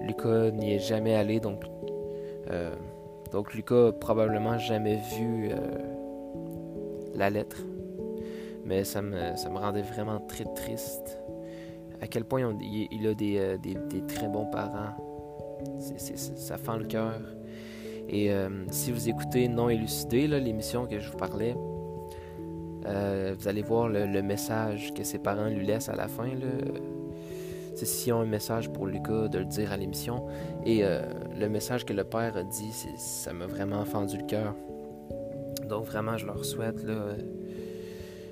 Lucas 0.00 0.50
n'y 0.50 0.74
est 0.74 0.78
jamais 0.78 1.14
allé, 1.14 1.40
donc, 1.40 1.62
euh, 2.50 2.74
donc 3.32 3.54
Lucas 3.54 3.92
probablement 3.92 4.58
jamais 4.58 4.96
vu 5.16 5.48
euh, 5.50 5.56
la 7.14 7.30
lettre. 7.30 7.56
Mais 8.64 8.84
ça 8.84 9.00
me, 9.00 9.34
ça 9.36 9.48
me 9.48 9.58
rendait 9.58 9.82
vraiment 9.82 10.20
très 10.20 10.44
triste 10.54 11.18
à 12.00 12.06
quel 12.06 12.24
point 12.24 12.54
il, 12.60 13.06
a 13.06 13.10
euh, 13.10 13.56
des, 13.58 14.06
très 14.06 14.28
bons 14.28 14.46
parents. 14.46 14.94
ça 15.80 16.58
fend 16.58 16.76
le 16.76 16.84
cœur. 16.84 17.20
Et 18.10 18.30
si 18.70 18.90
vous 18.90 19.08
écoutez 19.10 19.48
Non 19.48 19.68
élucidé, 19.68 20.26
l'émission 20.28 20.86
que 20.86 20.98
je 20.98 21.10
vous 21.10 21.18
parlais, 21.18 21.54
euh, 22.88 23.34
vous 23.38 23.48
allez 23.48 23.62
voir 23.62 23.88
le, 23.88 24.22
message 24.22 24.92
que 24.94 25.04
ses 25.04 25.18
parents 25.18 25.48
lui 25.48 25.64
laissent 25.64 25.88
à 25.88 25.96
la 25.96 26.08
fin. 26.08 26.28
C'est 27.74 27.86
s'ils 27.86 28.12
ont 28.12 28.20
un 28.20 28.26
message 28.26 28.70
pour 28.70 28.86
Lucas, 28.86 29.28
de 29.28 29.38
le 29.38 29.44
dire 29.44 29.72
à 29.72 29.76
l'émission. 29.76 30.26
Et 30.66 30.82
le 31.38 31.48
message 31.48 31.84
que 31.84 31.92
le 31.92 32.04
père 32.04 32.36
a 32.36 32.42
dit, 32.42 32.72
ça 32.96 33.32
m'a 33.32 33.46
vraiment 33.46 33.84
fendu 33.84 34.16
le 34.16 34.24
cœur. 34.24 34.54
Donc 35.68 35.84
vraiment, 35.84 36.16
je 36.16 36.26
leur 36.26 36.44
souhaite 36.44 36.84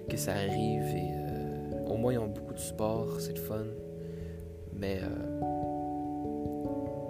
que 0.09 0.17
ça 0.17 0.33
arrive 0.33 0.83
et 0.97 1.27
au 1.87 1.97
moins, 1.97 2.13
ils 2.13 2.19
ont 2.19 2.27
beaucoup 2.27 2.53
de 2.53 2.59
sport, 2.59 3.21
c'est 3.21 3.33
le 3.33 3.41
fun. 3.41 3.65
Mais, 4.73 5.01
euh, 5.03 5.07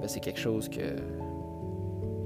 c'est 0.06 0.20
quelque 0.20 0.38
chose 0.38 0.68
que, 0.68 0.96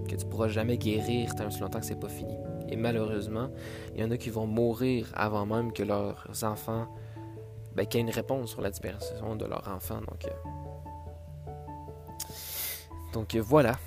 que 0.09 0.17
tu 0.17 0.27
pourras 0.27 0.49
jamais 0.49 0.77
guérir 0.77 1.35
tant 1.35 1.47
aussi 1.47 1.61
longtemps 1.61 1.81
que 1.81 1.87
c'est 1.87 1.99
pas 1.99 2.09
fini. 2.09 2.37
Et 2.71 2.77
malheureusement, 2.77 3.51
il 3.95 4.01
y 4.01 4.05
en 4.05 4.11
a 4.11 4.17
qui 4.17 4.31
vont 4.31 4.47
mourir 4.47 5.11
avant 5.15 5.47
même 5.47 5.73
que 5.73 5.83
leurs 5.83 6.27
enfants, 6.43 6.87
ben, 7.75 7.87
qu'il 7.87 8.01
y 8.01 8.03
ait 8.03 8.07
une 8.07 8.15
réponse 8.15 8.51
sur 8.51 8.61
la 8.61 8.71
disparition 8.71 9.37
de 9.37 9.45
leur 9.45 9.69
enfant. 9.69 10.01
Donc, 10.01 10.25
euh, 10.27 10.31
donc 13.13 13.35
euh, 13.35 13.43
voilà, 13.43 13.79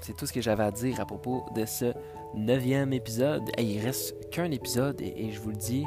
c'est 0.00 0.16
tout 0.16 0.26
ce 0.26 0.32
que 0.32 0.40
j'avais 0.40 0.64
à 0.64 0.70
dire 0.70 1.00
à 1.00 1.06
propos 1.06 1.44
de 1.54 1.64
ce 1.64 1.92
neuvième 2.34 2.92
épisode. 2.92 3.48
Et 3.58 3.62
il 3.62 3.84
reste 3.84 4.30
qu'un 4.30 4.50
épisode 4.50 5.00
et 5.00 5.30
je 5.30 5.40
vous 5.40 5.50
le 5.50 5.56
dis, 5.56 5.84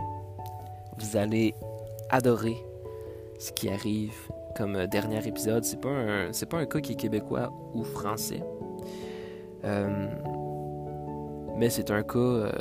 vous 1.00 1.18
allez 1.18 1.54
adorer 2.10 2.58
ce 3.40 3.52
qui 3.52 3.70
arrive 3.70 4.16
comme 4.56 4.76
euh, 4.76 4.88
dernier 4.88 5.26
épisode. 5.28 5.64
C'est 5.64 5.80
pas 5.80 5.90
un, 5.90 6.34
c'est 6.34 6.48
pas 6.48 6.58
un 6.58 6.66
cas 6.66 6.80
qui 6.80 6.94
est 6.94 6.96
québécois 6.96 7.52
ou 7.74 7.84
français. 7.84 8.44
Euh, 9.64 10.08
mais 11.58 11.70
c'est 11.70 11.92
un 11.92 12.04
cas 12.04 12.18
euh, 12.18 12.52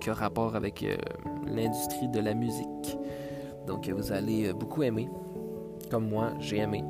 qui 0.00 0.10
a 0.10 0.14
rapport 0.14 0.56
avec 0.56 0.84
l'industrie 1.46 2.08
de 2.08 2.20
la 2.20 2.34
musique. 2.34 2.98
Donc 3.66 3.88
vous 3.88 4.12
allez 4.12 4.52
beaucoup 4.52 4.82
aimer. 4.82 5.08
Comme 5.90 6.08
moi, 6.08 6.32
j'ai 6.38 6.58
aimé. 6.58 6.84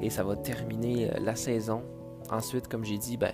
Et 0.00 0.10
ça 0.10 0.24
va 0.24 0.36
terminer 0.36 1.10
la 1.20 1.34
saison. 1.36 1.82
Ensuite, 2.30 2.68
comme 2.68 2.84
j'ai 2.84 2.98
dit, 2.98 3.16
ben, 3.16 3.32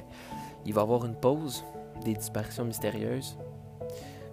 il 0.67 0.73
va 0.73 0.81
y 0.81 0.85
avoir 0.85 1.05
une 1.05 1.15
pause 1.15 1.65
des 2.05 2.15
disparitions 2.15 2.65
mystérieuses. 2.65 3.39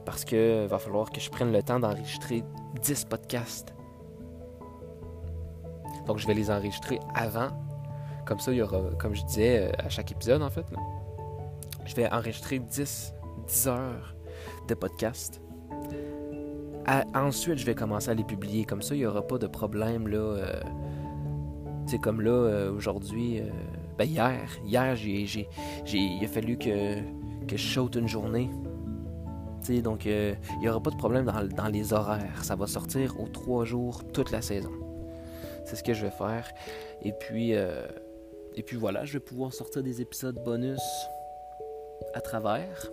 Parce 0.05 0.25
que 0.25 0.65
va 0.65 0.79
falloir 0.79 1.11
que 1.11 1.19
je 1.19 1.29
prenne 1.29 1.51
le 1.51 1.61
temps 1.61 1.79
d'enregistrer 1.79 2.43
10 2.81 3.05
podcasts. 3.05 3.73
Donc 6.07 6.17
je 6.17 6.27
vais 6.27 6.33
les 6.33 6.49
enregistrer 6.49 6.99
avant. 7.13 7.49
Comme 8.25 8.39
ça, 8.39 8.51
il 8.51 8.57
y 8.57 8.61
aura, 8.61 8.81
comme 8.99 9.15
je 9.15 9.23
disais 9.23 9.67
euh, 9.67 9.71
à 9.85 9.89
chaque 9.89 10.11
épisode 10.11 10.41
en 10.41 10.49
fait, 10.49 10.65
je 11.91 11.95
vais 11.95 12.11
enregistrer 12.11 12.59
10, 12.59 13.13
10 13.47 13.67
heures 13.67 14.15
de 14.67 14.73
podcasts. 14.73 15.41
ensuite, 17.13 17.57
je 17.57 17.65
vais 17.65 17.75
commencer 17.75 18.09
à 18.09 18.13
les 18.13 18.23
publier. 18.23 18.65
Comme 18.65 18.81
ça, 18.81 18.95
il 18.95 18.99
n'y 18.99 19.05
aura 19.05 19.21
pas 19.21 19.37
de 19.37 19.47
problème 19.47 20.07
là. 20.07 20.45
c'est 21.85 21.97
euh, 21.97 21.99
comme 21.99 22.21
là, 22.21 22.31
euh, 22.31 22.71
aujourd'hui, 22.73 23.41
ben 23.97 24.05
hier, 24.05 24.49
hier, 24.65 24.95
il 25.05 26.25
a 26.25 26.27
fallu 26.27 26.57
que, 26.57 26.95
que 27.45 27.57
je 27.57 27.67
saute 27.67 27.95
une 27.95 28.07
journée 28.07 28.49
donc, 29.81 30.07
euh, 30.07 30.33
il 30.55 30.59
n'y 30.59 30.69
aura 30.69 30.81
pas 30.81 30.89
de 30.89 30.97
problème 30.97 31.31
dans, 31.55 31.67
les 31.67 31.93
horaires. 31.93 32.43
Ça 32.43 32.55
va 32.55 32.67
sortir 32.67 33.19
aux 33.19 33.27
trois 33.27 33.63
jours 33.63 34.03
toute 34.11 34.31
la 34.31 34.41
saison. 34.41 34.71
C'est 35.65 35.75
ce 35.75 35.83
que 35.83 35.93
je 35.93 36.05
vais 36.05 36.11
faire. 36.11 36.51
Et 37.03 37.13
puis, 37.13 37.55
euh, 37.55 37.87
et 38.55 38.63
puis 38.63 38.75
voilà, 38.75 39.05
je 39.05 39.13
vais 39.13 39.19
pouvoir 39.19 39.53
sortir 39.53 39.83
des 39.83 40.01
épisodes 40.01 40.43
bonus 40.43 40.81
à 42.13 42.21
travers. 42.21 42.91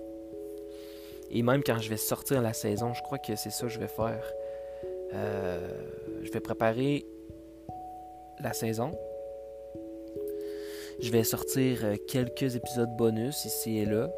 Et 1.31 1.43
même 1.43 1.63
quand 1.63 1.79
je 1.79 1.91
vais 1.91 1.97
sortir 1.97 2.41
la 2.41 2.53
saison, 2.53 2.95
je 2.95 3.03
crois 3.03 3.19
que 3.19 3.37
c'est 3.37 3.51
ça 3.51 3.67
que 3.67 3.73
je 3.73 3.79
vais 3.79 3.89
faire. 3.89 4.25
Euh, 5.15 5.69
je 6.23 6.31
vais 6.31 6.41
préparer 6.41 7.07
la 8.41 8.53
saison. 8.53 8.93
Je 11.01 11.11
vais 11.11 11.25
sortir 11.25 11.79
quelques 12.09 12.57
épisodes 12.57 12.91
bonus 12.97 13.45
ici 13.45 13.79
et 13.79 13.85
là. 13.85 14.11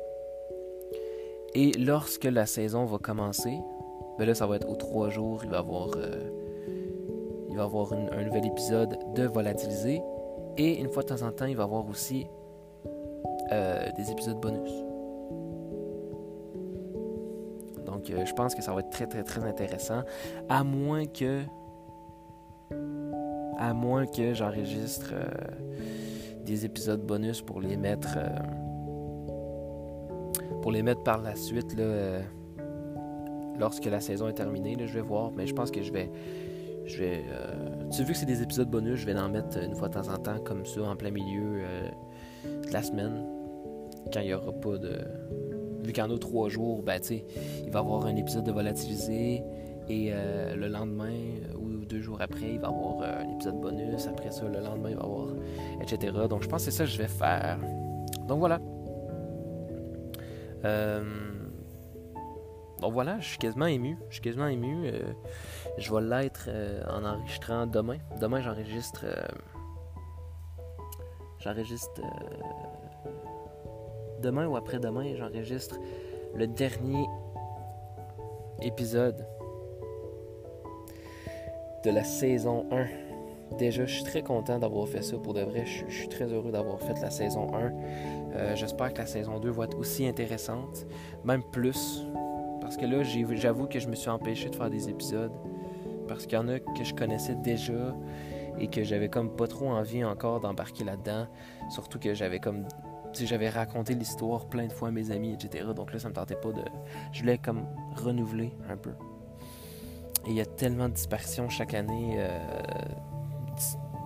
Et 1.55 1.73
lorsque 1.73 2.25
la 2.25 2.47
saison 2.47 2.85
va 2.85 2.99
commencer, 2.99 3.59
ben 4.19 4.25
là, 4.25 4.35
ça 4.35 4.47
va 4.47 4.57
être 4.57 4.69
aux 4.69 4.77
trois 4.77 5.09
jours, 5.11 5.41
il 5.45 5.51
va 5.51 5.57
y 5.57 5.61
avoir, 5.61 5.91
euh, 5.97 6.31
il 7.51 7.57
va 7.57 7.65
avoir 7.65 7.93
un 7.93 8.25
nouvel 8.25 8.47
épisode 8.47 8.97
de 9.15 9.25
Volatiliser. 9.25 10.01
Et 10.57 10.79
une 10.79 10.89
fois 10.89 11.03
de 11.03 11.09
temps 11.09 11.23
en 11.23 11.33
temps, 11.33 11.47
il 11.47 11.57
va 11.57 11.65
y 11.65 11.67
avoir 11.67 11.89
aussi 11.89 12.27
euh, 13.53 13.91
des 13.97 14.11
épisodes 14.11 14.41
bonus. 14.41 14.71
Donc, 17.87 18.11
euh, 18.11 18.25
je 18.25 18.33
pense 18.35 18.55
que 18.55 18.63
ça 18.63 18.73
va 18.73 18.81
être 18.81 18.91
très, 18.91 19.07
très, 19.07 19.23
très 19.23 19.45
intéressant. 19.45 20.03
À 20.49 20.65
moins 20.65 21.07
que. 21.07 21.43
À 23.59 23.75
moins 23.75 24.07
que 24.07 24.33
j'enregistre 24.33 25.13
des 26.47 26.65
épisodes 26.65 27.03
bonus 27.03 27.43
pour 27.43 27.61
les 27.61 27.77
mettre 27.77 28.17
pour 30.61 30.73
les 30.73 30.83
mettre 30.83 31.03
par 31.03 31.21
la 31.23 31.37
suite 31.37 31.75
là, 31.77 31.85
euh, 31.85 32.23
lorsque 33.59 33.87
la 33.87 34.01
saison 34.01 34.29
est 34.29 34.35
terminée. 34.35 34.77
Là, 34.77 34.87
je 34.87 34.95
vais 34.95 35.01
voir, 35.01 35.33
mais 35.33 35.47
je 35.47 35.55
pense 35.55 35.71
que 35.71 35.83
je 35.83 35.93
vais. 35.93 36.11
Je 36.87 36.99
vais 36.99 37.25
euh, 37.31 37.89
tu 37.91 38.03
vu 38.03 38.13
que 38.13 38.19
c'est 38.19 38.27
des 38.27 38.43
épisodes 38.43 38.69
bonus, 38.69 39.01
je 39.01 39.07
vais 39.07 39.15
en 39.15 39.29
mettre 39.29 39.59
une 39.63 39.77
fois 39.77 39.89
de 39.89 39.95
temps 39.95 40.09
en 40.09 40.17
temps, 40.17 40.39
comme 40.39 40.67
ça, 40.67 40.83
en 40.83 40.97
plein 40.97 41.11
milieu 41.11 41.63
euh, 41.63 41.89
de 42.67 42.73
la 42.73 42.83
semaine, 42.83 43.25
quand 44.13 44.21
il 44.21 44.27
n'y 44.27 44.35
aura 44.35 44.53
pas 44.53 44.79
de. 44.79 44.99
Vu 45.83 45.93
qu'il 45.93 46.05
y 46.05 46.07
en 46.07 46.15
a 46.15 46.19
trois 46.19 46.49
jours, 46.49 46.83
ben, 46.83 47.01
il 47.11 47.71
va 47.71 47.79
y 47.79 47.83
avoir 47.83 48.05
un 48.05 48.17
épisode 48.17 48.45
de 48.45 48.53
volatilisé, 48.53 49.43
et 49.89 50.13
le 50.55 50.69
lendemain 50.69 51.15
ou 51.59 51.85
deux 51.91 52.01
jours 52.01 52.21
après, 52.21 52.53
il 52.55 52.61
va 52.61 52.69
y 52.69 52.71
avoir 52.71 53.03
un 53.03 53.29
épisode 53.35 53.61
bonus. 53.61 54.07
Après 54.07 54.31
ça, 54.31 54.45
le 54.45 54.61
lendemain, 54.61 54.91
il 54.91 54.97
va 54.97 55.03
y 55.03 55.05
avoir. 55.05 55.29
etc. 55.81 56.13
Donc, 56.29 56.43
je 56.43 56.49
pense 56.49 56.65
que 56.65 56.71
c'est 56.71 56.77
ça 56.77 56.85
que 56.85 56.91
je 56.91 56.99
vais 56.99 57.09
faire. 57.09 57.59
Donc, 58.29 58.39
voilà. 58.39 58.61
Euh, 60.65 61.03
donc 62.81 62.93
voilà, 62.93 63.19
je 63.21 63.29
suis 63.29 63.39
quasiment 63.39 63.67
ému. 63.67 63.99
Je 64.09 64.15
suis 64.15 64.23
quasiment 64.23 64.47
ému. 64.47 64.89
Euh, 64.89 65.13
je 65.79 65.93
vais 65.93 66.01
l'être 66.01 66.47
euh, 66.49 66.83
en 66.89 67.05
enregistrant 67.05 67.67
demain. 67.67 67.99
Demain, 68.21 68.41
j'enregistre. 68.41 69.05
j'enregistre. 71.39 72.01
Demain 74.21 74.47
ou 74.47 74.57
après-demain, 74.57 75.15
j'enregistre 75.17 75.79
le 76.35 76.47
dernier 76.47 77.07
épisode 78.63 79.27
de 81.85 81.91
la 81.91 82.05
saison 82.05 82.67
1 82.71 82.87
déjà, 83.59 83.85
je 83.85 83.95
suis 83.95 84.05
très 84.05 84.23
content 84.23 84.59
d'avoir 84.59 84.89
fait 84.89 85.03
ça. 85.03 85.17
Pour 85.19 85.35
de 85.35 85.43
vrai, 85.43 85.65
je, 85.67 85.93
suis 85.93 86.09
très 86.09 86.33
heureux 86.33 86.51
d'avoir 86.51 86.81
fait 86.81 86.99
la 87.01 87.11
saison 87.11 87.53
1. 87.55 87.73
Euh, 88.35 88.57
j'espère 88.57 88.93
que 88.93 88.99
la 88.99 89.07
saison 89.07 89.39
2 89.39 89.51
va 89.51 89.65
être 89.65 89.79
aussi 89.79 90.07
intéressante, 90.07 90.87
même 91.25 91.43
plus. 91.53 92.07
Parce 92.61 92.77
que 92.77 92.87
là, 92.87 93.03
j'avoue 93.03 93.67
que 93.67 93.79
je 93.79 93.89
me 93.89 93.95
suis 93.95 94.11
empêché 94.11 94.49
de 94.49 94.57
faire 94.57 94.71
des 94.71 94.89
épisodes. 94.89 95.33
Parce 96.09 96.27
qu'il 96.27 96.35
y 96.35 96.41
en 96.41 96.49
a 96.49 96.59
que 96.59 96.85
je 96.85 96.95
connaissais 96.95 97.35
déjà 97.37 97.95
et 98.59 98.67
que 98.67 98.83
j'avais 98.83 99.09
comme 99.09 99.31
pas 99.31 99.47
trop 99.47 99.69
envie 99.69 100.05
encore 100.05 100.41
d'embarquer 100.41 100.85
là-dedans. 100.85 101.27
Surtout 101.71 101.99
que 101.99 102.15
j'avais 102.15 102.41
comme. 102.41 102.65
J'avais 103.15 103.49
raconté 103.49 103.95
l'histoire 103.95 104.47
plein 104.47 104.67
de 104.67 104.73
fois 104.73 104.89
à 104.89 104.91
mes 104.91 105.11
amis, 105.11 105.33
etc. 105.33 105.69
Donc 105.75 105.93
là, 105.93 105.99
ça 105.99 106.09
me 106.09 106.15
tentait 106.15 106.37
pas 106.37 106.53
de. 106.53 106.63
Je 107.13 107.21
voulais 107.21 107.39
comme 107.39 107.67
renouveler 107.97 108.53
un 108.69 108.77
peu. 108.77 108.93
Et 110.27 110.31
il 110.31 110.37
y 110.37 110.41
a 110.41 110.47
tellement 110.47 110.89
de 110.89 110.95
disparitions 110.95 111.49
chaque 111.49 111.75
année. 111.75 112.17
Euh, 112.19 112.39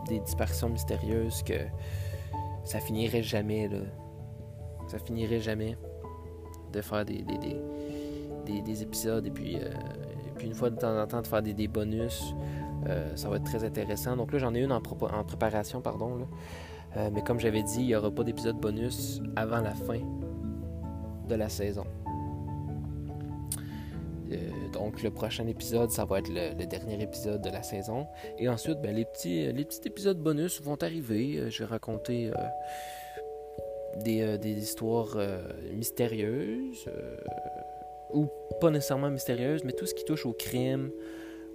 des 0.09 0.21
disparitions 0.21 0.69
mystérieuses 0.69 1.43
que 1.43 1.55
ça 2.65 2.81
finirait 2.81 3.23
jamais, 3.23 3.69
là. 3.69 3.79
Ça 4.87 4.99
finirait 4.99 5.41
jamais 5.41 5.77
de 6.73 6.81
faire 6.83 7.05
des, 7.05 7.23
des, 8.45 8.61
des, 8.61 8.83
épisodes 8.83 9.27
et 9.27 9.31
puis, 9.31 9.57
euh, 9.57 9.71
puis 10.37 10.47
une 10.47 10.55
fois 10.55 10.69
de 10.69 10.77
temps 10.77 11.01
en 11.01 11.07
temps 11.07 11.23
de 11.23 11.27
faire 11.27 11.43
des, 11.43 11.69
bonus. 11.69 12.35
Euh, 12.87 13.17
ça 13.17 13.31
va 13.31 13.37
être 13.37 13.45
très 13.45 13.65
intéressant. 13.65 14.17
Donc 14.17 14.33
là, 14.33 14.39
j'en 14.39 14.55
ai 14.55 14.61
une 14.61 14.73
en, 14.73 14.83
en 14.83 15.25
préparation, 15.25 15.81
pardon. 15.81 16.17
Là. 16.17 16.27
Euh, 16.97 17.11
mais 17.13 17.23
comme 17.23 17.41
j'avais 17.41 17.63
dit, 17.63 17.81
il 17.81 17.87
n'y 17.87 17.95
aura 17.95 18.11
pas 18.11 18.25
d'épisode 18.25 18.57
bonus 18.57 19.21
avant 19.37 19.61
la 19.61 19.75
fin 19.75 20.01
de 21.29 21.35
la 21.35 21.49
saison. 21.49 21.85
donc 24.73 25.05
le 25.05 25.11
prochain 25.11 25.47
épisode, 25.47 25.93
ça 25.93 26.05
va 26.05 26.19
être 26.19 26.29
le, 26.29 26.67
dernier 26.67 27.01
épisode 27.01 27.41
de 27.41 27.49
la 27.49 27.63
saison. 27.63 28.09
Et 28.39 28.49
ensuite, 28.49 28.81
ben, 28.81 28.93
les, 28.93 29.05
petits, 29.05 29.53
les 29.53 29.65
petits 29.65 29.87
épisodes 29.87 30.19
bonus 30.19 30.61
vont 30.61 30.75
arriver. 30.83 31.49
je 31.49 31.61
vais 31.61 31.69
raconter 31.69 32.33
des, 34.03 34.37
des, 34.39 34.51
histoires 34.51 35.17
mystérieuses 35.73 36.89
ou 38.15 38.29
pas 38.61 38.71
nécessairement 38.71 39.11
mystérieuse, 39.11 39.63
mais 39.65 39.73
tout 39.73 39.87
ce 39.87 39.95
qui 39.95 40.05
touche 40.05 40.25
au 40.25 40.33
crime, 40.33 40.91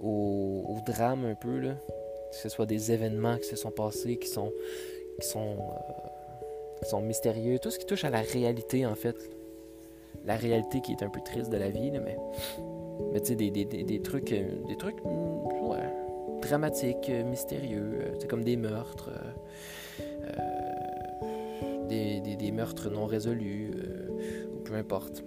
au, 0.00 0.78
drame 0.86 1.24
un 1.24 1.34
peu, 1.34 1.58
là, 1.58 1.74
que 2.30 2.36
ce 2.36 2.48
soit 2.48 2.66
des 2.66 2.92
événements 2.92 3.36
qui 3.38 3.48
se 3.48 3.56
sont 3.56 3.70
passés, 3.70 4.18
qui 4.18 4.28
sont, 4.28 4.52
qui 5.20 5.26
sont, 5.26 5.56
euh, 6.92 7.00
mystérieux, 7.00 7.58
tout 7.58 7.70
ce 7.70 7.78
qui 7.78 7.86
touche 7.86 8.04
à 8.04 8.10
la 8.10 8.20
réalité 8.20 8.86
en 8.86 8.94
fait. 8.94 9.16
La 10.24 10.36
réalité 10.36 10.80
qui 10.80 10.92
est 10.92 11.02
un 11.02 11.08
peu 11.08 11.20
triste 11.24 11.50
de 11.50 11.56
la 11.56 11.70
vie, 11.70 11.90
là, 11.90 12.00
mais, 12.00 12.16
mais 13.12 13.20
tu 13.20 13.28
sais, 13.28 13.36
des, 13.36 13.50
des, 13.50 13.64
des, 13.64 14.02
trucs, 14.02 14.32
euh, 14.32 14.74
trucs 14.78 15.02
mm, 15.04 16.40
dramatiques, 16.42 17.08
euh, 17.08 17.24
mystérieux, 17.24 18.12
c'est 18.18 18.28
comme 18.28 18.44
des 18.44 18.56
meurtres, 18.56 19.10
des, 21.88 22.52
meurtres 22.52 22.90
non 22.90 23.06
résolus, 23.06 23.70
ou 24.52 24.58
peu 24.60 24.74
importe. 24.74 25.24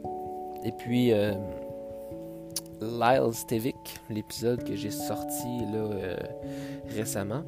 Et 0.63 0.71
puis, 0.71 1.11
euh, 1.11 1.33
Lyle 2.81 3.33
Stevick, 3.33 3.75
l'épisode 4.09 4.63
que 4.63 4.75
j'ai 4.75 4.91
sorti 4.91 5.59
là, 5.71 5.77
euh, 5.77 6.17
récemment, 6.89 7.43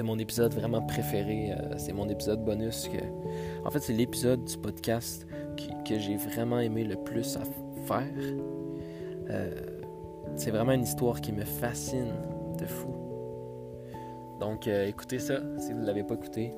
c'est 0.00 0.06
mon 0.06 0.18
épisode 0.18 0.54
vraiment 0.54 0.80
préféré. 0.80 1.52
Euh, 1.52 1.74
c'est 1.76 1.92
mon 1.92 2.08
épisode 2.08 2.42
bonus. 2.42 2.88
En 3.66 3.70
fait, 3.70 3.80
c'est 3.80 3.92
l'épisode 3.92 4.42
du 4.46 4.56
podcast 4.56 5.26
que 5.86 5.98
j'ai 5.98 6.16
vraiment 6.16 6.58
aimé 6.58 6.84
le 6.84 6.96
plus 6.96 7.36
à 7.36 7.42
faire. 7.84 8.06
c'est 10.36 10.50
vraiment 10.50 10.72
une 10.72 10.84
histoire 10.84 11.20
qui 11.20 11.32
me 11.32 11.44
fascine 11.44 12.14
de 12.58 12.64
fou. 12.64 12.94
Donc, 14.40 14.66
écoutez 14.68 15.18
ça 15.18 15.34
si 15.58 15.74
vous 15.74 15.80
ne 15.80 15.86
l'avez 15.86 16.02
pas 16.02 16.14
écouté. 16.14 16.54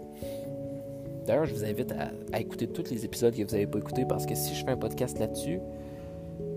D'ailleurs, 1.26 1.47
je 1.47 1.55
vous 1.55 1.64
invite 1.64 1.93
à, 2.32 2.38
écouter 2.38 2.68
tous 2.68 2.93
les 2.93 3.05
épisodes 3.05 3.34
que 3.34 3.43
vous 3.43 3.51
n'avez 3.51 3.66
pas 3.66 3.80
écoutés 3.80 4.05
parce 4.05 4.24
que 4.24 4.36
si 4.36 4.55
je 4.55 4.64
fais 4.64 4.70
un 4.70 4.76
podcast 4.76 5.18
là-dessus, 5.18 5.59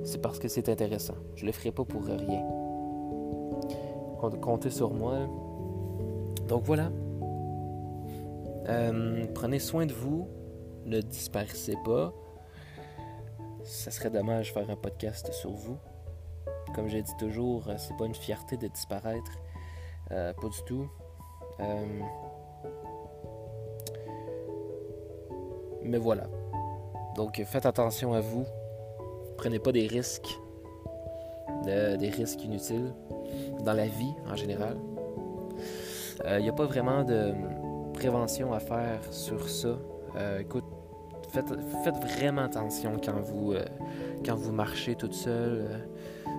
c'est 0.04 0.22
parce 0.22 0.38
que 0.38 0.48
c'est 0.48 0.70
intéressant. 0.70 1.16
Je 1.34 1.48
le 1.48 1.52
ferai 1.52 1.72
pas 1.72 1.84
pour 1.84 2.06
rien. 2.06 2.44
Comptez 4.40 4.70
sur 4.70 4.94
moi. 4.94 5.28
Donc 6.48 6.64
voilà. 6.64 6.92
Euh, 8.70 9.26
prenez 9.34 9.60
soin 9.60 9.86
de 9.86 9.94
vous. 9.94 10.28
Ne 10.86 11.02
disparaissez 11.02 11.76
pas. 11.84 12.14
Ça 13.64 13.90
serait 13.90 14.12
dommage 14.12 14.50
de 14.50 14.54
faire 14.54 14.70
un 14.70 14.76
podcast 14.76 15.32
sur 15.34 15.52
vous. 15.52 15.78
Comme 16.76 16.88
j'ai 16.88 17.02
dit 17.02 17.16
toujours, 17.18 17.68
euh, 17.68 17.76
c'est 17.78 17.96
pas 17.98 18.06
une 18.06 18.16
fierté 18.16 18.58
de 18.58 18.68
disparaître. 18.68 19.32
Euh, 20.12 20.34
pas 20.34 20.50
du 20.50 20.64
tout. 20.66 20.88
Mais 25.84 25.98
voilà. 25.98 26.28
Donc 27.16 27.42
faites 27.46 27.66
attention 27.66 28.14
à 28.14 28.22
vous. 28.22 28.46
Prenez 29.38 29.60
pas 29.60 29.72
des 29.72 29.88
risques. 29.88 30.40
des 31.64 32.10
risques 32.10 32.44
inutiles 32.44 32.94
dans 33.64 33.74
la 33.74 33.88
vie 33.88 34.14
en 34.28 34.36
général. 34.36 34.78
Il 36.24 36.28
euh, 36.28 36.40
n'y 36.40 36.50
a 36.50 36.54
pas 36.54 36.66
vraiment 36.66 37.04
de 37.04 37.34
prévention 37.94 38.54
à 38.54 38.60
faire 38.60 39.02
sur 39.12 39.48
ça. 39.50 39.78
Euh, 40.16 40.40
écoute, 40.40 40.66
faites, 41.30 41.98
vraiment 42.04 42.44
attention 42.44 42.98
quand 43.04 43.20
vous, 43.20 43.54
euh, 43.54 43.66
quand 44.26 44.36
vous 44.36 44.52
marchez 44.52 44.96
toute 44.96 45.14
seule. 45.14 45.88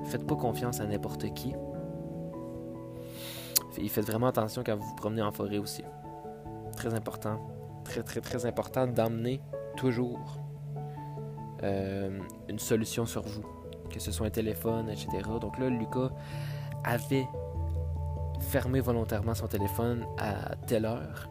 faites 0.07 0.27
pas 0.27 0.37
confiance 0.37 0.81
à 0.81 0.87
n'importe 0.87 1.33
qui. 1.35 1.55
Et 3.79 3.89
faites 3.89 4.07
vraiment 4.07 4.29
attention 4.29 4.63
quand 4.65 4.77
vous 4.77 4.87
vous 4.87 4.97
promenez 4.97 5.23
en 5.23 5.33
forêt 5.33 5.59
aussi. 5.59 5.83
Très 6.77 6.95
important 6.95 7.39
très, 7.87 8.03
très, 8.03 8.21
très 8.21 8.47
important 8.47 8.87
d'emmener 8.87 9.41
toujours 9.77 10.39
euh, 11.63 12.19
une 12.49 12.59
solution 12.59 13.07
sur 13.07 13.23
vous, 13.23 13.45
que 13.91 14.01
ce 14.01 14.11
soit 14.13 14.27
un 14.27 14.31
téléphone, 14.31 14.91
etc. 14.91 15.09
Donc 15.41 15.59
là, 15.59 15.69
Lucas 15.69 16.11
avait 16.85 17.27
fermé 18.57 18.81
volontairement 18.81 19.35
son 19.35 19.49
téléphone 19.49 20.07
à 20.17 20.57
telle 20.67 20.87
heure, 20.87 21.29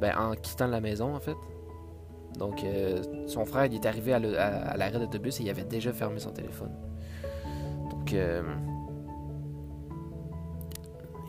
ben, 0.00 0.16
en 0.16 0.36
quittant 0.36 0.68
la 0.68 0.80
maison 0.80 1.12
en 1.12 1.18
fait. 1.18 1.36
Donc 2.38 2.62
euh, 2.62 3.02
son 3.26 3.44
frère 3.44 3.66
il 3.66 3.74
est 3.74 3.86
arrivé 3.86 4.12
à 4.12 4.76
l'arrêt 4.76 5.00
d'autobus 5.00 5.40
et 5.40 5.42
il 5.42 5.50
avait 5.50 5.64
déjà 5.64 5.92
fermé 5.92 6.20
son 6.20 6.30
téléphone. 6.30 6.70
Donc 7.90 8.12
euh, 8.12 8.42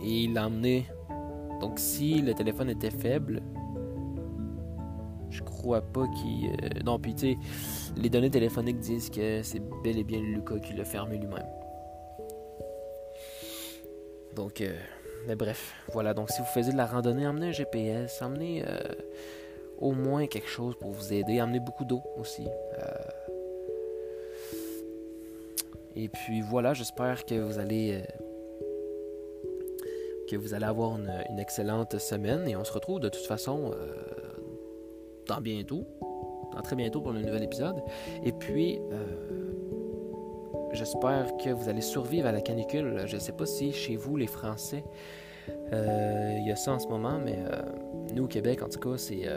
il 0.03 0.33
l'a 0.33 0.45
emmené. 0.45 0.85
Donc 1.59 1.79
si 1.79 2.21
le 2.21 2.35
téléphone 2.35 2.69
était 2.69 2.91
faible, 2.91 3.41
je 5.31 5.41
crois 5.41 5.81
pas 5.81 6.05
qu'il. 6.09 6.51
Euh, 6.51 6.83
non, 6.85 6.99
puis 6.99 7.15
tu 7.15 7.33
sais, 7.33 7.37
les 7.97 8.11
données 8.11 8.29
téléphoniques 8.29 8.77
disent 8.77 9.09
que 9.09 9.41
c'est 9.41 9.63
bel 9.83 9.97
et 9.97 10.03
bien 10.03 10.19
Lucas 10.19 10.59
qui 10.59 10.73
l'a 10.73 10.85
fermé 10.85 11.17
lui-même. 11.17 11.49
Donc, 14.35 14.59
euh, 14.59 14.75
mais 15.27 15.35
bref, 15.35 15.73
voilà. 15.91 16.13
Donc, 16.13 16.29
si 16.29 16.39
vous 16.39 16.47
faisiez 16.47 16.71
de 16.71 16.77
la 16.77 16.85
randonnée, 16.85 17.27
emmenez 17.27 17.47
un 17.47 17.51
GPS, 17.51 18.21
emmenez 18.21 18.63
euh, 18.67 18.77
au 19.77 19.91
moins 19.91 20.27
quelque 20.27 20.49
chose 20.49 20.75
pour 20.79 20.91
vous 20.91 21.13
aider. 21.13 21.41
Emmenez 21.41 21.59
beaucoup 21.59 21.85
d'eau 21.85 22.01
aussi. 22.17 22.47
Et 25.95 26.09
puis 26.09 26.41
voilà, 26.41 26.73
j'espère 26.73 27.25
que 27.25 27.35
vous 27.35 27.57
allez 27.57 28.03
que 30.29 30.35
vous 30.35 30.53
allez 30.53 30.65
avoir 30.65 30.97
une, 30.97 31.39
excellente 31.39 31.99
semaine 31.99 32.47
et 32.49 32.55
on 32.55 32.63
se 32.65 32.73
retrouve 32.73 32.99
de 32.99 33.09
toute 33.09 33.25
façon 33.25 33.71
dans 35.27 35.41
bientôt, 35.41 35.85
dans 36.53 36.61
très 36.61 36.75
bientôt 36.75 37.01
pour 37.01 37.11
le 37.11 37.21
nouvel 37.21 37.43
épisode. 37.43 37.81
Et 38.23 38.31
puis, 38.31 38.79
euh, 38.91 39.44
j'espère 40.75 41.35
que 41.37 41.49
vous 41.49 41.69
allez 41.69 41.81
survivre 41.81 42.27
à 42.27 42.31
la 42.31 42.41
canicule. 42.41 43.03
Je 43.05 43.15
ne 43.15 43.19
sais 43.19 43.31
pas 43.31 43.45
si 43.45 43.71
chez 43.71 43.95
vous, 43.95 44.17
les 44.17 44.27
Français, 44.27 44.83
euh, 45.73 46.35
il 46.37 46.47
y 46.47 46.51
a 46.51 46.55
ça 46.55 46.73
en 46.73 46.79
ce 46.79 46.87
moment, 46.87 47.19
mais 47.23 47.37
euh, 47.37 47.61
nous 48.13 48.25
au 48.25 48.27
Québec, 48.27 48.61
en 48.61 48.69
tout 48.69 48.79
cas, 48.79 48.97
c'est 48.97 49.27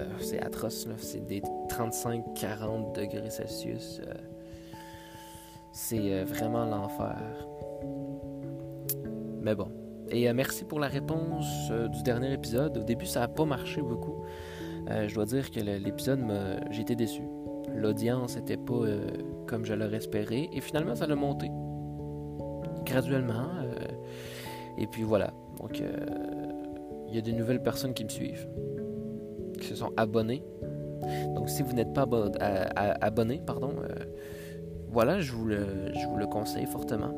atroce. 0.41 0.86
C'est 0.99 1.26
des 1.26 1.41
35-40 1.68 2.95
degrés 2.95 3.30
Celsius. 3.30 4.01
c'est 5.72 6.24
vraiment 6.24 6.64
l'enfer. 6.64 7.18
Mais 9.41 9.55
bon. 9.55 9.68
Et 10.11 10.32
merci 10.32 10.64
pour 10.64 10.80
la 10.80 10.89
réponse 10.89 11.70
du 11.93 12.03
dernier 12.03 12.32
épisode. 12.32 12.78
Au 12.78 12.82
début, 12.82 13.07
ça 13.07 13.20
n'a 13.20 13.28
pas 13.28 13.45
marché 13.45 13.82
beaucoup. 13.82 14.24
Euh, 14.91 15.07
je 15.07 15.14
dois 15.14 15.26
dire 15.26 15.51
que 15.51 15.61
l'épisode, 15.61 16.20
été 16.78 16.97
déçu. 16.97 17.22
L'audience 17.74 18.36
n'était 18.36 18.57
pas 18.57 18.74
euh, 18.74 19.07
comme 19.49 19.64
je 19.64 19.74
l'aurais 19.74 19.96
espéré. 19.96 20.49
Et 20.53 20.61
finalement, 20.61 20.94
ça 20.94 21.07
a 21.07 21.14
monté. 21.14 21.51
Graduellement. 22.84 23.49
Euh, 23.62 23.74
et 24.78 24.86
puis 24.86 25.03
voilà. 25.03 25.32
Donc, 25.59 25.82
il 27.09 27.14
y 27.14 27.18
a 27.18 27.20
des 27.20 27.32
nouvelles 27.32 27.62
personnes 27.62 27.94
qui 27.94 28.05
me 28.05 28.11
suivent. 28.11 28.49
Qui 29.61 29.66
se 29.66 29.74
sont 29.74 29.92
abonnées. 29.96 30.44
Donc, 31.34 31.49
si 31.49 31.62
vous 31.62 31.72
n'êtes 31.72 31.92
pas 31.92 32.07
abonné, 33.01 33.40
pardon, 33.44 33.72
voilà, 34.90 35.20
je 35.20 35.32
vous, 35.32 35.46
le, 35.46 35.92
je 35.94 36.07
vous 36.07 36.16
le 36.16 36.26
conseille 36.26 36.66
fortement. 36.66 37.12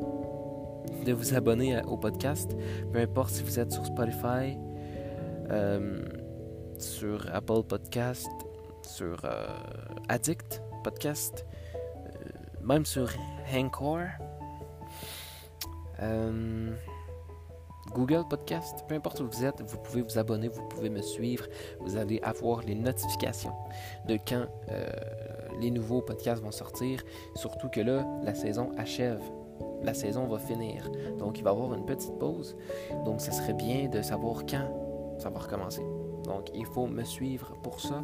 de 1.05 1.13
vous 1.13 1.33
abonner 1.35 1.81
au 1.83 1.97
podcast, 1.97 2.55
peu 2.91 2.99
importe 2.99 3.31
si 3.31 3.43
vous 3.43 3.59
êtes 3.59 3.71
sur 3.71 3.85
Spotify, 3.85 4.57
euh, 5.49 6.01
sur 6.77 7.27
Apple 7.33 7.63
Podcast, 7.67 8.29
sur 8.83 9.23
euh, 9.25 9.45
Addict 10.09 10.61
Podcast, 10.83 11.45
euh, 11.70 11.70
même 12.63 12.85
sur 12.85 13.09
Anchor, 13.53 14.01
Google 17.93 18.23
Podcast, 18.29 18.85
peu 18.87 18.95
importe 18.95 19.19
où 19.19 19.27
vous 19.27 19.43
êtes, 19.43 19.61
vous 19.61 19.77
pouvez 19.77 20.01
vous 20.01 20.17
abonner, 20.17 20.47
vous 20.47 20.67
pouvez 20.69 20.89
me 20.89 21.01
suivre, 21.01 21.45
vous 21.79 21.97
allez 21.97 22.19
avoir 22.23 22.61
les 22.61 22.75
notifications 22.75 23.53
de 24.07 24.17
quand 24.27 24.45
les 25.59 25.71
nouveaux 25.71 26.01
podcasts 26.01 26.41
vont 26.41 26.51
sortir, 26.51 27.03
surtout 27.35 27.69
que 27.69 27.81
là, 27.81 28.05
la 28.23 28.33
saison 28.33 28.71
achève 28.77 29.21
la 29.83 29.93
saison 29.93 30.27
va 30.27 30.39
finir. 30.39 30.89
Donc, 31.17 31.39
il 31.39 31.43
va 31.43 31.51
y 31.51 31.53
avoir 31.53 31.73
une 31.73 31.85
petite 31.85 32.17
pause. 32.19 32.55
Donc, 33.05 33.21
ce 33.21 33.31
serait 33.31 33.53
bien 33.53 33.87
de 33.89 34.01
savoir 34.01 34.45
quand 34.45 35.17
ça 35.17 35.29
va 35.29 35.39
recommencer. 35.39 35.83
Donc, 36.23 36.49
il 36.53 36.65
faut 36.65 36.87
me 36.87 37.03
suivre 37.03 37.55
pour 37.63 37.79
ça. 37.79 38.03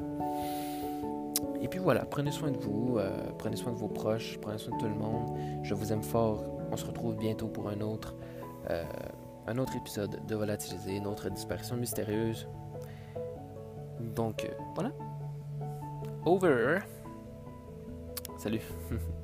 Et 1.61 1.67
puis 1.67 1.79
voilà, 1.79 2.05
prenez 2.05 2.31
soin 2.31 2.51
de 2.51 2.57
vous, 2.57 2.97
euh, 2.97 3.09
prenez 3.37 3.55
soin 3.55 3.71
de 3.71 3.77
vos 3.77 3.87
proches, 3.87 4.37
prenez 4.41 4.57
soin 4.57 4.75
de 4.75 4.81
tout 4.81 4.87
le 4.87 4.95
monde. 4.95 5.37
Je 5.63 5.73
vous 5.73 5.91
aime 5.91 6.03
fort. 6.03 6.43
On 6.71 6.77
se 6.77 6.85
retrouve 6.85 7.15
bientôt 7.15 7.47
pour 7.47 7.69
un 7.69 7.81
autre, 7.81 8.15
euh, 8.69 8.83
un 9.47 9.57
autre 9.57 9.75
épisode 9.75 10.25
de 10.27 10.35
Volatiliser, 10.35 10.97
une 10.97 11.07
autre 11.07 11.29
disparition 11.29 11.75
mystérieuse. 11.77 12.47
Donc, 13.99 14.45
euh, 14.45 14.49
voilà. 14.75 14.91
Over. 16.25 16.79
Salut. 18.37 18.61